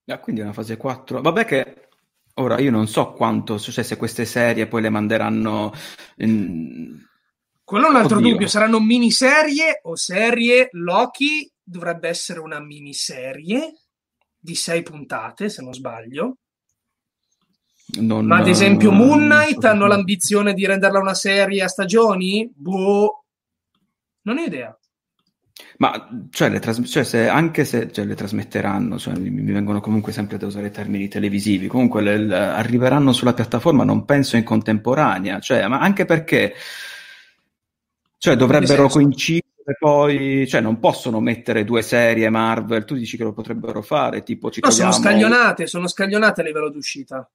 Ah, 0.07 0.19
quindi 0.19 0.41
è 0.41 0.45
una 0.45 0.53
fase 0.53 0.77
4. 0.77 1.21
Vabbè 1.21 1.45
che 1.45 1.89
ora 2.35 2.59
io 2.59 2.71
non 2.71 2.89
so 2.89 3.13
quanto, 3.13 3.59
cioè 3.59 3.85
se 3.85 3.97
queste 3.97 4.25
serie 4.25 4.67
poi 4.67 4.83
le 4.83 4.91
manderanno... 4.91 5.73
In... 6.17 7.01
Quello 7.63 7.87
è 7.87 7.91
un 7.91 7.97
altro 7.97 8.19
Oddio. 8.19 8.31
dubbio, 8.31 8.49
saranno 8.49 8.81
miniserie 8.81 9.81
o 9.85 9.95
serie? 9.95 10.69
Loki 10.73 11.51
dovrebbe 11.63 12.09
essere 12.09 12.41
una 12.41 12.61
miniserie 12.61 13.73
di 14.37 14.55
sei 14.55 14.83
puntate, 14.83 15.49
se 15.49 15.63
non 15.63 15.73
sbaglio. 15.73 16.39
Non, 17.87 18.27
Ma 18.27 18.39
ad 18.39 18.49
esempio 18.49 18.91
Moon 18.91 19.25
Knight 19.29 19.63
hanno 19.65 19.87
l'ambizione 19.87 20.55
di 20.55 20.67
renderla 20.67 20.99
una 20.99 21.15
serie 21.15 21.63
a 21.63 21.69
stagioni? 21.69 22.51
Boh, 22.55 23.25
non 24.23 24.39
ho 24.39 24.43
idea. 24.43 24.77
Ma 25.77 26.09
cioè, 26.31 26.49
le 26.49 26.61
tras- 26.61 26.83
cioè 26.85 27.05
se, 27.05 27.29
anche 27.29 27.65
se 27.65 27.93
cioè, 27.93 28.05
le 28.05 28.15
trasmetteranno, 28.15 28.99
cioè, 28.99 29.17
mi, 29.17 29.31
mi, 29.31 29.53
vengono 29.53 29.81
comunque 29.81 30.13
sempre 30.13 30.37
da 30.37 30.47
usare 30.47 30.71
termini 30.71 31.09
televisivi, 31.09 31.67
comunque 31.67 32.01
le, 32.01 32.19
le, 32.19 32.37
arriveranno 32.37 33.13
sulla 33.13 33.35
piattaforma, 33.35 33.85
non 33.85 34.05
penso 34.05 34.37
in 34.37 34.45
contemporanea, 34.45 35.39
cioè, 35.41 35.67
ma 35.67 35.79
anche 35.79 36.05
perché 36.05 36.55
cioè, 38.19 38.37
dovrebbero 38.37 38.89
coincidere 38.89 39.77
poi, 39.79 40.47
cioè 40.49 40.61
non 40.61 40.79
possono 40.79 41.21
mettere 41.21 41.65
due 41.65 41.83
serie 41.83 42.31
Marvel, 42.31 42.85
tu 42.85 42.95
dici 42.95 43.17
che 43.17 43.25
lo 43.25 43.33
potrebbero 43.33 43.83
fare, 43.83 44.23
tipo 44.23 44.51
ci 44.51 44.61
No, 44.63 44.71
sono 44.71 44.93
scaglionate, 44.93 45.67
sono 45.67 45.87
scaglionate 45.87 46.41
a 46.41 46.45
livello 46.45 46.71
d'uscita 46.71 47.29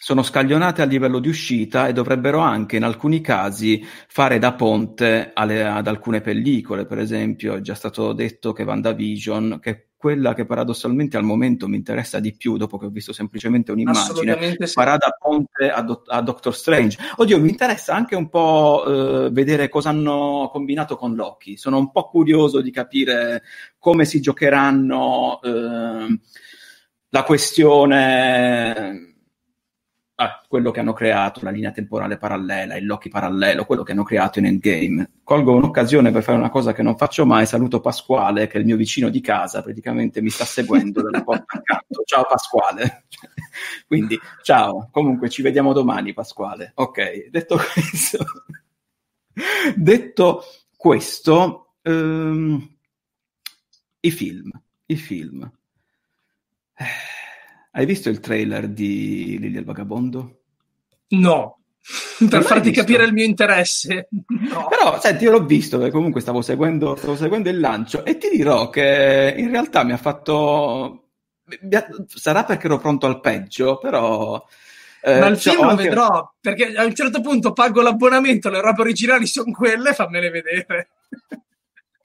sono 0.00 0.22
scaglionate 0.22 0.80
a 0.80 0.86
livello 0.86 1.18
di 1.18 1.28
uscita 1.28 1.88
e 1.88 1.92
dovrebbero 1.92 2.38
anche 2.38 2.76
in 2.76 2.84
alcuni 2.84 3.20
casi 3.20 3.84
fare 4.06 4.38
da 4.38 4.54
ponte 4.54 5.32
alle, 5.34 5.64
ad 5.64 5.86
alcune 5.86 6.20
pellicole, 6.20 6.86
per 6.86 6.98
esempio 6.98 7.56
è 7.56 7.60
già 7.60 7.74
stato 7.74 8.12
detto 8.12 8.52
che 8.52 8.62
WandaVision, 8.62 9.58
che 9.60 9.70
è 9.70 9.86
quella 9.98 10.32
che 10.32 10.46
paradossalmente 10.46 11.16
al 11.16 11.24
momento 11.24 11.66
mi 11.66 11.74
interessa 11.76 12.20
di 12.20 12.32
più 12.32 12.56
dopo 12.56 12.78
che 12.78 12.86
ho 12.86 12.90
visto 12.90 13.12
semplicemente 13.12 13.72
un'immagine, 13.72 14.56
sì. 14.56 14.66
farà 14.68 14.96
da 14.96 15.10
ponte 15.18 15.68
a, 15.68 15.82
Do- 15.82 16.04
a, 16.06 16.22
Doctor 16.22 16.54
Strange. 16.54 16.96
Oddio, 17.16 17.40
mi 17.40 17.50
interessa 17.50 17.94
anche 17.96 18.14
un 18.14 18.28
po' 18.28 18.84
eh, 19.26 19.30
vedere 19.30 19.68
cosa 19.68 19.88
hanno 19.88 20.48
combinato 20.52 20.94
con 20.96 21.16
Loki, 21.16 21.56
sono 21.56 21.78
un 21.78 21.90
po' 21.90 22.08
curioso 22.08 22.60
di 22.60 22.70
capire 22.70 23.42
come 23.76 24.04
si 24.04 24.20
giocheranno 24.20 25.40
eh, 25.42 26.18
la 27.08 27.22
questione 27.24 29.07
ah, 30.20 30.42
quello 30.48 30.70
che 30.70 30.80
hanno 30.80 30.92
creato, 30.92 31.40
la 31.42 31.50
linea 31.50 31.70
temporale 31.70 32.16
parallela, 32.16 32.76
il 32.76 32.86
Loki 32.86 33.08
parallelo, 33.08 33.64
quello 33.64 33.82
che 33.82 33.92
hanno 33.92 34.02
creato 34.02 34.38
in 34.38 34.46
Endgame. 34.46 35.10
Colgo 35.22 35.54
un'occasione 35.54 36.10
per 36.10 36.22
fare 36.22 36.38
una 36.38 36.50
cosa 36.50 36.72
che 36.72 36.82
non 36.82 36.96
faccio 36.96 37.24
mai, 37.24 37.46
saluto 37.46 37.80
Pasquale, 37.80 38.48
che 38.48 38.56
è 38.56 38.60
il 38.60 38.66
mio 38.66 38.76
vicino 38.76 39.10
di 39.10 39.20
casa, 39.20 39.62
praticamente 39.62 40.20
mi 40.20 40.30
sta 40.30 40.44
seguendo 40.44 41.02
dalla 41.02 41.22
porta 41.22 41.58
accanto. 41.58 42.02
Ciao 42.04 42.24
Pasquale. 42.28 43.06
Quindi, 43.86 44.18
ciao, 44.42 44.88
comunque 44.90 45.28
ci 45.28 45.42
vediamo 45.42 45.72
domani 45.72 46.12
Pasquale. 46.12 46.72
Ok, 46.74 47.28
detto 47.30 47.56
questo, 47.56 48.24
detto 49.76 50.44
questo 50.76 51.74
um, 51.82 52.76
i 54.00 54.10
film, 54.10 54.50
i 54.86 54.96
film. 54.96 55.52
Eh 56.76 57.17
Hai 57.78 57.86
visto 57.86 58.08
il 58.08 58.18
trailer 58.18 58.66
di 58.66 59.38
Lily 59.38 59.58
il 59.58 59.64
Vagabondo? 59.64 60.40
No, 61.10 61.60
per 62.28 62.42
farti 62.42 62.70
visto? 62.70 62.80
capire 62.84 63.04
il 63.04 63.12
mio 63.12 63.22
interesse. 63.24 64.08
No. 64.50 64.66
Però, 64.68 64.98
senti, 65.00 65.22
io 65.22 65.30
l'ho 65.30 65.44
visto, 65.44 65.76
perché 65.78 65.92
comunque 65.92 66.20
stavo 66.20 66.42
seguendo, 66.42 66.96
stavo 66.96 67.14
seguendo 67.14 67.48
il 67.48 67.60
lancio 67.60 68.04
e 68.04 68.18
ti 68.18 68.30
dirò 68.30 68.68
che 68.68 69.32
in 69.38 69.50
realtà 69.50 69.84
mi 69.84 69.92
ha 69.92 69.96
fatto... 69.96 71.10
mi 71.44 71.74
ha- 71.76 71.86
Sarà 72.08 72.42
perché 72.42 72.66
ero 72.66 72.78
pronto 72.78 73.06
al 73.06 73.20
peggio, 73.20 73.78
però... 73.78 74.44
eh, 75.02 75.20
Ma 75.20 75.28
il 75.28 75.38
cioè, 75.38 75.52
film 75.52 75.64
lo 75.64 75.70
anche- 75.70 75.82
vedrò 75.84 76.32
perché 76.40 76.74
a 76.74 76.84
un 76.84 76.94
certo 76.96 77.20
punto 77.20 77.52
pago 77.52 77.80
l'abbonamento, 77.80 78.50
le 78.50 78.60
robe 78.60 78.80
originali 78.80 79.28
sono 79.28 79.52
quelle, 79.52 79.92
fammele 79.94 80.30
vedere. 80.30 80.88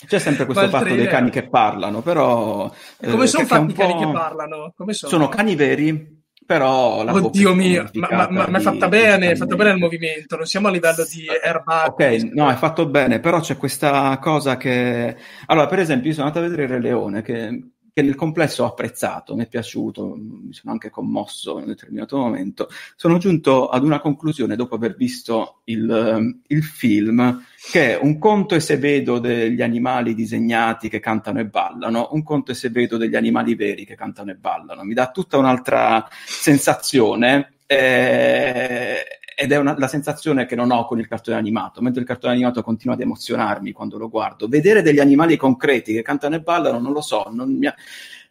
C'è 0.07 0.19
sempre 0.19 0.45
questo 0.45 0.63
il 0.65 0.69
fatto 0.69 0.95
dei 0.95 1.07
cani 1.07 1.29
che 1.29 1.47
parlano, 1.47 2.01
però... 2.01 2.71
eh, 2.99 3.09
Come 3.09 3.27
sono 3.27 3.45
che 3.45 3.53
è 3.53 3.57
fatti 3.57 3.71
i 3.71 3.75
cani 3.75 3.97
che 3.97 4.11
parlano? 4.11 4.73
Come 4.75 4.93
sono? 4.93 5.11
Sono 5.11 5.29
cani 5.29 5.55
veri, 5.55 6.21
però 6.45 7.03
la 7.03 7.13
Oddio 7.13 7.53
mio, 7.53 7.89
ma, 7.93 8.07
ma- 8.11 8.27
ma- 8.29 8.47
ma 8.47 8.57
è 8.57 8.61
fatta 8.61 8.87
bene, 8.87 9.31
è 9.31 9.35
fatto 9.35 9.55
bene 9.55 9.71
il 9.71 9.77
movimento. 9.77 10.05
movimento, 10.07 10.35
non 10.35 10.45
siamo 10.45 10.67
a 10.67 10.71
livello 10.71 11.03
di 11.05 11.25
Airbag. 11.43 11.87
Ok, 11.91 12.29
no, 12.33 12.49
è 12.49 12.55
fatto 12.55 12.87
bene, 12.87 13.19
però 13.19 13.39
c'è 13.39 13.57
questa 13.57 14.17
cosa 14.19 14.57
che... 14.57 15.15
Allora, 15.47 15.67
per 15.67 15.79
esempio, 15.79 16.09
io 16.09 16.15
sono 16.15 16.27
andato 16.27 16.45
a 16.45 16.49
vedere 16.49 16.67
Re 16.67 16.79
Leone, 16.81 17.21
che, 17.21 17.71
che 17.93 18.01
nel 18.01 18.15
complesso 18.15 18.63
ho 18.63 18.67
apprezzato, 18.67 19.35
mi 19.35 19.43
è 19.43 19.47
piaciuto, 19.47 20.15
mi 20.15 20.51
sono 20.51 20.73
anche 20.73 20.89
commosso 20.89 21.57
in 21.57 21.63
un 21.63 21.67
determinato 21.67 22.17
momento. 22.17 22.67
Sono 22.95 23.19
giunto 23.19 23.69
ad 23.69 23.83
una 23.83 23.99
conclusione 23.99 24.55
dopo 24.55 24.73
aver 24.73 24.95
visto 24.95 25.61
il, 25.65 26.41
il 26.47 26.63
film, 26.63 27.45
che 27.71 27.97
un 28.01 28.17
conto 28.17 28.55
è 28.55 28.59
se 28.59 28.77
vedo 28.77 29.19
degli 29.19 29.61
animali 29.61 30.15
disegnati 30.15 30.89
che 30.89 30.99
cantano 30.99 31.39
e 31.39 31.45
ballano, 31.45 32.09
un 32.13 32.23
conto 32.23 32.51
è 32.51 32.55
se 32.55 32.69
vedo 32.69 32.97
degli 32.97 33.15
animali 33.15 33.53
veri 33.53 33.85
che 33.85 33.95
cantano 33.95 34.31
e 34.31 34.35
ballano. 34.35 34.83
Mi 34.83 34.95
dà 34.95 35.11
tutta 35.11 35.37
un'altra 35.37 36.07
sensazione. 36.25 37.53
eh, 37.67 39.03
ed 39.35 39.51
è 39.51 39.57
una- 39.57 39.77
la 39.77 39.87
sensazione 39.87 40.45
che 40.45 40.55
non 40.55 40.71
ho 40.71 40.85
con 40.85 40.99
il 40.99 41.07
cartone 41.07 41.37
animato, 41.37 41.81
mentre 41.81 42.01
il 42.01 42.07
cartone 42.07 42.33
animato 42.33 42.61
continua 42.61 42.95
ad 42.95 43.01
emozionarmi 43.01 43.71
quando 43.71 43.97
lo 43.97 44.09
guardo. 44.09 44.47
Vedere 44.47 44.81
degli 44.81 44.99
animali 44.99 45.35
concreti 45.37 45.93
che 45.93 46.01
cantano 46.01 46.35
e 46.35 46.41
ballano, 46.41 46.79
non 46.79 46.91
lo 46.93 47.01
so, 47.01 47.29
non 47.31 47.51
mi 47.55 47.65
ha, 47.67 47.75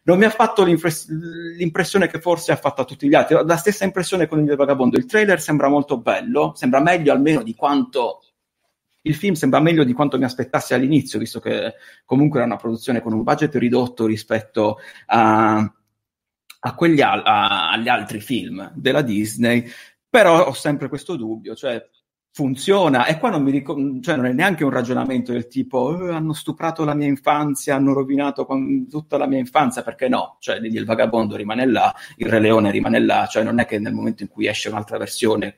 non 0.03 0.17
mi 0.17 0.25
ha 0.25 0.29
fatto 0.29 0.63
l'impress- 0.63 1.09
l'impressione 1.09 2.07
che 2.07 2.19
forse 2.19 2.51
ha 2.51 2.55
fatto 2.57 2.81
a 2.81 2.85
tutti 2.85 3.07
gli 3.07 3.15
altri. 3.15 3.37
La 3.45 3.55
stessa 3.57 3.85
impressione 3.85 4.27
con 4.27 4.39
il 4.43 4.55
vagabondo. 4.55 4.97
Il 4.97 5.05
trailer 5.05 5.39
sembra 5.41 5.69
molto 5.69 5.97
bello, 5.99 6.53
sembra 6.55 6.81
meglio 6.81 7.11
almeno 7.13 7.41
di 7.43 7.55
quanto. 7.55 8.19
Il 9.05 9.15
film 9.15 9.33
sembra 9.33 9.59
meglio 9.59 9.83
di 9.83 9.91
quanto 9.93 10.17
mi 10.17 10.23
aspettassi 10.23 10.73
all'inizio, 10.73 11.19
visto 11.19 11.39
che 11.39 11.73
comunque 12.05 12.39
era 12.39 12.47
una 12.47 12.57
produzione 12.57 13.01
con 13.01 13.11
un 13.13 13.23
budget 13.23 13.53
ridotto 13.55 14.05
rispetto 14.05 14.77
a, 15.07 15.57
a 16.65 16.75
al- 16.75 17.21
a- 17.25 17.71
agli 17.71 17.89
altri 17.89 18.19
film 18.21 18.71
della 18.75 19.01
Disney. 19.01 19.65
Però 20.13 20.45
ho 20.45 20.53
sempre 20.53 20.89
questo 20.89 21.15
dubbio, 21.15 21.55
cioè 21.55 21.83
funziona 22.31 23.05
e 23.07 23.17
qua 23.17 23.29
non 23.31 23.41
mi 23.41 23.49
ricor- 23.49 23.99
cioè 24.01 24.15
non 24.15 24.27
è 24.27 24.31
neanche 24.31 24.63
un 24.63 24.69
ragionamento 24.69 25.31
del 25.31 25.47
tipo 25.47 26.07
"Eh, 26.07 26.13
hanno 26.13 26.33
stuprato 26.33 26.83
la 26.83 26.93
mia 26.93 27.07
infanzia, 27.07 27.75
hanno 27.75 27.93
rovinato 27.93 28.45
con- 28.45 28.87
tutta 28.87 29.17
la 29.17 29.25
mia 29.25 29.39
infanzia, 29.39 29.81
perché 29.81 30.07
no? 30.09 30.37
Cioè 30.39 30.57
il 30.57 30.85
vagabondo 30.85 31.35
rimane 31.35 31.65
là, 31.65 31.91
il 32.17 32.27
Re 32.29 32.39
Leone 32.39 32.69
rimane 32.69 32.99
là, 32.99 33.25
cioè 33.25 33.41
non 33.43 33.57
è 33.59 33.65
che 33.65 33.79
nel 33.79 33.93
momento 33.93 34.21
in 34.21 34.29
cui 34.29 34.45
esce 34.47 34.69
un'altra 34.69 34.97
versione 34.99 35.57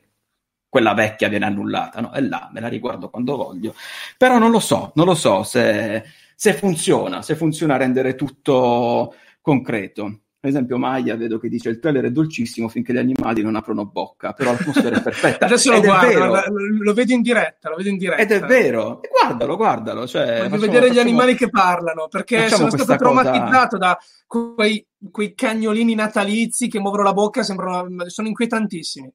quella 0.70 0.94
vecchia 0.94 1.28
viene 1.28 1.44
annullata, 1.46 2.00
no? 2.00 2.10
È 2.12 2.20
là, 2.22 2.48
me 2.52 2.60
la 2.60 2.68
riguardo 2.68 3.10
quando 3.10 3.36
voglio. 3.36 3.74
Però 4.16 4.38
non 4.38 4.50
lo 4.50 4.58
so, 4.60 4.92
non 4.94 5.04
lo 5.06 5.14
so 5.14 5.42
se, 5.42 6.02
se 6.34 6.52
funziona, 6.54 7.20
se 7.22 7.36
funziona 7.36 7.74
a 7.74 7.76
rendere 7.78 8.14
tutto 8.14 9.14
concreto. 9.42 10.20
Per 10.46 10.54
esempio, 10.54 10.78
Maya 10.78 11.16
vedo 11.16 11.40
che 11.40 11.48
dice 11.48 11.70
il 11.70 11.80
trailer 11.80 12.04
è 12.04 12.10
dolcissimo 12.12 12.68
finché 12.68 12.92
gli 12.92 12.98
animali 12.98 13.42
non 13.42 13.56
aprono 13.56 13.84
bocca, 13.84 14.32
però 14.32 14.52
l'atmosfera 14.52 14.96
è 14.98 15.02
perfetta. 15.02 15.46
Adesso 15.46 15.72
lo 15.72 15.78
Ed 15.78 15.84
guardo, 15.84 16.24
lo, 16.24 16.40
lo 16.82 16.92
vedo 16.94 17.12
in 17.12 17.20
diretta, 17.20 17.68
lo 17.68 17.74
vedo 17.74 17.88
in 17.88 17.96
diretta. 17.96 18.22
Ed 18.22 18.30
è 18.30 18.40
vero, 18.46 19.02
E 19.02 19.08
guardalo, 19.10 19.56
guardalo. 19.56 20.06
Cioè, 20.06 20.24
Voglio 20.24 20.42
facciamo- 20.42 20.60
vedere 20.60 20.84
gli 20.84 20.88
facciamo- 20.90 21.08
animali 21.08 21.34
che 21.34 21.50
parlano, 21.50 22.06
perché 22.08 22.48
sono 22.48 22.68
stato 22.68 22.84
questa 22.84 22.96
cosa- 22.96 23.22
traumatizzato 23.22 23.76
da 23.76 23.98
quei, 24.24 24.86
quei 25.10 25.34
cagnolini 25.34 25.96
natalizi 25.96 26.68
che 26.68 26.78
muovono 26.78 27.02
la 27.02 27.12
bocca, 27.12 27.42
sembrano, 27.42 28.08
sono 28.08 28.28
inquietantissimi. 28.28 29.12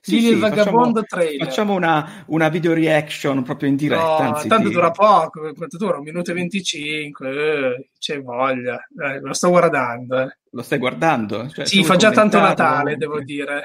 Sì, 0.00 0.20
sì, 0.20 0.28
il 0.28 0.38
vagabondo 0.38 1.00
facciamo, 1.00 1.22
trailer. 1.22 1.46
facciamo 1.46 1.74
una, 1.74 2.24
una 2.28 2.48
video 2.48 2.72
reaction 2.72 3.42
proprio 3.42 3.68
in 3.68 3.76
diretta. 3.76 4.02
No, 4.02 4.34
anzi, 4.34 4.48
tanto 4.48 4.68
di- 4.68 4.74
dura 4.74 4.90
poco, 4.90 5.52
quanto 5.54 5.76
dura? 5.76 5.98
Un 5.98 6.04
minuto 6.04 6.30
e 6.30 6.34
25, 6.34 7.30
eh, 7.30 7.88
c'è 7.98 8.20
voglia. 8.22 8.76
Eh, 8.76 9.20
lo 9.20 9.32
sto 9.34 9.48
guardando. 9.50 10.20
eh. 10.20 10.36
Lo 10.52 10.62
stai 10.62 10.78
guardando? 10.78 11.48
Cioè, 11.48 11.66
Sì, 11.66 11.84
fa 11.84 11.96
già 11.96 12.10
tanto 12.10 12.38
Natale, 12.40 12.96
devo 12.96 13.20
dire. 13.20 13.62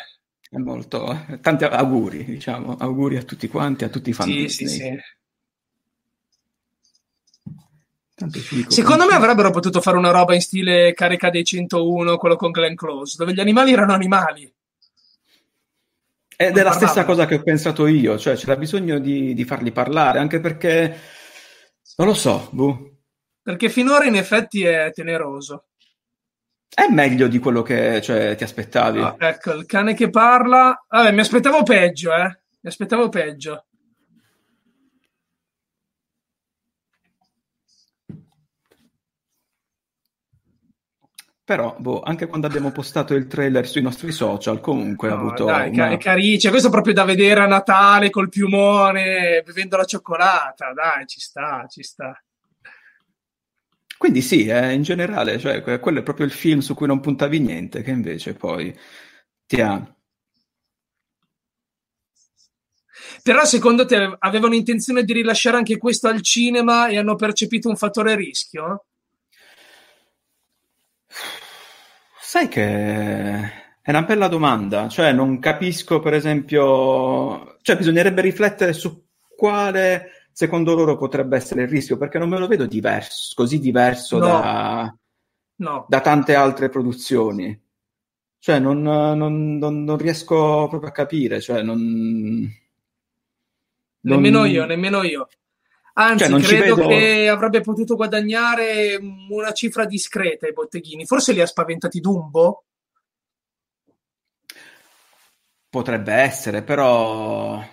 È 0.50 0.58
molto... 0.58 1.26
Tanti 1.42 1.64
auguri, 1.64 2.26
diciamo. 2.26 2.76
Auguri 2.78 3.18
a 3.18 3.24
tutti 3.24 3.48
quanti, 3.48 3.86
a 3.86 3.90
tutti 3.90 4.10
i 4.10 4.14
fan 4.14 4.28
Sì, 4.28 4.48
sì, 4.50 4.64
Disney. 4.66 4.92
sì. 4.92 5.02
Dico 8.56 8.70
Secondo 8.72 9.06
me 9.06 9.14
avrebbero 9.16 9.50
potuto 9.50 9.82
fare 9.82 9.98
una 9.98 10.12
roba 10.12 10.34
in 10.36 10.42
stile 10.42 10.94
carica 10.94 11.30
dei 11.30 11.44
101, 11.44 12.18
quello 12.18 12.36
con 12.36 12.52
Glenn 12.52 12.76
Close, 12.76 13.16
dove 13.18 13.34
gli 13.34 13.40
animali 13.40 13.74
erano 13.74 13.94
animali. 13.94 14.53
Ed 16.48 16.58
è 16.58 16.64
la 16.64 16.72
stessa 16.72 17.06
cosa 17.06 17.26
che 17.26 17.36
ho 17.36 17.44
pensato 17.44 17.88
io, 17.88 18.18
cioè 18.18 18.36
c'era 18.36 18.56
bisogno 18.56 19.00
di, 19.00 19.34
di 19.34 19.46
farli 19.46 19.72
parlare, 19.72 20.20
anche 20.20 20.40
perché... 20.40 21.00
Non 21.96 22.08
lo 22.08 22.14
so, 22.14 22.50
boh. 22.52 22.92
Perché 23.42 23.70
finora 23.70 24.06
in 24.06 24.16
effetti 24.16 24.64
è 24.64 24.92
teneroso. 24.94 25.66
È 26.74 26.88
meglio 26.90 27.28
di 27.28 27.38
quello 27.40 27.62
che 27.62 28.02
cioè, 28.02 28.36
ti 28.36 28.44
aspettavi. 28.44 29.00
Ah, 29.00 29.16
ecco, 29.20 29.54
il 29.54 29.66
cane 29.66 29.94
che 29.94 30.10
parla. 30.10 30.86
Vabbè, 30.88 31.12
mi 31.12 31.20
aspettavo 31.20 31.62
peggio, 31.62 32.14
eh. 32.14 32.40
Mi 32.62 32.70
aspettavo 32.70 33.10
peggio. 33.10 33.66
Però, 41.46 41.76
boh, 41.78 42.02
anche 42.02 42.26
quando 42.28 42.48
abbiamo 42.48 42.72
postato 42.72 43.14
il 43.16 43.28
trailer 43.28 43.68
sui 43.68 43.82
nostri 43.82 44.12
social, 44.14 44.62
comunque 44.62 45.10
ha 45.10 45.16
No, 45.16 45.18
avuto 45.18 45.46
dai, 45.46 45.70
una- 45.70 45.90
è 45.90 45.98
carino. 45.98 46.38
Cioè, 46.40 46.50
questo 46.52 46.70
è 46.70 46.72
proprio 46.72 46.94
da 46.94 47.04
vedere 47.04 47.42
a 47.42 47.46
Natale 47.48 48.10
col 48.10 48.30
piumone, 48.30 49.42
bevendo 49.46 49.76
la 49.76 49.84
cioccolata. 49.84 50.72
Dai, 50.74 51.06
ci 51.06 51.20
sta, 51.20 51.66
ci 51.70 51.84
sta. 51.84 52.18
Quindi 53.98 54.22
sì, 54.22 54.46
eh, 54.48 54.74
in 54.74 54.82
generale, 54.84 55.40
cioè, 55.40 55.62
que- 55.62 55.80
quello 55.80 56.00
è 56.00 56.04
proprio 56.04 56.26
il 56.26 56.32
film 56.32 56.60
su 56.60 56.74
cui 56.76 56.88
non 56.88 57.00
puntavi 57.00 57.40
niente, 57.40 57.82
che 57.82 57.92
invece 57.92 58.34
poi 58.34 58.76
ti 59.46 59.62
ha... 59.62 59.96
Però 63.22 63.44
secondo 63.46 63.86
te 63.86 64.16
avevano 64.20 64.56
intenzione 64.56 65.04
di 65.04 65.14
rilasciare 65.14 65.58
anche 65.58 65.78
questo 65.78 66.08
al 66.08 66.22
cinema 66.22 66.88
e 66.88 66.98
hanno 66.98 67.16
percepito 67.16 67.70
un 67.70 67.76
fattore 67.76 68.16
rischio? 68.16 68.86
Sai 72.34 72.48
che 72.48 72.64
è 72.64 73.90
una 73.92 74.02
bella 74.02 74.28
domanda, 74.28 74.90
cioè 74.90 75.14
non 75.14 75.38
capisco 75.38 76.00
per 76.00 76.16
esempio, 76.16 77.60
cioè 77.62 77.78
bisognerebbe 77.78 78.22
riflettere 78.22 78.74
su 78.74 79.06
quale 79.38 80.30
secondo 80.32 80.74
loro 80.74 80.98
potrebbe 80.98 81.36
essere 81.36 81.62
il 81.62 81.68
rischio, 81.68 81.96
perché 81.96 82.18
non 82.18 82.30
me 82.30 82.40
lo 82.40 82.48
vedo 82.48 82.66
diverso, 82.66 83.34
così 83.36 83.60
diverso 83.60 84.18
No. 84.18 84.26
da, 84.26 84.98
No. 85.58 85.86
da 85.88 86.02
tante 86.02 86.34
altre 86.34 86.70
produzioni. 86.70 87.56
Cioè 88.40 88.58
non, 88.58 88.82
non- 88.82 89.58
non- 89.60 89.84
non 89.84 89.98
riesco 89.98 90.66
proprio 90.68 90.90
a 90.90 90.92
capire, 90.92 91.40
cioè 91.40 91.62
Nemmeno 91.62 92.50
io, 94.46 94.66
nemmeno 94.66 95.04
io. 95.04 95.28
Anzi, 95.96 96.26
Cioè, 96.28 96.42
credo 96.42 96.76
vedo- 96.76 96.88
che 96.88 97.28
avrebbe 97.30 97.62
potuto 97.62 97.96
guadagnare 97.96 98.98
una 99.30 99.52
cifra 99.52 99.86
discreta 99.86 100.48
ai 100.48 100.54
botteghini. 100.54 101.06
Forse 101.06 101.34
li 101.34 101.42
ha 101.42 101.46
spaventati 101.46 102.00
Dumbo? 102.00 102.66
Potrebbe 105.70 106.14
essere, 106.14 106.62
però 106.64 107.64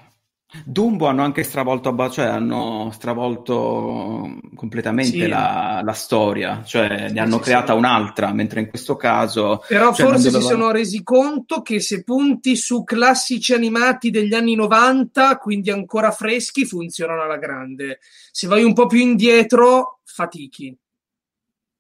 Dumbo 0.65 1.07
hanno 1.07 1.23
anche 1.23 1.45
stravolto, 1.45 1.95
cioè 2.11 2.25
hanno 2.25 2.91
stravolto 2.93 4.39
completamente 4.57 5.11
Sì. 5.11 5.27
la, 5.29 5.81
la 5.85 5.93
storia, 5.93 6.63
cioè 6.65 7.09
ne 7.11 7.21
hanno 7.21 7.37
sì, 7.37 7.43
creata 7.43 7.73
sì. 7.73 7.79
un'altra, 7.79 8.33
mentre 8.33 8.61
in 8.61 8.69
questo 8.69 8.97
caso... 8.97 9.63
Però 9.69 9.95
cioè, 9.95 10.07
forse 10.07 10.23
si 10.23 10.31
dovevano- 10.31 10.57
sono 10.57 10.71
resi 10.73 11.03
conto 11.05 11.63
che 11.63 11.81
se 11.81 12.03
punti 12.03 12.57
su 12.57 12.83
classici 12.83 13.55
animati 13.55 14.11
degli 14.11 14.35
anni 14.35 14.57
90, 14.57 15.39
quindi 15.39 15.71
ancora 15.71 16.11
freschi, 16.11 16.67
funzionano 16.67 17.23
alla 17.23 17.39
grande. 17.39 18.01
Se 18.33 18.49
vai 18.49 18.65
un 18.65 18.73
po' 18.73 18.87
più 18.87 18.99
indietro, 18.99 20.01
fatichi. 20.05 20.77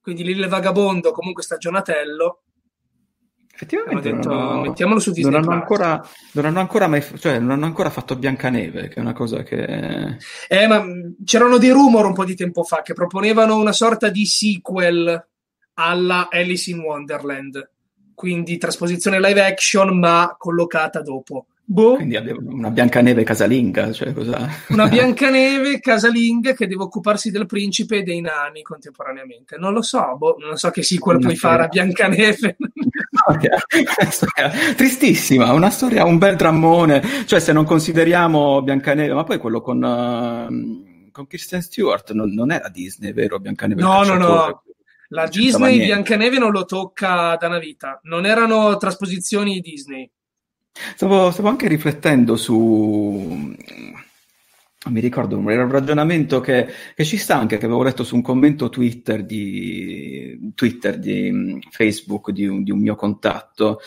Quindi 0.00 0.22
lì 0.22 0.30
il 0.30 0.46
vagabondo, 0.46 1.10
comunque 1.10 1.42
stagionatello, 1.42 2.42
Effettivamente 3.62 4.08
Hanno 4.08 4.20
detto, 4.20 4.30
ho- 4.32 4.60
mettiamolo 4.62 5.00
su 5.00 5.12
Disney 5.12 5.32
non 5.34 5.42
hanno 5.42 5.52
ancora, 5.52 6.02
non 6.32 6.44
hanno 6.46 6.60
ancora 6.60 6.86
mai, 6.88 7.04
cioè, 7.18 7.38
non 7.38 7.50
hanno 7.50 7.66
ancora 7.66 7.90
fatto 7.90 8.16
Biancaneve, 8.16 8.88
che 8.88 8.94
è 8.94 9.00
una 9.00 9.12
cosa 9.12 9.42
che... 9.42 10.16
Eh, 10.48 10.66
ma 10.66 10.80
mh, 10.82 11.16
c'erano 11.26 11.58
dei 11.58 11.70
rumor 11.70 12.06
un 12.06 12.14
po' 12.14 12.24
di 12.24 12.34
tempo 12.34 12.62
fa 12.62 12.80
che 12.80 12.94
proponevano 12.94 13.56
una 13.56 13.72
sorta 13.72 14.08
di 14.08 14.24
sequel 14.24 15.28
alla 15.74 16.28
Alice 16.30 16.70
in 16.70 16.80
Wonderland. 16.80 17.70
quindi 18.14 18.56
trasposizione 18.58 19.20
live 19.20 19.42
action 19.44 19.98
ma 19.98 20.34
collocata 20.38 21.02
dopo. 21.02 21.46
Boh. 21.70 21.94
Quindi 21.94 22.16
abbiamo 22.16 22.50
una 22.50 22.70
Biancaneve 22.70 23.22
casalinga, 23.22 23.92
cioè 23.92 24.12
cosa... 24.12 24.48
Una 24.70 24.88
Biancaneve 24.90 25.78
casalinga 25.78 26.52
che 26.52 26.66
deve 26.66 26.82
occuparsi 26.82 27.30
del 27.30 27.46
principe 27.46 27.98
e 27.98 28.02
dei 28.02 28.20
nani 28.20 28.62
contemporaneamente. 28.62 29.56
Non 29.56 29.72
lo 29.72 29.80
so, 29.80 30.16
boh, 30.16 30.36
non 30.40 30.56
so 30.56 30.70
che 30.70 30.82
sequel 30.82 31.18
una 31.18 31.26
puoi 31.26 31.36
storia... 31.36 31.56
fare 31.56 31.66
a 31.66 31.68
Biancaneve. 31.68 32.56
Tristissima, 34.74 35.52
una 35.52 35.70
storia, 35.70 36.04
un 36.04 36.18
bel 36.18 36.34
drammone. 36.34 37.24
Cioè, 37.24 37.38
se 37.38 37.52
non 37.52 37.64
consideriamo 37.64 38.62
Biancaneve, 38.62 39.14
ma 39.14 39.22
poi 39.22 39.38
quello 39.38 39.60
con, 39.60 39.80
uh, 39.80 41.12
con 41.12 41.26
Kristen 41.28 41.62
Stewart 41.62 42.10
non, 42.10 42.34
non, 42.34 42.50
era 42.50 42.68
Disney, 42.68 43.12
vero? 43.12 43.38
Biancaneve 43.38 43.80
No, 43.80 44.02
no, 44.02 44.16
no. 44.16 44.62
La 45.10 45.28
Disney 45.28 45.78
Biancaneve 45.78 46.38
non 46.38 46.50
lo 46.50 46.64
tocca 46.64 47.36
da 47.36 47.46
una 47.46 47.60
vita. 47.60 48.00
Non 48.02 48.26
erano 48.26 48.76
trasposizioni 48.76 49.60
Disney. 49.60 50.10
Stavo, 50.72 51.30
stavo 51.30 51.48
anche 51.48 51.68
riflettendo 51.68 52.36
su 52.36 53.54
mi 54.88 55.00
ricordo 55.00 55.36
un 55.36 55.70
ragionamento 55.70 56.40
che, 56.40 56.66
che, 56.94 57.04
ci 57.04 57.18
sta 57.18 57.36
anche, 57.36 57.58
che 57.58 57.66
avevo 57.66 57.82
letto 57.82 58.02
su 58.02 58.14
un 58.14 58.22
commento 58.22 58.70
Twitter 58.70 59.24
di, 59.26 60.52
Twitter 60.54 60.98
di 60.98 61.60
Facebook 61.70 62.30
di 62.30 62.46
un, 62.46 62.62
di 62.62 62.70
un, 62.70 62.78
mio 62.78 62.94
contatto, 62.94 63.80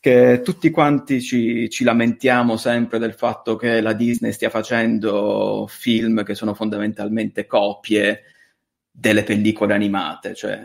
che 0.00 0.40
tutti 0.42 0.70
quanti 0.70 1.20
ci, 1.20 1.68
ci, 1.68 1.84
lamentiamo 1.84 2.56
sempre 2.56 2.98
del 2.98 3.12
fatto 3.12 3.56
che 3.56 3.82
la 3.82 3.92
Disney 3.92 4.32
stia 4.32 4.48
facendo 4.48 5.66
film 5.68 6.24
che 6.24 6.34
sono 6.34 6.54
fondamentalmente 6.54 7.46
copie 7.46 8.22
delle 8.90 9.24
pellicole 9.24 9.74
animate, 9.74 10.34
cioè 10.34 10.58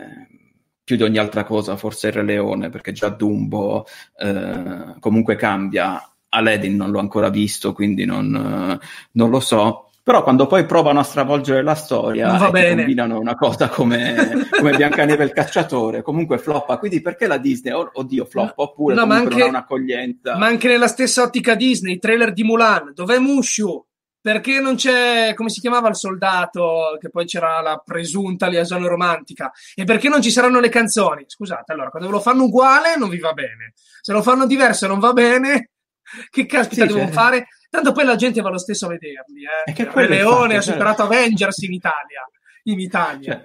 più 0.84 0.96
di 0.96 1.02
ogni 1.02 1.18
altra 1.18 1.44
cosa 1.44 1.76
forse 1.76 2.08
il 2.08 2.12
Re 2.12 2.22
Leone, 2.22 2.68
perché 2.68 2.92
già 2.92 3.08
Dumbo 3.08 3.86
eh, 4.18 4.94
comunque 5.00 5.34
cambia. 5.34 6.08
Aladdin 6.28 6.76
non 6.76 6.90
l'ho 6.90 6.98
ancora 6.98 7.30
visto, 7.30 7.72
quindi 7.72 8.04
non, 8.04 8.34
eh, 8.34 8.86
non 9.12 9.30
lo 9.30 9.40
so. 9.40 9.88
Però 10.02 10.22
quando 10.22 10.46
poi 10.46 10.66
provano 10.66 11.00
a 11.00 11.02
stravolgere 11.02 11.62
la 11.62 11.74
storia 11.74 12.50
e 12.52 12.74
combinano 12.74 13.18
una 13.18 13.34
cosa 13.36 13.68
come, 13.68 14.46
come 14.50 14.76
Biancaneve 14.76 15.24
il 15.24 15.32
cacciatore, 15.32 16.02
comunque 16.02 16.36
floppa. 16.36 16.76
Quindi 16.76 17.00
perché 17.00 17.26
la 17.26 17.38
Disney, 17.38 17.72
oddio, 17.72 18.26
floppa, 18.26 18.52
oppure 18.56 18.94
no, 18.94 19.06
ma 19.06 19.14
anche, 19.14 19.30
non 19.30 19.40
ha 19.40 19.46
un'accoglienza? 19.46 20.36
Ma 20.36 20.44
anche 20.44 20.68
nella 20.68 20.88
stessa 20.88 21.22
ottica 21.22 21.54
Disney, 21.54 21.98
trailer 21.98 22.34
di 22.34 22.42
Mulan, 22.42 22.92
dov'è 22.94 23.18
Mushu? 23.18 23.82
Perché 24.24 24.58
non 24.58 24.74
c'è, 24.74 25.34
come 25.34 25.50
si 25.50 25.60
chiamava 25.60 25.90
il 25.90 25.96
soldato, 25.96 26.96
che 26.98 27.10
poi 27.10 27.26
c'era 27.26 27.60
la 27.60 27.82
presunta 27.84 28.46
liaison 28.46 28.88
romantica, 28.88 29.52
e 29.74 29.84
perché 29.84 30.08
non 30.08 30.22
ci 30.22 30.30
saranno 30.30 30.60
le 30.60 30.70
canzoni? 30.70 31.24
Scusate, 31.26 31.72
allora, 31.72 31.90
quando 31.90 32.08
lo 32.08 32.20
fanno 32.20 32.44
uguale 32.44 32.96
non 32.96 33.10
vi 33.10 33.18
va 33.18 33.34
bene, 33.34 33.74
se 34.00 34.12
lo 34.12 34.22
fanno 34.22 34.46
diverso 34.46 34.86
non 34.86 34.98
va 34.98 35.12
bene, 35.12 35.72
che 36.30 36.46
caspita 36.46 36.86
sì, 36.86 36.86
devono 36.86 37.04
cioè... 37.04 37.12
fare? 37.12 37.48
Tanto 37.68 37.92
poi 37.92 38.06
la 38.06 38.16
gente 38.16 38.40
va 38.40 38.48
lo 38.48 38.56
stesso 38.56 38.86
a 38.86 38.88
vederli, 38.88 39.42
eh. 39.44 40.06
Leone 40.08 40.56
ha 40.56 40.60
cioè 40.62 40.72
superato 40.72 41.02
cioè... 41.04 41.16
Avengers 41.16 41.58
in 41.58 41.72
Italia, 41.74 42.26
in 42.62 42.80
Italia. 42.80 43.32
Cioè 43.34 43.42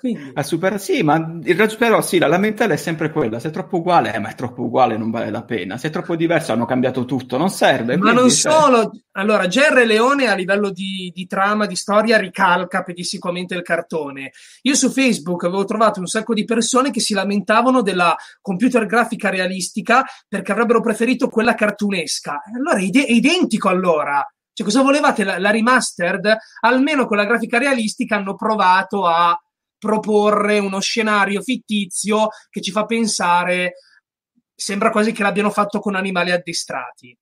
quindi... 0.00 0.30
A 0.32 0.42
super, 0.42 0.80
sì, 0.80 1.02
ma 1.02 1.38
il 1.44 1.76
però 1.78 2.00
sì, 2.00 2.18
la 2.18 2.26
lamentela 2.26 2.72
è 2.72 2.78
sempre 2.78 3.12
quella. 3.12 3.38
Se 3.38 3.48
è 3.48 3.50
troppo 3.50 3.76
uguale, 3.76 4.14
eh, 4.14 4.18
ma 4.18 4.30
è 4.30 4.34
troppo 4.34 4.62
uguale, 4.62 4.96
non 4.96 5.10
vale 5.10 5.30
la 5.30 5.42
pena. 5.42 5.76
Se 5.76 5.88
è 5.88 5.90
troppo 5.90 6.16
diverso, 6.16 6.52
hanno 6.52 6.64
cambiato 6.64 7.04
tutto, 7.04 7.36
non 7.36 7.50
serve. 7.50 7.98
Ma 7.98 8.12
non 8.12 8.30
cioè... 8.30 8.52
solo. 8.52 8.90
Allora, 9.12 9.46
Gerre 9.46 9.84
Leone 9.84 10.28
a 10.28 10.34
livello 10.34 10.70
di, 10.70 11.12
di, 11.14 11.26
trama, 11.26 11.66
di 11.66 11.76
storia, 11.76 12.16
ricalca 12.16 12.82
pedissimamente 12.82 13.54
il 13.54 13.62
cartone. 13.62 14.32
Io 14.62 14.74
su 14.74 14.88
Facebook 14.88 15.44
avevo 15.44 15.64
trovato 15.64 16.00
un 16.00 16.06
sacco 16.06 16.32
di 16.32 16.46
persone 16.46 16.90
che 16.90 17.00
si 17.00 17.12
lamentavano 17.12 17.82
della 17.82 18.16
computer 18.40 18.86
grafica 18.86 19.28
realistica 19.28 20.02
perché 20.26 20.52
avrebbero 20.52 20.80
preferito 20.80 21.28
quella 21.28 21.54
cartunesca. 21.54 22.40
Allora, 22.56 22.78
è, 22.78 22.82
ide- 22.82 23.04
è 23.04 23.12
identico 23.12 23.68
allora. 23.68 24.26
Cioè, 24.52 24.66
cosa 24.66 24.82
volevate? 24.82 25.24
La, 25.24 25.38
la 25.38 25.50
remastered? 25.50 26.36
Almeno 26.60 27.06
con 27.06 27.18
la 27.18 27.26
grafica 27.26 27.58
realistica 27.58 28.16
hanno 28.16 28.34
provato 28.34 29.06
a 29.06 29.38
proporre 29.80 30.60
uno 30.60 30.78
scenario 30.78 31.40
fittizio 31.40 32.28
che 32.50 32.60
ci 32.60 32.70
fa 32.70 32.84
pensare, 32.84 33.72
sembra 34.54 34.90
quasi 34.90 35.10
che 35.10 35.22
l'abbiano 35.22 35.50
fatto 35.50 35.80
con 35.80 35.96
animali 35.96 36.30
addestrati. 36.30 37.16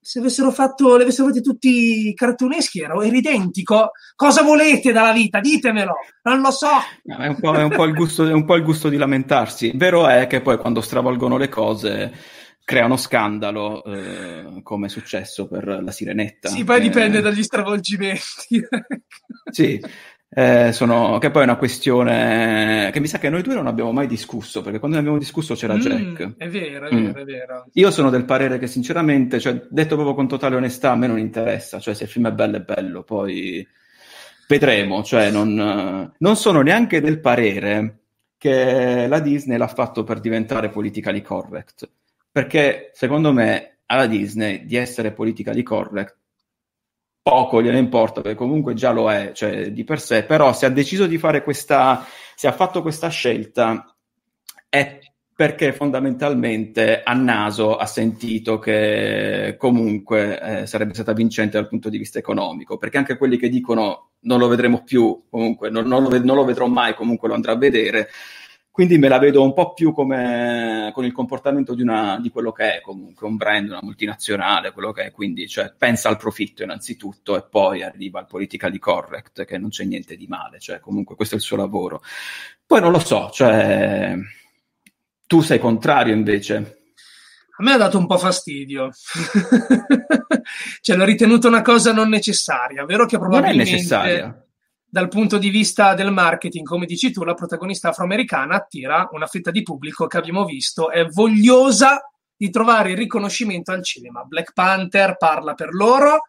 Se 0.00 0.20
avessero 0.20 0.50
fatto, 0.50 0.96
le 0.96 1.02
avessero 1.02 1.28
fatti 1.28 1.42
tutti 1.42 2.14
cartuneschi, 2.14 2.80
era, 2.80 2.94
era 3.04 3.14
identico. 3.16 3.90
Cosa 4.16 4.42
volete 4.42 4.90
dalla 4.90 5.12
vita? 5.12 5.38
Ditemelo, 5.38 5.96
non 6.22 6.40
lo 6.40 6.50
so. 6.50 6.70
È 7.04 7.26
un 7.26 7.38
po', 7.38 7.54
è 7.54 7.62
un 7.62 7.74
po 7.74 7.84
il, 7.84 7.92
gusto, 7.92 8.26
è 8.26 8.32
un 8.32 8.46
po 8.46 8.54
il 8.54 8.62
gusto 8.62 8.88
di 8.88 8.96
lamentarsi. 8.96 9.72
Vero 9.74 10.08
è 10.08 10.26
che 10.26 10.40
poi 10.40 10.56
quando 10.56 10.80
stravolgono 10.80 11.36
le 11.36 11.50
cose 11.50 12.12
creano 12.68 12.98
scandalo, 12.98 13.82
eh, 13.84 14.60
come 14.62 14.86
è 14.86 14.90
successo 14.90 15.48
per 15.48 15.80
la 15.82 15.90
sirenetta. 15.90 16.48
Sì, 16.48 16.64
poi 16.64 16.76
eh... 16.76 16.80
dipende 16.80 17.20
dagli 17.22 17.42
stravolgimenti. 17.42 18.62
sì, 19.50 19.82
eh, 20.30 20.72
sono, 20.72 21.16
che 21.18 21.30
poi 21.30 21.42
è 21.42 21.44
una 21.44 21.56
questione 21.56 22.90
che 22.92 23.00
mi 23.00 23.06
sa 23.06 23.18
che 23.18 23.30
noi 23.30 23.42
due 23.42 23.54
non 23.54 23.66
abbiamo 23.66 23.92
mai 23.92 24.06
discusso, 24.06 24.60
perché 24.60 24.78
quando 24.78 24.96
ne 24.96 25.02
abbiamo 25.02 25.18
discusso 25.18 25.54
c'era 25.54 25.74
mm, 25.74 25.80
Jack. 25.80 26.36
È 26.36 26.48
vero, 26.48 26.86
è 26.86 26.94
vero, 26.94 27.12
mm. 27.12 27.22
è 27.22 27.24
vero. 27.24 27.66
Io 27.72 27.90
sono 27.90 28.10
del 28.10 28.26
parere 28.26 28.58
che 28.58 28.66
sinceramente, 28.66 29.40
cioè, 29.40 29.66
detto 29.70 29.94
proprio 29.94 30.14
con 30.14 30.28
totale 30.28 30.56
onestà, 30.56 30.92
a 30.92 30.96
me 30.96 31.06
non 31.06 31.18
interessa, 31.18 31.80
cioè 31.80 31.94
se 31.94 32.04
il 32.04 32.10
film 32.10 32.28
è 32.28 32.32
bello 32.32 32.56
è 32.58 32.60
bello, 32.60 33.02
poi 33.04 33.66
vedremo, 34.46 35.02
cioè 35.02 35.30
non, 35.30 36.12
non 36.16 36.36
sono 36.36 36.60
neanche 36.60 37.00
del 37.00 37.20
parere 37.20 38.00
che 38.36 39.06
la 39.08 39.20
Disney 39.20 39.56
l'ha 39.56 39.66
fatto 39.66 40.04
per 40.04 40.20
diventare 40.20 40.68
politically 40.68 41.22
correct, 41.22 41.88
perché 42.30 42.90
secondo 42.92 43.32
me 43.32 43.78
alla 43.86 44.06
Disney 44.06 44.66
di 44.66 44.76
essere 44.76 45.12
politically 45.12 45.62
correct 45.62 46.16
poco 47.28 47.60
gliene 47.62 47.78
importa, 47.78 48.22
perché 48.22 48.38
comunque 48.38 48.72
già 48.72 48.90
lo 48.90 49.10
è, 49.10 49.32
cioè 49.34 49.70
di 49.70 49.84
per 49.84 50.00
sé, 50.00 50.24
però 50.24 50.54
se 50.54 50.64
ha 50.64 50.70
deciso 50.70 51.06
di 51.06 51.18
fare 51.18 51.42
questa, 51.42 52.06
se 52.34 52.48
ha 52.48 52.52
fatto 52.52 52.80
questa 52.80 53.08
scelta 53.08 53.94
è 54.70 54.98
perché 55.34 55.72
fondamentalmente 55.74 57.02
a 57.02 57.12
naso 57.12 57.76
ha 57.76 57.84
sentito 57.84 58.58
che 58.58 59.56
comunque 59.58 60.40
eh, 60.40 60.66
sarebbe 60.66 60.94
stata 60.94 61.12
vincente 61.12 61.58
dal 61.58 61.68
punto 61.68 61.90
di 61.90 61.98
vista 61.98 62.18
economico, 62.18 62.78
perché 62.78 62.96
anche 62.96 63.18
quelli 63.18 63.36
che 63.36 63.50
dicono 63.50 64.12
non 64.20 64.38
lo 64.38 64.48
vedremo 64.48 64.82
più, 64.82 65.26
comunque 65.28 65.68
non, 65.68 65.86
non, 65.86 66.02
lo, 66.02 66.08
non 66.24 66.34
lo 66.34 66.44
vedrò 66.44 66.66
mai, 66.66 66.94
comunque 66.94 67.28
lo 67.28 67.34
andrà 67.34 67.52
a 67.52 67.58
vedere, 67.58 68.08
quindi 68.78 68.96
me 68.96 69.08
la 69.08 69.18
vedo 69.18 69.42
un 69.42 69.54
po' 69.54 69.72
più 69.72 69.92
come 69.92 70.92
con 70.94 71.04
il 71.04 71.10
comportamento 71.10 71.74
di, 71.74 71.82
una, 71.82 72.16
di 72.20 72.30
quello 72.30 72.52
che 72.52 72.76
è 72.76 72.80
comunque 72.80 73.26
un 73.26 73.34
brand, 73.34 73.70
una 73.70 73.80
multinazionale, 73.82 74.70
quello 74.70 74.92
che 74.92 75.06
è, 75.06 75.10
quindi 75.10 75.48
cioè, 75.48 75.74
pensa 75.76 76.08
al 76.08 76.16
profitto 76.16 76.62
innanzitutto 76.62 77.36
e 77.36 77.42
poi 77.42 77.82
arriva 77.82 78.20
al 78.20 78.28
politically 78.28 78.78
correct, 78.78 79.44
che 79.46 79.58
non 79.58 79.70
c'è 79.70 79.82
niente 79.82 80.14
di 80.14 80.28
male, 80.28 80.60
cioè 80.60 80.78
comunque 80.78 81.16
questo 81.16 81.34
è 81.34 81.38
il 81.38 81.42
suo 81.42 81.56
lavoro. 81.56 82.02
Poi 82.64 82.80
non 82.80 82.92
lo 82.92 83.00
so, 83.00 83.30
cioè 83.32 84.14
tu 85.26 85.40
sei 85.40 85.58
contrario 85.58 86.14
invece. 86.14 86.82
A 87.56 87.64
me 87.64 87.72
ha 87.72 87.78
dato 87.78 87.98
un 87.98 88.06
po' 88.06 88.16
fastidio. 88.16 88.92
cioè, 90.82 90.96
l'ho 90.96 91.04
ritenuto 91.04 91.48
una 91.48 91.62
cosa 91.62 91.92
non 91.92 92.08
necessaria, 92.08 92.84
vero 92.84 93.06
che 93.06 93.18
probabilmente... 93.18 93.56
Non 93.56 93.66
è 93.66 93.70
necessaria 93.72 94.47
dal 94.90 95.08
punto 95.08 95.36
di 95.36 95.50
vista 95.50 95.92
del 95.92 96.10
marketing, 96.10 96.66
come 96.66 96.86
dici 96.86 97.12
tu, 97.12 97.22
la 97.22 97.34
protagonista 97.34 97.90
afroamericana 97.90 98.56
attira 98.56 99.08
una 99.12 99.26
fetta 99.26 99.50
di 99.50 99.62
pubblico 99.62 100.06
che 100.06 100.16
abbiamo 100.16 100.46
visto 100.46 100.90
è 100.90 101.04
vogliosa 101.06 102.10
di 102.34 102.48
trovare 102.48 102.92
il 102.92 102.96
riconoscimento 102.96 103.70
al 103.70 103.82
cinema. 103.82 104.24
Black 104.24 104.54
Panther 104.54 105.18
parla 105.18 105.52
per 105.52 105.74
loro, 105.74 106.22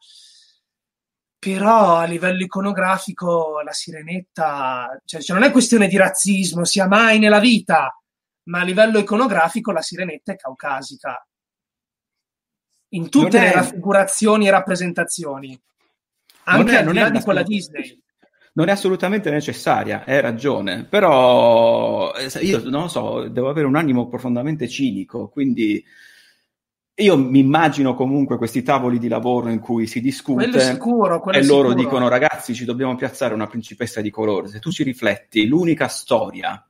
però 1.37 1.95
a 1.95 2.03
livello 2.03 2.43
iconografico 2.43 3.61
la 3.61 3.71
sirenetta, 3.71 4.99
cioè, 5.05 5.21
cioè 5.21 5.37
non 5.37 5.47
è 5.47 5.51
questione 5.51 5.87
di 5.87 5.95
razzismo, 5.95 6.65
sia 6.65 6.87
mai 6.87 7.17
nella 7.17 7.39
vita, 7.39 7.97
ma 8.49 8.59
a 8.59 8.63
livello 8.63 8.99
iconografico 8.99 9.71
la 9.71 9.81
sirenetta 9.81 10.33
è 10.33 10.35
caucasica. 10.35 11.25
In 12.89 13.07
tutte 13.07 13.39
le 13.39 13.53
raffigurazioni 13.53 14.47
e 14.47 14.51
rappresentazioni, 14.51 15.57
anche 16.45 16.71
è, 16.71 16.75
al 16.77 16.87
di 16.87 16.93
là 16.97 17.09
di 17.09 17.21
quella 17.21 17.43
Disney 17.43 18.03
non 18.59 18.67
è 18.67 18.71
assolutamente 18.71 19.29
necessaria, 19.29 20.03
hai 20.05 20.19
ragione, 20.19 20.83
però 20.83 22.11
eh, 22.13 22.27
io 22.41 22.61
non 22.69 22.81
lo 22.81 22.87
so, 22.89 23.29
devo 23.29 23.47
avere 23.47 23.65
un 23.65 23.77
animo 23.77 24.09
profondamente 24.09 24.67
cinico, 24.67 25.29
quindi 25.29 25.81
io 26.95 27.17
mi 27.17 27.39
immagino 27.39 27.95
comunque 27.95 28.35
questi 28.35 28.61
tavoli 28.61 28.99
di 28.99 29.07
lavoro 29.07 29.47
in 29.47 29.59
cui 29.59 29.87
si 29.87 30.01
discute 30.01 30.59
sicuro, 30.59 31.23
e 31.31 31.45
loro 31.45 31.69
sicuro. 31.69 31.73
dicono 31.73 32.09
ragazzi 32.09 32.53
ci 32.53 32.65
dobbiamo 32.65 32.97
piazzare 32.97 33.33
una 33.33 33.47
principessa 33.47 34.01
di 34.01 34.09
colore, 34.09 34.49
se 34.49 34.59
tu 34.59 34.71
ci 34.71 34.83
rifletti, 34.83 35.47
l'unica 35.47 35.87
storia 35.87 36.61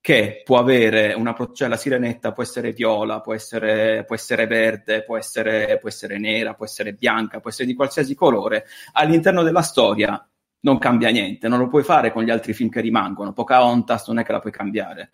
che 0.00 0.42
può 0.44 0.58
avere 0.58 1.12
una 1.14 1.34
cioè 1.52 1.66
la 1.66 1.76
sirenetta 1.76 2.30
può 2.30 2.44
essere 2.44 2.70
viola, 2.70 3.20
può 3.20 3.34
essere, 3.34 4.04
può 4.04 4.14
essere 4.14 4.46
verde, 4.46 5.02
può 5.02 5.16
essere, 5.16 5.76
può 5.80 5.88
essere 5.88 6.20
nera, 6.20 6.54
può 6.54 6.64
essere 6.64 6.92
bianca, 6.92 7.40
può 7.40 7.50
essere 7.50 7.66
di 7.66 7.74
qualsiasi 7.74 8.14
colore, 8.14 8.66
all'interno 8.92 9.42
della 9.42 9.62
storia 9.62 10.24
non 10.66 10.78
cambia 10.78 11.10
niente, 11.10 11.46
non 11.46 11.60
lo 11.60 11.68
puoi 11.68 11.84
fare 11.84 12.10
con 12.10 12.24
gli 12.24 12.30
altri 12.30 12.52
film 12.52 12.68
che 12.70 12.80
rimangono. 12.80 13.32
Pocahontas 13.32 14.08
non 14.08 14.18
è 14.18 14.24
che 14.24 14.32
la 14.32 14.40
puoi 14.40 14.50
cambiare. 14.50 15.12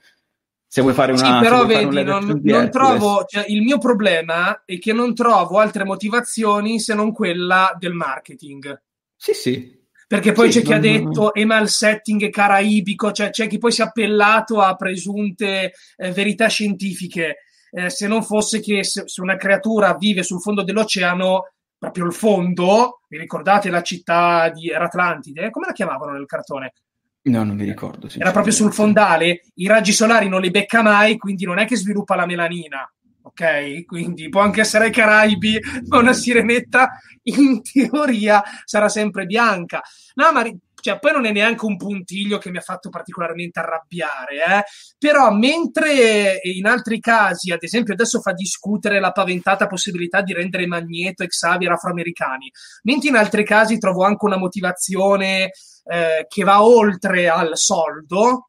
Se 0.67 0.81
vuoi 0.81 0.95
fare 0.95 1.13
una... 1.13 1.35
Sì, 1.35 1.39
però 1.43 1.67
vedi, 1.67 2.03
non, 2.03 2.41
non 2.43 2.71
trovo... 2.71 3.27
Cioè, 3.29 3.45
il 3.49 3.61
mio 3.61 3.77
problema 3.77 4.63
è 4.65 4.79
che 4.79 4.95
non 4.95 5.15
trovo 5.15 5.59
altre 5.59 5.85
motivazioni 5.85 6.81
se 6.81 6.95
non 6.95 7.13
quella 7.13 7.77
del 7.79 7.93
marketing. 7.93 8.81
Sì, 9.15 9.35
sì. 9.35 9.81
Perché 10.09 10.33
poi 10.33 10.51
sì, 10.51 10.61
c'è 10.61 10.65
chi 10.65 10.73
ha 10.73 10.79
detto 10.79 11.35
ema 11.35 11.59
il 11.59 11.69
setting 11.69 12.31
caraibico, 12.31 13.13
cioè 13.13 13.29
c'è 13.29 13.47
chi 13.47 13.59
poi 13.59 13.73
si 13.73 13.83
è 13.83 13.85
appellato 13.85 14.63
a 14.63 14.75
presunte 14.75 15.75
eh, 15.97 16.11
verità 16.13 16.49
scientifiche. 16.49 17.37
Eh, 17.71 17.91
se 17.91 18.07
non 18.07 18.23
fosse 18.23 18.61
che 18.61 18.85
se, 18.85 19.03
se 19.07 19.21
una 19.21 19.37
creatura 19.37 19.95
vive 19.97 20.23
sul 20.23 20.41
fondo 20.41 20.63
dell'oceano, 20.63 21.53
proprio 21.83 22.07
il 22.07 22.13
fondo, 22.13 23.01
vi 23.09 23.19
ricordate 23.19 23.69
la 23.69 23.83
città 23.83 24.49
di 24.51 24.69
era 24.69 24.85
Atlantide? 24.85 25.51
Come 25.51 25.67
la 25.67 25.73
chiamavano 25.73 26.13
nel 26.13 26.27
cartone? 26.27 26.75
No, 27.23 27.43
non 27.43 27.57
mi 27.57 27.65
ricordo. 27.65 28.09
Era 28.17 28.31
proprio 28.31 28.53
sul 28.53 28.73
fondale, 28.73 29.47
i 29.55 29.67
raggi 29.67 29.93
solari 29.93 30.29
non 30.29 30.41
li 30.41 30.51
becca 30.51 30.81
mai, 30.81 31.17
quindi 31.17 31.45
non 31.45 31.59
è 31.59 31.67
che 31.67 31.77
sviluppa 31.77 32.15
la 32.15 32.27
melanina 32.27 32.89
ok? 33.25 33.85
Quindi 33.85 34.29
può 34.29 34.41
anche 34.41 34.61
essere 34.61 34.87
ai 34.87 34.91
Caraibi, 34.91 35.59
ma 35.87 35.99
una 36.03 36.13
sirenetta 36.13 36.91
in 37.25 37.63
teoria 37.63 38.43
sarà 38.65 38.89
sempre 38.89 39.27
bianca. 39.27 39.81
No, 40.15 40.33
ma 40.33 40.43
cioè, 40.83 40.99
poi 40.99 41.13
non 41.13 41.27
è 41.27 41.31
neanche 41.31 41.65
un 41.65 41.77
puntiglio 41.77 42.39
che 42.39 42.51
mi 42.51 42.57
ha 42.57 42.63
fatto 42.63 42.91
particolarmente 42.91 43.61
arrabbiare, 43.61 44.35
eh? 44.35 44.63
però 44.99 45.31
mentre 45.31 46.41
in 46.43 46.67
altri 46.67 46.99
casi, 46.99 47.53
ad 47.53 47.63
esempio 47.63 47.95
adesso 47.95 48.21
fa 48.21 48.33
discutere 48.33 48.99
la 48.99 49.13
paventata 49.13 49.69
possibilità 49.69 50.23
di 50.23 50.33
rendere 50.33 50.67
Magneto 50.67 51.23
e 51.23 51.29
Xavier 51.29 51.71
afroamericani, 51.71 52.51
mentre 52.83 53.11
in 53.11 53.15
altri 53.15 53.45
casi 53.45 53.79
trovo 53.79 54.03
anche 54.03 54.25
una 54.25 54.37
motivazione 54.37 55.53
eh, 55.85 56.27
che 56.29 56.43
va 56.43 56.65
oltre 56.65 57.29
al 57.29 57.57
soldo, 57.57 58.49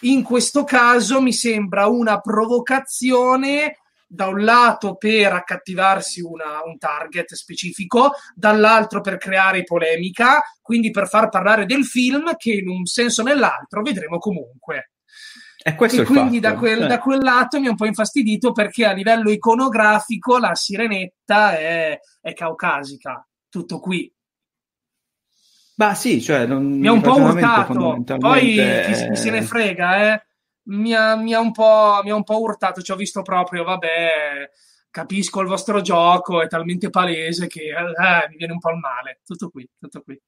in 0.00 0.22
questo 0.22 0.64
caso 0.64 1.20
mi 1.20 1.34
sembra 1.34 1.86
una 1.86 2.18
provocazione 2.20 3.76
da 4.10 4.26
un 4.26 4.42
lato 4.42 4.96
per 4.96 5.32
accattivarsi 5.32 6.22
una, 6.22 6.62
un 6.64 6.78
target 6.78 7.34
specifico, 7.34 8.12
dall'altro 8.34 9.02
per 9.02 9.18
creare 9.18 9.64
polemica, 9.64 10.40
quindi 10.62 10.90
per 10.90 11.08
far 11.08 11.28
parlare 11.28 11.66
del 11.66 11.84
film 11.84 12.34
che 12.36 12.52
in 12.52 12.68
un 12.68 12.86
senso 12.86 13.20
o 13.20 13.24
nell'altro 13.24 13.82
vedremo 13.82 14.18
comunque. 14.18 14.92
E, 15.62 15.76
e 15.76 16.04
quindi 16.04 16.40
da 16.40 16.54
quel, 16.54 16.84
eh. 16.84 16.86
da 16.86 16.98
quel, 16.98 17.22
lato 17.22 17.60
mi 17.60 17.66
è 17.66 17.70
un 17.70 17.76
po' 17.76 17.84
infastidito 17.84 18.52
perché 18.52 18.86
a 18.86 18.92
livello 18.92 19.30
iconografico 19.30 20.38
la 20.38 20.54
sirenetta 20.54 21.58
è, 21.58 21.98
è 22.20 22.32
caucasica, 22.32 23.26
tutto 23.50 23.78
qui. 23.78 24.10
Ma 25.74 25.94
sì, 25.94 26.20
cioè 26.22 26.46
non, 26.46 26.64
mi 26.64 26.88
ha 26.88 26.92
un 26.92 27.00
po' 27.00 27.16
urtato, 27.16 28.02
poi 28.18 28.40
chi, 28.40 29.08
chi 29.08 29.16
se 29.16 29.30
ne 29.30 29.42
frega, 29.42 30.14
eh 30.14 30.22
mi 30.68 30.94
ha, 30.94 31.16
mi 31.16 31.34
ha, 31.34 31.40
un, 31.40 31.52
po', 31.52 32.00
mi 32.02 32.10
ha 32.10 32.14
un 32.14 32.24
po' 32.24 32.40
urtato, 32.40 32.82
ci 32.82 32.92
ho 32.92 32.96
visto 32.96 33.22
proprio, 33.22 33.64
vabbè, 33.64 34.50
capisco 34.90 35.40
il 35.40 35.48
vostro 35.48 35.80
gioco, 35.80 36.42
è 36.42 36.48
talmente 36.48 36.90
palese 36.90 37.46
che 37.46 37.68
eh, 37.68 38.28
mi 38.30 38.36
viene 38.36 38.52
un 38.52 38.58
po' 38.58 38.70
il 38.70 38.78
male. 38.78 39.20
Tutto 39.24 39.48
qui, 39.50 39.68
tutto 39.78 40.02
qui. 40.02 40.20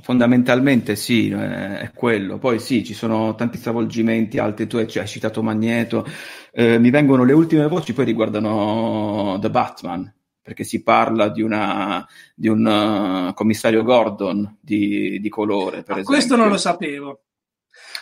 Fondamentalmente 0.00 0.94
sì, 0.94 1.30
eh, 1.30 1.80
è 1.80 1.92
quello. 1.92 2.38
Poi 2.38 2.60
sì, 2.60 2.84
ci 2.84 2.94
sono 2.94 3.34
tanti 3.34 3.58
stravolgimenti, 3.58 4.38
altri 4.38 4.66
tu 4.66 4.76
hai 4.76 4.88
citato 4.88 5.42
Magneto. 5.42 6.06
Eh, 6.52 6.78
mi 6.78 6.90
vengono 6.90 7.24
le 7.24 7.32
ultime 7.32 7.66
voci, 7.66 7.92
poi 7.92 8.04
riguardano 8.04 9.38
The 9.40 9.50
Batman, 9.50 10.12
perché 10.40 10.62
si 10.62 10.82
parla 10.82 11.30
di, 11.30 11.42
una, 11.42 12.06
di 12.34 12.48
un 12.48 12.64
uh, 13.30 13.34
commissario 13.34 13.82
Gordon 13.82 14.58
di, 14.60 15.18
di 15.18 15.28
colore. 15.28 15.82
Per 15.82 15.98
ah, 15.98 16.02
questo 16.02 16.36
non 16.36 16.48
lo 16.48 16.58
sapevo. 16.58 17.22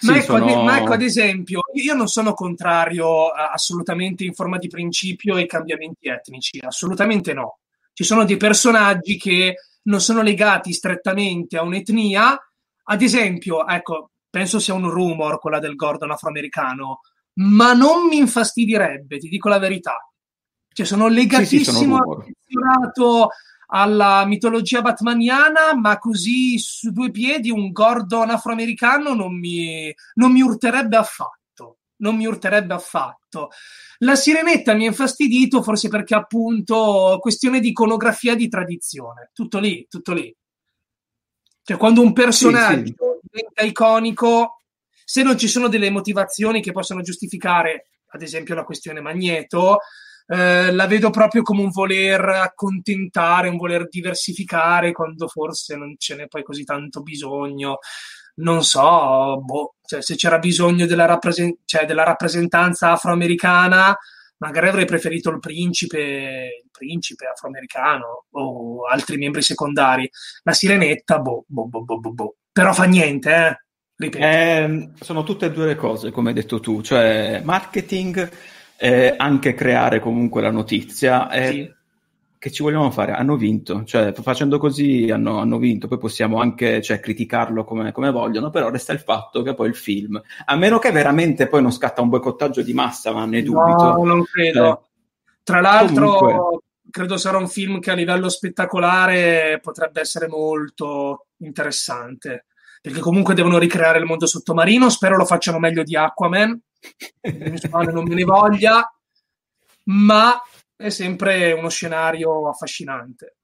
Ma, 0.03 0.13
sì, 0.13 0.19
ecco, 0.19 0.39
sono... 0.39 0.63
ma, 0.63 0.79
ecco, 0.79 0.93
ad 0.93 1.03
esempio, 1.03 1.63
io 1.75 1.95
non 1.95 2.09
sono 2.09 2.35
contrario 2.35 3.29
assolutamente 3.29 4.25
in 4.25 4.35
forma 4.35 4.59
di 4.59 4.69
principio 4.69 5.37
ai 5.37 5.47
cambiamenti 5.47 6.09
etnici, 6.09 6.61
assolutamente 6.61 7.33
no. 7.33 7.59
Ci 7.93 8.05
sono 8.05 8.25
dei 8.25 8.37
personaggi 8.37 9.17
che 9.17 9.55
non 9.85 10.01
sono 10.01 10.23
legati 10.23 10.73
strettamente 10.73 11.57
a 11.57 11.63
un'etnia. 11.63 12.39
Ad 12.89 13.03
esempio, 13.03 13.67
ecco, 13.67 14.11
penso 14.29 14.59
sia 14.59 14.75
un 14.75 14.91
rumor 14.91 15.41
quella 15.41 15.59
del 15.59 15.77
Gordon 15.77 16.11
afroamericano, 16.11 17.01
ma 17.35 17.73
non 17.73 18.07
mi 18.07 18.19
infastidirebbe, 18.19 19.19
ti 19.19 19.29
dico 19.29 19.49
la 19.49 19.59
verità. 19.59 19.97
Cioè, 20.73 20.85
sono 20.85 21.09
legatissimo 21.09 22.23
sì, 22.23 22.35
sì, 22.45 22.53
sono 22.93 23.29
alla 23.67 24.25
mitologia 24.27 24.83
batmaniana, 24.83 25.75
ma 25.75 25.99
così 25.99 26.59
su 26.59 26.91
due 26.91 27.11
piedi 27.11 27.51
un 27.51 27.73
Gordon 27.73 28.31
afroamericano 28.31 29.15
non 29.15 29.39
mi, 29.39 29.95
non 30.15 30.33
mi 30.33 30.41
urterebbe 30.41 30.97
affatto. 30.97 31.79
Non 31.99 32.17
mi 32.17 32.27
urterebbe 32.27 32.75
affatto. 32.75 33.51
La 34.01 34.17
sirenetta 34.17 34.75
mi 34.75 34.85
ha 34.85 34.89
infastidito 34.89 35.63
forse 35.63 35.89
perché 35.89 36.15
appunto 36.15 37.17
questione 37.21 37.59
di 37.61 37.69
iconografia 37.69 38.35
di 38.35 38.49
tradizione. 38.49 39.31
Tutto 39.33 39.59
lì, 39.59 39.87
tutto 39.89 40.13
lì. 40.13 40.35
Cioè, 41.63 41.79
quando 41.79 42.03
un 42.03 42.13
personaggio 42.13 42.87
sì, 42.87 42.95
sì. 42.97 43.29
diventa 43.31 43.63
iconico, 43.63 44.61
se 45.05 45.23
non 45.23 45.39
ci 45.39 45.49
sono 45.49 45.69
delle 45.69 45.91
motivazioni 45.91 46.61
che 46.61 46.73
possono 46.73 47.01
giustificare, 47.01 47.89
ad 48.09 48.23
esempio, 48.23 48.55
la 48.55 48.65
questione 48.65 49.01
Magneto, 49.01 49.79
eh, 50.27 50.73
la 50.73 50.87
vedo 50.87 51.11
proprio 51.11 51.43
come 51.43 51.63
un 51.63 51.71
voler 51.71 52.21
accontentare, 52.21 53.49
un 53.49 53.57
voler 53.57 53.89
diversificare 53.89 54.93
quando 54.93 55.29
forse 55.29 55.77
non 55.77 55.95
ce 55.99 56.17
n'è 56.17 56.27
poi 56.27 56.43
così 56.43 56.65
tanto 56.65 57.03
bisogno. 57.03 57.79
Non 58.39 58.63
so, 58.63 59.41
boh, 59.43 59.77
cioè, 59.87 60.03
se 60.03 60.15
c'era 60.17 60.39
bisogno 60.39 60.85
della, 60.87 61.07
rappresent- 61.07 61.61
cioè, 61.65 61.87
della 61.87 62.03
rappresentanza 62.05 62.91
afroamericana, 62.91 63.97
magari 64.39 64.69
avrei 64.69 64.85
preferito 64.85 65.31
il 65.31 65.39
principe, 65.39 66.61
il 66.63 66.71
principe 66.71 67.27
afroamericano 67.27 68.27
o 68.33 68.85
altri 68.87 69.17
membri 69.17 69.41
secondari. 69.41 70.11
La 70.43 70.53
sirenetta, 70.53 71.19
boh, 71.21 71.45
boh, 71.47 71.67
boh, 71.67 71.85
boh, 71.85 71.99
boh. 72.01 72.13
boh. 72.13 72.37
Però 72.53 72.73
fa 72.75 72.85
niente, 72.85 73.35
eh. 73.35 73.61
Eh, 73.99 74.91
sono 75.01 75.23
tutte 75.23 75.47
e 75.47 75.51
due 75.51 75.65
le 75.65 75.75
cose, 75.75 76.11
come 76.11 76.29
hai 76.29 76.35
detto 76.35 76.61
tu, 76.61 76.83
cioè 76.83 77.41
marketing 77.43 78.31
eh, 78.79 79.15
anche 79.17 79.55
creare 79.55 80.01
comunque 80.01 80.43
la 80.43 80.51
notizia. 80.51 81.31
Eh, 81.31 81.51
sì. 81.51 81.75
Che 82.39 82.51
ci 82.53 82.63
vogliamo 82.63 82.91
fare? 82.91 83.13
Hanno 83.13 83.37
vinto, 83.37 83.83
cioè 83.85 84.13
facendo 84.13 84.59
così 84.59 85.11
hanno, 85.11 85.39
hanno 85.39 85.59
vinto, 85.59 85.89
poi 85.89 85.99
possiamo 85.99 86.39
anche 86.39 86.81
cioè, 86.83 87.01
criticarlo 87.01 87.65
come, 87.65 87.93
come, 87.93 88.11
vogliono, 88.11 88.51
però 88.51 88.69
resta 88.69 88.93
il 88.93 89.01
fatto 89.01 89.43
che 89.43 89.55
poi 89.55 89.69
il 89.69 89.75
film, 89.75 90.21
a 90.45 90.55
meno 90.55 90.79
che 90.79 90.93
veramente 90.93 91.49
poi 91.49 91.63
non 91.63 91.73
scatta 91.73 92.03
un 92.03 92.11
boicottaggio 92.11 92.63
di 92.63 92.75
massa, 92.75 93.13
ma 93.13 93.25
ne 93.25 93.43
dubito. 93.43 93.95
No, 93.97 94.05
non 94.05 94.23
credo. 94.25 94.81
Eh, 94.81 94.85
Tra 95.43 95.61
l'altro, 95.61 96.19
comunque... 96.19 96.59
credo 96.91 97.17
sarà 97.17 97.39
un 97.39 97.49
film 97.49 97.81
che 97.81 97.91
a 97.91 97.95
livello 97.95 98.29
spettacolare 98.29 99.59
potrebbe 99.61 100.01
essere 100.01 100.29
molto 100.29 101.29
interessante 101.39 102.45
perché 102.87 103.01
comunque 103.01 103.35
devono 103.35 103.59
ricreare 103.59 103.99
il 103.99 104.05
mondo 104.05 104.27
sottomarino. 104.27 104.89
Spero 104.91 105.17
lo 105.17 105.25
facciano 105.25 105.59
meglio 105.59 105.83
di 105.83 105.97
Aquaman. 105.97 106.61
Non 107.93 108.05
me 108.05 108.15
ne 108.15 108.25
voglia, 108.25 108.91
ma 109.85 110.41
è 110.77 110.89
sempre 110.89 111.53
uno 111.53 111.69
scenario 111.69 112.49
affascinante. 112.49 113.37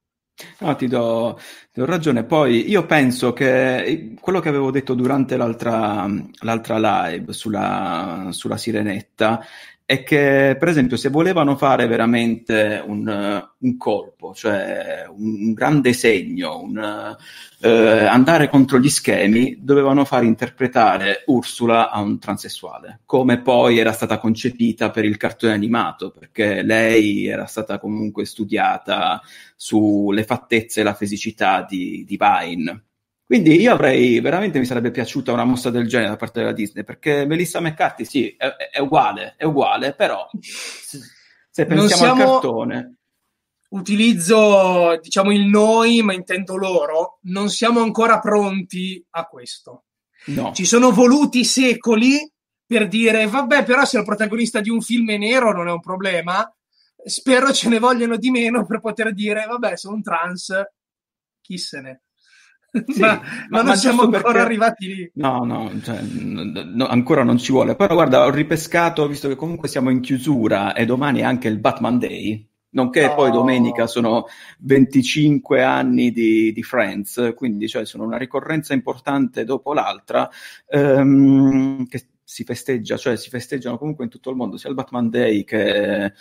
No, 0.59 0.75
ti 0.77 0.89
do, 0.89 1.39
ti 1.71 1.81
do, 1.81 1.87
ragione. 1.87 2.25
Poi 2.25 2.69
io 2.69 2.85
penso 2.87 3.33
che 3.33 4.15
quello 4.19 4.41
che 4.41 4.49
avevo 4.49 4.71
detto 4.71 4.95
durante 4.95 5.37
l'altra, 5.37 6.09
l'altra 6.41 7.11
live 7.11 7.33
sulla, 7.33 8.29
sulla 8.31 8.57
sirenetta 8.57 9.45
è 9.85 10.03
che, 10.03 10.57
per 10.59 10.69
esempio, 10.69 10.97
se 10.97 11.09
volevano 11.09 11.57
fare 11.57 11.87
veramente 11.87 12.83
un, 12.85 13.49
un 13.59 13.77
colpo, 13.77 14.35
cioè 14.35 15.05
un, 15.09 15.47
un 15.47 15.53
grande 15.53 15.93
segno, 15.93 16.61
un, 16.61 17.17
eh, 17.61 18.05
andare 18.07 18.49
contro 18.49 18.79
gli 18.79 18.89
schemi, 18.89 19.59
dovevano 19.61 20.05
far 20.05 20.25
interpretare 20.25 21.25
Ursula 21.27 21.91
a 21.91 22.01
un 22.01 22.19
transessuale, 22.19 23.01
come 23.05 23.41
poi 23.41 23.79
era 23.79 23.93
stata 23.93 24.19
concepita 24.19 24.91
per 24.91 25.05
il 25.05 25.17
cartone 25.17 25.53
animato, 25.53 26.11
perché 26.11 26.63
lei 26.63 27.27
era 27.27 27.47
stata 27.47 27.79
comunque 27.79 28.25
studiata 28.25 29.21
sulle 29.57 30.25
fattezze 30.25 30.81
e 30.81 30.85
la 30.85 30.95
fisicità 30.95 31.67
di, 31.69 32.05
di 32.07 32.19
Vine 32.19 32.85
quindi 33.33 33.59
io 33.59 33.73
avrei, 33.73 34.21
veramente 34.21 34.59
mi 34.59 34.67
sarebbe 34.67 34.91
piaciuta 34.91 35.33
una 35.33 35.47
mossa 35.47 35.71
del 35.71 35.89
genere 35.89 36.11
da 36.11 36.17
parte 36.17 36.41
della 36.41 36.53
Disney, 36.53 36.85
perché 36.85 37.25
Melissa 37.25 37.61
McCarthy 37.61 38.05
sì, 38.05 38.29
è, 38.37 38.47
è 38.71 38.79
uguale, 38.79 39.37
è 39.39 39.45
uguale, 39.45 39.95
però 39.95 40.29
se, 40.39 41.65
pensiamo 41.65 41.87
siamo... 41.89 42.23
al 42.23 42.29
cartone... 42.29 42.97
Utilizzo, 43.71 44.99
diciamo, 45.01 45.33
il 45.33 45.47
noi, 45.47 46.03
ma 46.03 46.13
intendo 46.13 46.57
loro, 46.57 47.21
non 47.23 47.49
siamo 47.49 47.81
ancora 47.81 48.19
pronti 48.19 49.03
a 49.13 49.25
questo. 49.25 49.85
No. 50.27 50.53
Ci 50.53 50.67
sono 50.67 50.91
voluti 50.91 51.43
secoli 51.47 52.31
per 52.67 52.87
dire, 52.87 53.27
vabbè, 53.27 53.65
però 53.65 53.87
se 53.87 53.97
il 53.97 54.05
protagonista 54.05 54.61
di 54.61 54.69
un 54.69 54.83
film 54.83 55.11
è 55.11 55.17
nero 55.17 55.55
non 55.55 55.69
è 55.69 55.73
un 55.73 55.81
problema, 55.81 56.55
spero 57.03 57.51
ce 57.51 57.71
ne 57.71 57.79
vogliano 57.79 58.19
di 58.19 58.31
meno 58.31 58.67
per 58.67 58.81
poter 58.81 59.15
dire, 59.15 59.47
vabbè, 59.47 59.75
sono 59.79 59.95
un 59.95 60.03
trans, 60.03 60.53
chi 61.41 61.57
se 61.57 61.81
ne... 61.81 62.03
Sì, 62.87 63.01
ma, 63.01 63.21
ma, 63.51 63.59
non 63.59 63.67
ma 63.67 63.75
siamo 63.77 64.03
ancora 64.03 64.23
perché... 64.23 64.39
arrivati 64.39 64.87
lì. 64.87 65.11
No, 65.15 65.45
no, 65.45 65.71
cioè, 65.83 66.01
no, 66.01 66.87
ancora 66.87 67.23
non 67.23 67.37
ci 67.37 67.53
vuole. 67.53 67.77
Però 67.77 67.93
guarda, 67.93 68.25
ho 68.25 68.31
ripescato, 68.31 69.07
visto 69.07 69.29
che 69.29 69.37
comunque 69.37 69.69
siamo 69.69 69.91
in 69.91 70.01
chiusura 70.01 70.73
e 70.73 70.87
domani 70.87 71.21
è 71.21 71.25
anche 71.25 71.49
il 71.49 71.59
Batman 71.59 71.99
Day, 71.99 72.49
nonché 72.71 73.07
oh. 73.07 73.15
poi 73.15 73.31
domenica 73.31 73.87
sono 73.87 74.27
25 74.61 75.63
anni 75.63 76.13
di, 76.13 76.53
di 76.53 76.63
Friends, 76.63 77.33
quindi 77.37 77.69
cioè, 77.69 77.85
sono 77.85 78.05
una 78.05 78.17
ricorrenza 78.17 78.73
importante 78.73 79.45
dopo 79.45 79.75
l'altra, 79.75 80.31
ehm, 80.67 81.87
che 81.87 82.07
si 82.25 82.45
festeggia, 82.45 82.97
cioè 82.97 83.17
si 83.17 83.29
festeggiano 83.29 83.77
comunque 83.77 84.05
in 84.05 84.11
tutto 84.11 84.31
il 84.31 84.37
mondo, 84.37 84.57
sia 84.57 84.71
il 84.71 84.75
Batman 84.75 85.11
Day 85.11 85.45
che 85.45 86.13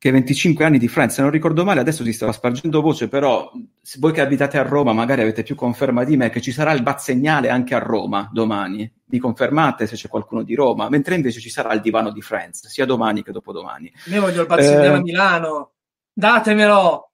che 0.00 0.10
25 0.10 0.64
anni 0.64 0.78
di 0.78 0.88
Friends, 0.88 1.16
se 1.16 1.20
non 1.20 1.30
ricordo 1.30 1.62
male, 1.62 1.78
adesso 1.78 2.04
si 2.04 2.14
stava 2.14 2.32
spargendo 2.32 2.80
voce, 2.80 3.08
però 3.08 3.52
se 3.82 3.98
voi 4.00 4.12
che 4.12 4.22
abitate 4.22 4.56
a 4.56 4.62
Roma 4.62 4.94
magari 4.94 5.20
avete 5.20 5.42
più 5.42 5.54
conferma 5.54 6.04
di 6.04 6.16
me 6.16 6.30
che 6.30 6.40
ci 6.40 6.52
sarà 6.52 6.72
il 6.72 6.82
bazzegnale 6.82 7.50
anche 7.50 7.74
a 7.74 7.80
Roma 7.80 8.30
domani. 8.32 8.90
Mi 9.08 9.18
confermate 9.18 9.86
se 9.86 9.96
c'è 9.96 10.08
qualcuno 10.08 10.42
di 10.42 10.54
Roma, 10.54 10.88
mentre 10.88 11.16
invece 11.16 11.38
ci 11.38 11.50
sarà 11.50 11.74
il 11.74 11.82
divano 11.82 12.12
di 12.12 12.22
Friends, 12.22 12.66
sia 12.68 12.86
domani 12.86 13.22
che 13.22 13.30
dopodomani. 13.30 13.92
Io 14.06 14.22
voglio 14.22 14.40
il 14.40 14.46
bazzegnale 14.46 14.86
eh, 14.86 14.92
a 14.92 15.00
Milano, 15.02 15.72
datemelo! 16.14 17.10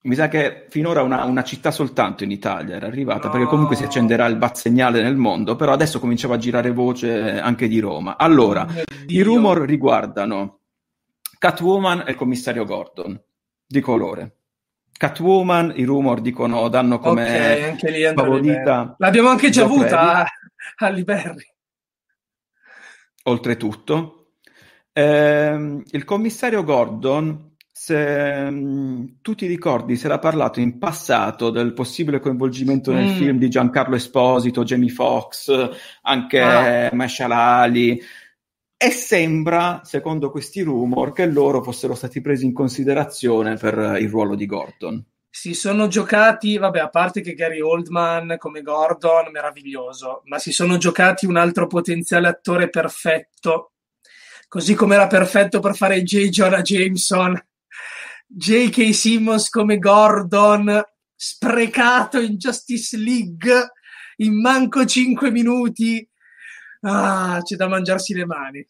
Mi 0.00 0.16
sa 0.16 0.26
che 0.26 0.66
finora 0.68 1.02
una, 1.02 1.22
una, 1.26 1.44
città 1.44 1.70
soltanto 1.70 2.24
in 2.24 2.32
Italia 2.32 2.74
era 2.74 2.88
arrivata, 2.88 3.26
no. 3.26 3.34
perché 3.34 3.46
comunque 3.46 3.76
si 3.76 3.84
accenderà 3.84 4.26
il 4.26 4.34
bazzegnale 4.34 5.00
nel 5.00 5.16
mondo, 5.16 5.54
però 5.54 5.72
adesso 5.72 6.00
cominciava 6.00 6.34
a 6.34 6.38
girare 6.38 6.72
voce 6.72 7.38
anche 7.38 7.68
di 7.68 7.78
Roma. 7.78 8.16
Allora, 8.16 8.66
oh 8.68 8.82
i 9.06 9.22
rumor 9.22 9.60
riguardano 9.60 10.57
Catwoman 11.38 12.04
e 12.06 12.10
il 12.10 12.16
commissario 12.16 12.64
Gordon 12.64 13.20
di 13.66 13.80
colore. 13.80 14.38
Catwoman, 14.98 15.72
i 15.76 15.84
rumor 15.84 16.20
dicono, 16.20 16.68
danno 16.68 16.98
come 16.98 17.22
okay, 17.22 17.62
anche 17.62 17.90
lì 17.90 18.02
favorita. 18.12 18.96
L'abbiamo 18.98 19.28
anche 19.28 19.48
già 19.48 19.62
avuta 19.62 20.26
a, 20.78 20.88
Liberri. 20.88 21.46
Oltretutto, 23.24 24.32
eh, 24.92 25.82
il 25.88 26.04
commissario 26.04 26.64
Gordon, 26.64 27.54
se 27.72 28.50
mm, 28.50 29.04
tu 29.22 29.36
ti 29.36 29.46
ricordi, 29.46 29.94
si 29.94 30.06
era 30.06 30.18
parlato 30.18 30.58
in 30.58 30.78
passato 30.78 31.50
del 31.50 31.74
possibile 31.74 32.18
coinvolgimento 32.18 32.92
nel 32.92 33.12
mm. 33.12 33.16
film 33.16 33.38
di 33.38 33.48
Giancarlo 33.48 33.94
Esposito, 33.94 34.64
Jamie 34.64 34.90
Foxx, 34.90 35.70
anche 36.02 36.40
ah. 36.40 36.90
Mashalali. 36.92 38.02
E 38.80 38.90
sembra, 38.92 39.80
secondo 39.82 40.30
questi 40.30 40.62
rumor, 40.62 41.10
che 41.12 41.26
loro 41.26 41.64
fossero 41.64 41.96
stati 41.96 42.20
presi 42.20 42.44
in 42.44 42.52
considerazione 42.52 43.56
per 43.56 43.96
il 43.98 44.08
ruolo 44.08 44.36
di 44.36 44.46
Gordon. 44.46 45.04
Si 45.28 45.52
sono 45.52 45.88
giocati, 45.88 46.56
vabbè, 46.56 46.78
a 46.78 46.88
parte 46.88 47.20
che 47.20 47.34
Gary 47.34 47.60
Oldman 47.60 48.36
come 48.38 48.62
Gordon, 48.62 49.32
meraviglioso, 49.32 50.22
ma 50.26 50.38
si 50.38 50.52
sono 50.52 50.76
giocati 50.76 51.26
un 51.26 51.36
altro 51.36 51.66
potenziale 51.66 52.28
attore 52.28 52.70
perfetto, 52.70 53.72
così 54.46 54.74
come 54.74 54.94
era 54.94 55.08
perfetto 55.08 55.58
per 55.58 55.74
fare 55.74 56.04
J. 56.04 56.28
Jonah 56.28 56.62
Jameson, 56.62 57.36
J.K. 58.28 58.94
Simmons 58.94 59.48
come 59.48 59.78
Gordon, 59.78 60.80
sprecato 61.16 62.20
in 62.20 62.36
Justice 62.36 62.96
League 62.96 63.72
in 64.18 64.40
manco 64.40 64.84
5 64.84 65.32
minuti 65.32 66.07
ah, 66.82 67.40
c'è 67.42 67.56
da 67.56 67.68
mangiarsi 67.68 68.14
le 68.14 68.26
mani. 68.26 68.66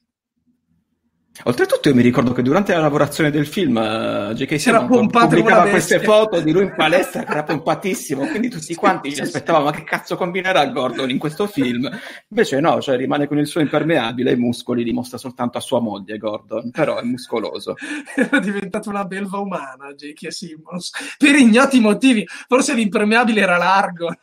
Oltretutto 1.44 1.88
io 1.88 1.94
mi 1.94 2.02
ricordo 2.02 2.32
che 2.32 2.42
durante 2.42 2.72
la 2.72 2.80
lavorazione 2.80 3.30
del 3.30 3.46
film 3.46 3.76
uh, 3.76 4.32
J.K. 4.32 4.58
Simmons 4.58 5.06
pubblicava 5.10 5.68
queste 5.68 6.00
foto 6.00 6.40
di 6.40 6.50
lui 6.50 6.64
in 6.64 6.74
palestra 6.74 7.22
che 7.22 7.30
era 7.30 7.44
pompatissimo, 7.44 8.26
quindi 8.26 8.48
tutti 8.48 8.74
quanti 8.74 9.14
ci 9.14 9.20
aspettavamo 9.20 9.66
ma 9.66 9.70
che 9.70 9.84
cazzo 9.84 10.16
combinerà 10.16 10.66
Gordon 10.66 11.10
in 11.10 11.18
questo 11.18 11.46
film? 11.46 11.88
Invece 12.28 12.58
no, 12.58 12.80
cioè 12.80 12.96
rimane 12.96 13.28
con 13.28 13.38
il 13.38 13.46
suo 13.46 13.60
impermeabile, 13.60 14.32
i 14.32 14.36
muscoli 14.36 14.82
li 14.82 14.92
mostra 14.92 15.16
soltanto 15.16 15.58
a 15.58 15.60
sua 15.60 15.80
moglie 15.80 16.18
Gordon, 16.18 16.72
però 16.72 16.98
è 16.98 17.04
muscoloso. 17.04 17.76
Era 18.16 18.40
diventato 18.40 18.88
una 18.88 19.04
belva 19.04 19.38
umana 19.38 19.92
J.K. 19.94 20.32
Simmons, 20.32 20.90
per 21.16 21.36
ignoti 21.36 21.78
motivi, 21.78 22.26
forse 22.48 22.74
l'impermeabile 22.74 23.40
era 23.40 23.56
largo. 23.56 24.12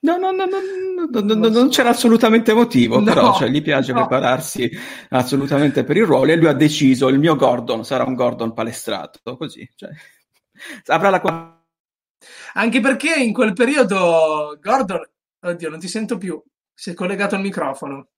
No, 0.00 0.16
no, 0.16 0.30
no, 0.30 0.44
no, 0.44 1.20
no, 1.20 1.34
no 1.34 1.48
non 1.48 1.68
c'era 1.70 1.88
assolutamente 1.88 2.52
motivo, 2.52 3.02
però 3.02 3.34
cioè, 3.34 3.48
gli 3.48 3.60
piace 3.62 3.92
prepararsi 3.92 4.70
assolutamente 5.08 5.82
per 5.82 5.96
il 5.96 6.04
ruolo 6.04 6.30
e 6.30 6.36
lui 6.36 6.46
ha 6.46 6.52
deciso 6.52 7.08
il 7.08 7.18
mio 7.18 7.34
Gordon 7.34 7.84
sarà 7.84 8.04
un 8.04 8.14
Gordon 8.14 8.52
palestrato, 8.52 9.36
così. 9.36 9.68
Cioè, 9.74 9.90
avrà 10.86 11.10
la... 11.10 11.62
Anche 12.54 12.80
perché 12.80 13.14
in 13.14 13.32
quel 13.32 13.54
periodo 13.54 14.56
Gordon, 14.60 15.00
oddio, 15.40 15.68
non 15.68 15.80
ti 15.80 15.88
sento 15.88 16.16
più, 16.16 16.40
si 16.72 16.90
è 16.90 16.94
collegato 16.94 17.34
al 17.34 17.40
microfono. 17.40 18.08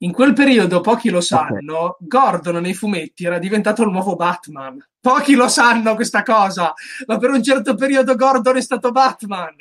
In 0.00 0.12
quel 0.12 0.34
periodo, 0.34 0.80
pochi 0.80 1.08
lo 1.08 1.20
sanno, 1.20 1.78
okay. 1.78 2.06
Gordon 2.06 2.60
nei 2.60 2.74
fumetti 2.74 3.24
era 3.24 3.38
diventato 3.38 3.82
il 3.82 3.90
nuovo 3.90 4.14
Batman. 4.14 4.84
Pochi 5.00 5.34
lo 5.34 5.48
sanno 5.48 5.94
questa 5.94 6.22
cosa, 6.22 6.74
ma 7.06 7.16
per 7.16 7.30
un 7.30 7.42
certo 7.42 7.74
periodo 7.74 8.14
Gordon 8.14 8.56
è 8.56 8.60
stato 8.60 8.90
Batman. 8.90 9.54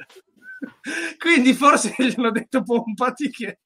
Quindi 1.17 1.53
forse 1.53 1.93
gliel'ho 1.97 2.31
detto 2.31 2.63
pompati 2.63 3.29
che... 3.29 3.59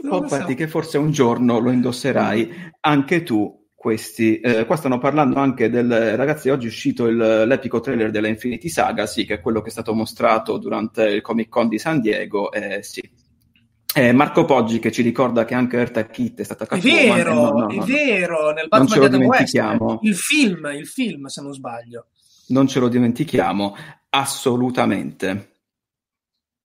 Pompati 0.00 0.52
so. 0.52 0.56
che 0.56 0.68
forse 0.68 0.96
un 0.96 1.10
giorno 1.10 1.58
lo 1.58 1.72
indosserai 1.72 2.72
anche 2.80 3.24
tu 3.24 3.60
questi. 3.74 4.38
Eh, 4.40 4.66
qua 4.66 4.76
stanno 4.76 4.98
parlando 4.98 5.40
anche 5.40 5.70
del 5.70 6.16
ragazzi. 6.16 6.50
Oggi 6.50 6.66
è 6.66 6.68
uscito 6.68 7.06
il, 7.06 7.16
l'epico 7.16 7.80
trailer 7.80 8.10
della 8.10 8.28
Infinity 8.28 8.68
Saga, 8.68 9.06
sì, 9.06 9.24
che 9.24 9.34
è 9.34 9.40
quello 9.40 9.60
che 9.60 9.68
è 9.68 9.72
stato 9.72 9.92
mostrato 9.94 10.58
durante 10.58 11.04
il 11.04 11.22
Comic 11.22 11.48
Con 11.48 11.68
di 11.68 11.78
San 11.78 12.00
Diego. 12.00 12.52
Eh, 12.52 12.82
sì, 12.82 13.00
eh, 13.94 14.12
Marco 14.12 14.44
Poggi 14.44 14.78
che 14.78 14.92
ci 14.92 15.02
ricorda 15.02 15.44
che 15.44 15.54
anche 15.54 15.76
Eartha 15.76 16.06
Kitt 16.06 16.40
è 16.40 16.44
stata 16.44 16.64
cattura. 16.64 16.92
È 16.92 17.06
vero, 17.06 17.34
no, 17.34 17.50
no, 17.50 17.66
no, 17.66 17.68
è 17.68 17.78
vero, 17.84 18.52
nel 18.52 18.68
Batman 18.68 19.02
Adam 19.02 19.22
West, 19.22 19.54
il 20.02 20.14
film, 20.14 20.66
il 20.76 20.86
film 20.86 21.26
se 21.26 21.42
non 21.42 21.52
sbaglio. 21.52 22.06
Non 22.48 22.68
ce 22.68 22.78
lo 22.78 22.88
dimentichiamo, 22.88 23.76
assolutamente. 24.10 25.48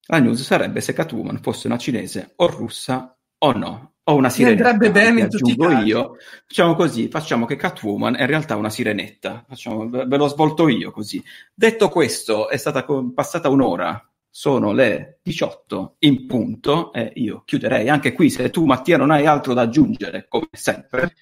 La 0.08 0.20
news 0.20 0.44
sarebbe 0.44 0.82
se 0.82 0.94
Catwoman 0.94 1.40
fosse 1.42 1.66
una 1.66 1.80
cinese 1.80 2.34
o 2.36 2.46
russa 2.48 3.18
o 3.40 3.52
no, 3.54 3.94
o 4.04 4.16
una 4.16 4.30
sirenetta. 4.30 4.70
andrebbe 4.70 4.92
bene 4.92 5.22
in 5.22 5.30
tutti 5.30 5.52
i 5.52 5.58
casi. 5.58 5.88
io. 5.88 6.18
Facciamo 6.46 6.76
così, 6.76 7.08
facciamo 7.08 7.46
che 7.46 7.56
Catwoman 7.56 8.16
è 8.16 8.22
in 8.22 8.28
realtà 8.28 8.56
una 8.56 8.70
sirenetta. 8.70 9.44
Facciamo, 9.48 9.90
ve 9.90 10.18
lo 10.18 10.28
svolto 10.28 10.68
io 10.68 10.92
così. 10.92 11.24
Detto 11.54 11.90
questo, 11.90 12.50
è 12.50 12.58
stata 12.58 12.86
passata 13.16 13.50
un'ora 13.50 14.00
sono 14.38 14.74
le 14.74 15.20
18 15.24 15.96
in 16.00 16.28
punto 16.28 16.92
e 16.92 17.10
io 17.16 17.44
chiuderei 17.46 17.88
anche 17.88 18.12
qui 18.12 18.30
se 18.30 18.50
tu 18.50 18.66
Mattia 18.66 18.98
non 18.98 19.10
hai 19.10 19.26
altro 19.26 19.54
da 19.54 19.62
aggiungere 19.62 20.26
come 20.28 20.50
sempre. 20.52 21.16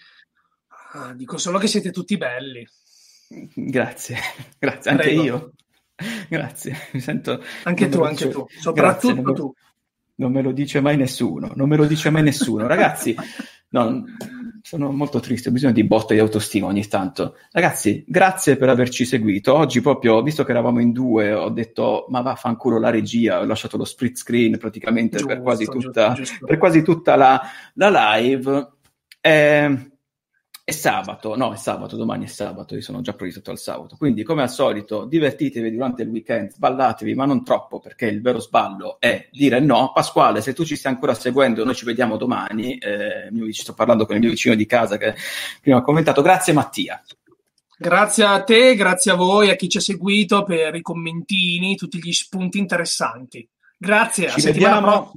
Ah, 0.93 1.13
dico 1.13 1.37
solo 1.37 1.59
che 1.59 1.67
siete 1.67 1.91
tutti 1.91 2.17
belli. 2.17 2.67
Grazie, 3.53 4.17
grazie 4.57 4.89
anche 4.89 5.03
Prego. 5.03 5.21
io. 5.21 5.51
Grazie, 6.27 6.75
mi 6.93 6.99
sento... 7.01 7.39
Anche 7.65 7.87
tu, 7.87 8.01
anche 8.01 8.29
tu, 8.29 8.47
soprattutto 8.49 9.21
grazie, 9.21 9.35
tu. 9.35 9.53
Non 10.15 10.31
me 10.31 10.41
lo 10.41 10.51
dice 10.51 10.81
mai 10.81 10.97
nessuno, 10.97 11.51
non 11.53 11.69
me 11.69 11.77
lo 11.77 11.85
dice 11.85 12.09
mai 12.09 12.23
nessuno. 12.23 12.65
Ragazzi, 12.65 13.15
no, 13.69 14.05
sono 14.65 14.93
molto 14.93 15.19
triste, 15.19 15.49
ho 15.49 15.51
bisogno 15.51 15.73
di 15.73 15.83
botte 15.83 16.13
di 16.13 16.21
autostima 16.21 16.67
ogni 16.67 16.87
tanto. 16.87 17.35
Ragazzi, 17.51 18.05
grazie 18.07 18.55
per 18.55 18.69
averci 18.69 19.03
seguito. 19.03 19.53
Oggi 19.53 19.81
proprio, 19.81 20.21
visto 20.21 20.45
che 20.45 20.51
eravamo 20.51 20.79
in 20.79 20.93
due, 20.93 21.33
ho 21.33 21.49
detto 21.49 22.05
ma 22.07 22.21
vaffanculo 22.21 22.79
la 22.79 22.89
regia, 22.89 23.41
ho 23.41 23.45
lasciato 23.45 23.75
lo 23.75 23.83
split 23.83 24.15
screen 24.15 24.57
praticamente 24.57 25.17
giusto, 25.17 25.33
per 25.33 25.43
quasi 25.43 25.65
tutta, 25.65 26.13
giusto, 26.13 26.23
giusto. 26.23 26.45
Per 26.45 26.57
quasi 26.57 26.81
tutta 26.81 27.17
la, 27.17 27.41
la 27.73 28.15
live. 28.15 28.71
Eh, 29.19 29.91
è 30.65 30.71
sabato, 30.71 31.35
no, 31.35 31.51
è 31.51 31.57
sabato, 31.57 31.97
domani 31.97 32.23
è 32.23 32.29
sabato, 32.29 32.73
io 32.73 32.81
sono 32.81 33.01
già 33.01 33.13
proiettato 33.13 33.51
al 33.51 33.57
sabato. 33.57 33.97
Quindi, 33.97 34.23
come 34.23 34.43
al 34.43 34.49
solito, 34.49 35.03
divertitevi 35.03 35.69
durante 35.69 36.03
il 36.03 36.09
weekend, 36.09 36.51
sballatevi, 36.51 37.13
ma 37.15 37.25
non 37.25 37.43
troppo, 37.43 37.81
perché 37.81 38.05
il 38.05 38.21
vero 38.21 38.39
sballo 38.39 38.97
è 38.97 39.27
dire 39.29 39.59
no. 39.59 39.91
Pasquale, 39.93 40.41
se 40.41 40.53
tu 40.53 40.63
ci 40.63 40.77
stai 40.77 40.93
ancora 40.93 41.13
seguendo, 41.15 41.65
noi 41.65 41.75
ci 41.75 41.83
vediamo 41.83 42.15
domani. 42.15 42.77
Eh, 42.77 43.29
sto 43.51 43.73
parlando 43.73 44.05
con 44.05 44.15
il 44.15 44.21
mio 44.21 44.29
vicino 44.29 44.55
di 44.55 44.65
casa 44.65 44.95
che 44.95 45.15
prima 45.59 45.79
ha 45.79 45.81
commentato. 45.81 46.21
Grazie 46.21 46.53
Mattia. 46.53 47.03
Grazie 47.77 48.23
a 48.23 48.41
te, 48.43 48.75
grazie 48.75 49.11
a 49.11 49.15
voi, 49.15 49.49
a 49.49 49.55
chi 49.55 49.67
ci 49.67 49.79
ha 49.79 49.81
seguito 49.81 50.43
per 50.43 50.75
i 50.75 50.81
commentini, 50.81 51.75
tutti 51.75 51.99
gli 52.01 52.13
spunti 52.13 52.57
interessanti. 52.57 53.45
Grazie, 53.77 54.29
ci 54.29 54.39
vediamo 54.39 55.11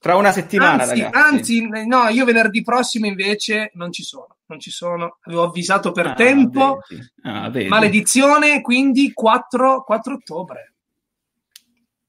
tra 0.00 0.16
una 0.16 0.32
settimana, 0.32 0.82
anzi, 0.82 1.00
ragazzi. 1.00 1.16
Anzi, 1.16 1.86
no, 1.86 2.08
io 2.08 2.24
venerdì 2.24 2.62
prossimo 2.62 3.06
invece 3.06 3.70
non 3.74 3.92
ci 3.92 4.02
sono 4.02 4.33
non 4.46 4.60
ci 4.60 4.70
sono. 4.70 5.18
Avevo 5.22 5.44
avvisato 5.44 5.92
per 5.92 6.08
ah, 6.08 6.14
tempo. 6.14 6.78
Ah, 7.22 7.50
Maledizione, 7.68 8.60
quindi 8.60 9.12
4, 9.12 9.82
4 9.84 10.14
ottobre. 10.14 10.68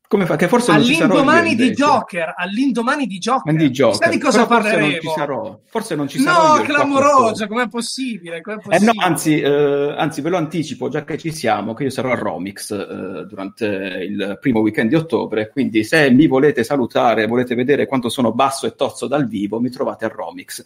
Come 0.08 0.28
fa? 0.28 0.36
Che 0.36 0.48
forse 0.48 0.72
non 0.72 0.84
ci 0.84 0.94
sarò 0.94 1.14
all'indomani 1.14 1.56
di. 1.56 1.72
Joker, 1.72 2.34
all'indomani 2.38 3.08
di 3.08 3.18
Joker. 3.18 3.56
Di 3.56 3.70
Joker. 3.72 3.96
Sai 3.96 4.12
di 4.12 4.20
cosa 4.20 4.46
Però 4.46 4.62
forse 4.62 4.70
parleremo? 4.70 4.92
non 4.92 5.02
ci 5.02 5.20
sarò. 5.20 5.60
Forse 5.66 5.96
non 5.96 6.08
ci 6.08 6.20
sarò 6.20 6.42
No, 6.42 6.56
io 6.56 6.62
il 6.62 6.66
4 6.68 6.74
clamoroso, 6.74 7.26
ottobre. 7.26 7.48
com'è 7.48 7.68
possibile? 7.68 8.42
Com'è 8.42 8.56
Eh 8.56 8.62
possibile? 8.62 8.92
no, 8.94 9.04
anzi, 9.04 9.40
eh, 9.40 9.96
anzi, 9.98 10.22
ve 10.22 10.30
lo 10.30 10.38
anticipo, 10.38 10.90
già 10.90 11.04
che 11.04 11.18
ci 11.18 11.34
siamo, 11.34 11.74
che 11.74 11.84
io 11.86 11.90
sarò 11.90 12.12
a 12.12 12.16
Romix 12.16 12.72
eh, 12.72 13.26
durante 13.26 13.66
il 13.66 14.38
primo 14.40 14.60
weekend 14.60 14.90
di 14.90 14.96
ottobre, 14.96 15.50
quindi 15.50 15.84
se 15.84 16.12
mi 16.12 16.28
volete 16.28 16.64
salutare, 16.64 17.26
volete 17.26 17.56
vedere 17.56 17.88
quanto 17.88 18.10
sono 18.10 18.32
basso 18.32 18.68
e 18.68 18.76
tozzo 18.76 19.08
dal 19.08 19.28
vivo, 19.28 19.60
mi 19.60 19.72
trovate 19.72 20.06
a 20.06 20.10
Romix. 20.10 20.64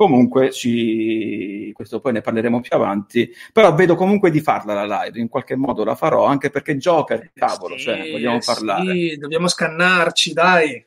Comunque, 0.00 0.50
ci... 0.50 1.72
questo 1.74 2.00
poi 2.00 2.12
ne 2.14 2.22
parleremo 2.22 2.60
più 2.60 2.74
avanti, 2.74 3.30
però 3.52 3.74
vedo 3.74 3.96
comunque 3.96 4.30
di 4.30 4.40
farla 4.40 4.72
la 4.82 5.02
live, 5.02 5.20
in 5.20 5.28
qualche 5.28 5.56
modo 5.56 5.84
la 5.84 5.94
farò, 5.94 6.24
anche 6.24 6.48
perché 6.48 6.78
Joker, 6.78 7.32
cavolo, 7.34 7.76
Sì, 7.76 7.82
cioè, 7.82 8.10
vogliamo 8.10 8.40
sì, 8.40 8.46
parlare. 8.50 9.16
dobbiamo 9.18 9.46
scannarci, 9.46 10.32
dai. 10.32 10.82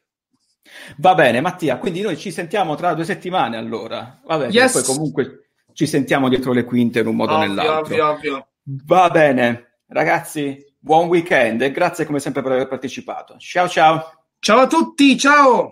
Va 0.97 1.14
bene, 1.14 1.41
Mattia, 1.41 1.78
quindi 1.78 2.01
noi 2.01 2.18
ci 2.18 2.32
sentiamo 2.32 2.74
tra 2.74 2.95
due 2.95 3.05
settimane 3.05 3.55
allora. 3.55 4.20
Va 4.26 4.38
bene, 4.39 4.51
Yes. 4.51 4.72
poi 4.72 4.95
comunque 4.95 5.49
ci 5.74 5.86
sentiamo 5.86 6.28
dietro 6.28 6.51
le 6.51 6.64
quinte 6.64 7.01
in 7.01 7.05
un 7.05 7.16
modo 7.16 7.34
o 7.34 7.38
nell'altro. 7.38 7.82
ovvio, 7.82 8.09
ovvio. 8.09 8.47
Va 8.64 9.09
bene, 9.11 9.82
ragazzi, 9.89 10.57
buon 10.80 11.07
weekend 11.07 11.61
e 11.61 11.70
grazie 11.72 12.05
come 12.07 12.18
sempre 12.20 12.41
per 12.41 12.53
aver 12.53 12.68
partecipato. 12.68 13.36
Ciao 13.38 13.68
ciao. 13.70 14.01
Ciao 14.39 14.61
a 14.61 14.68
tutti, 14.68 15.16
ciao! 15.20 15.72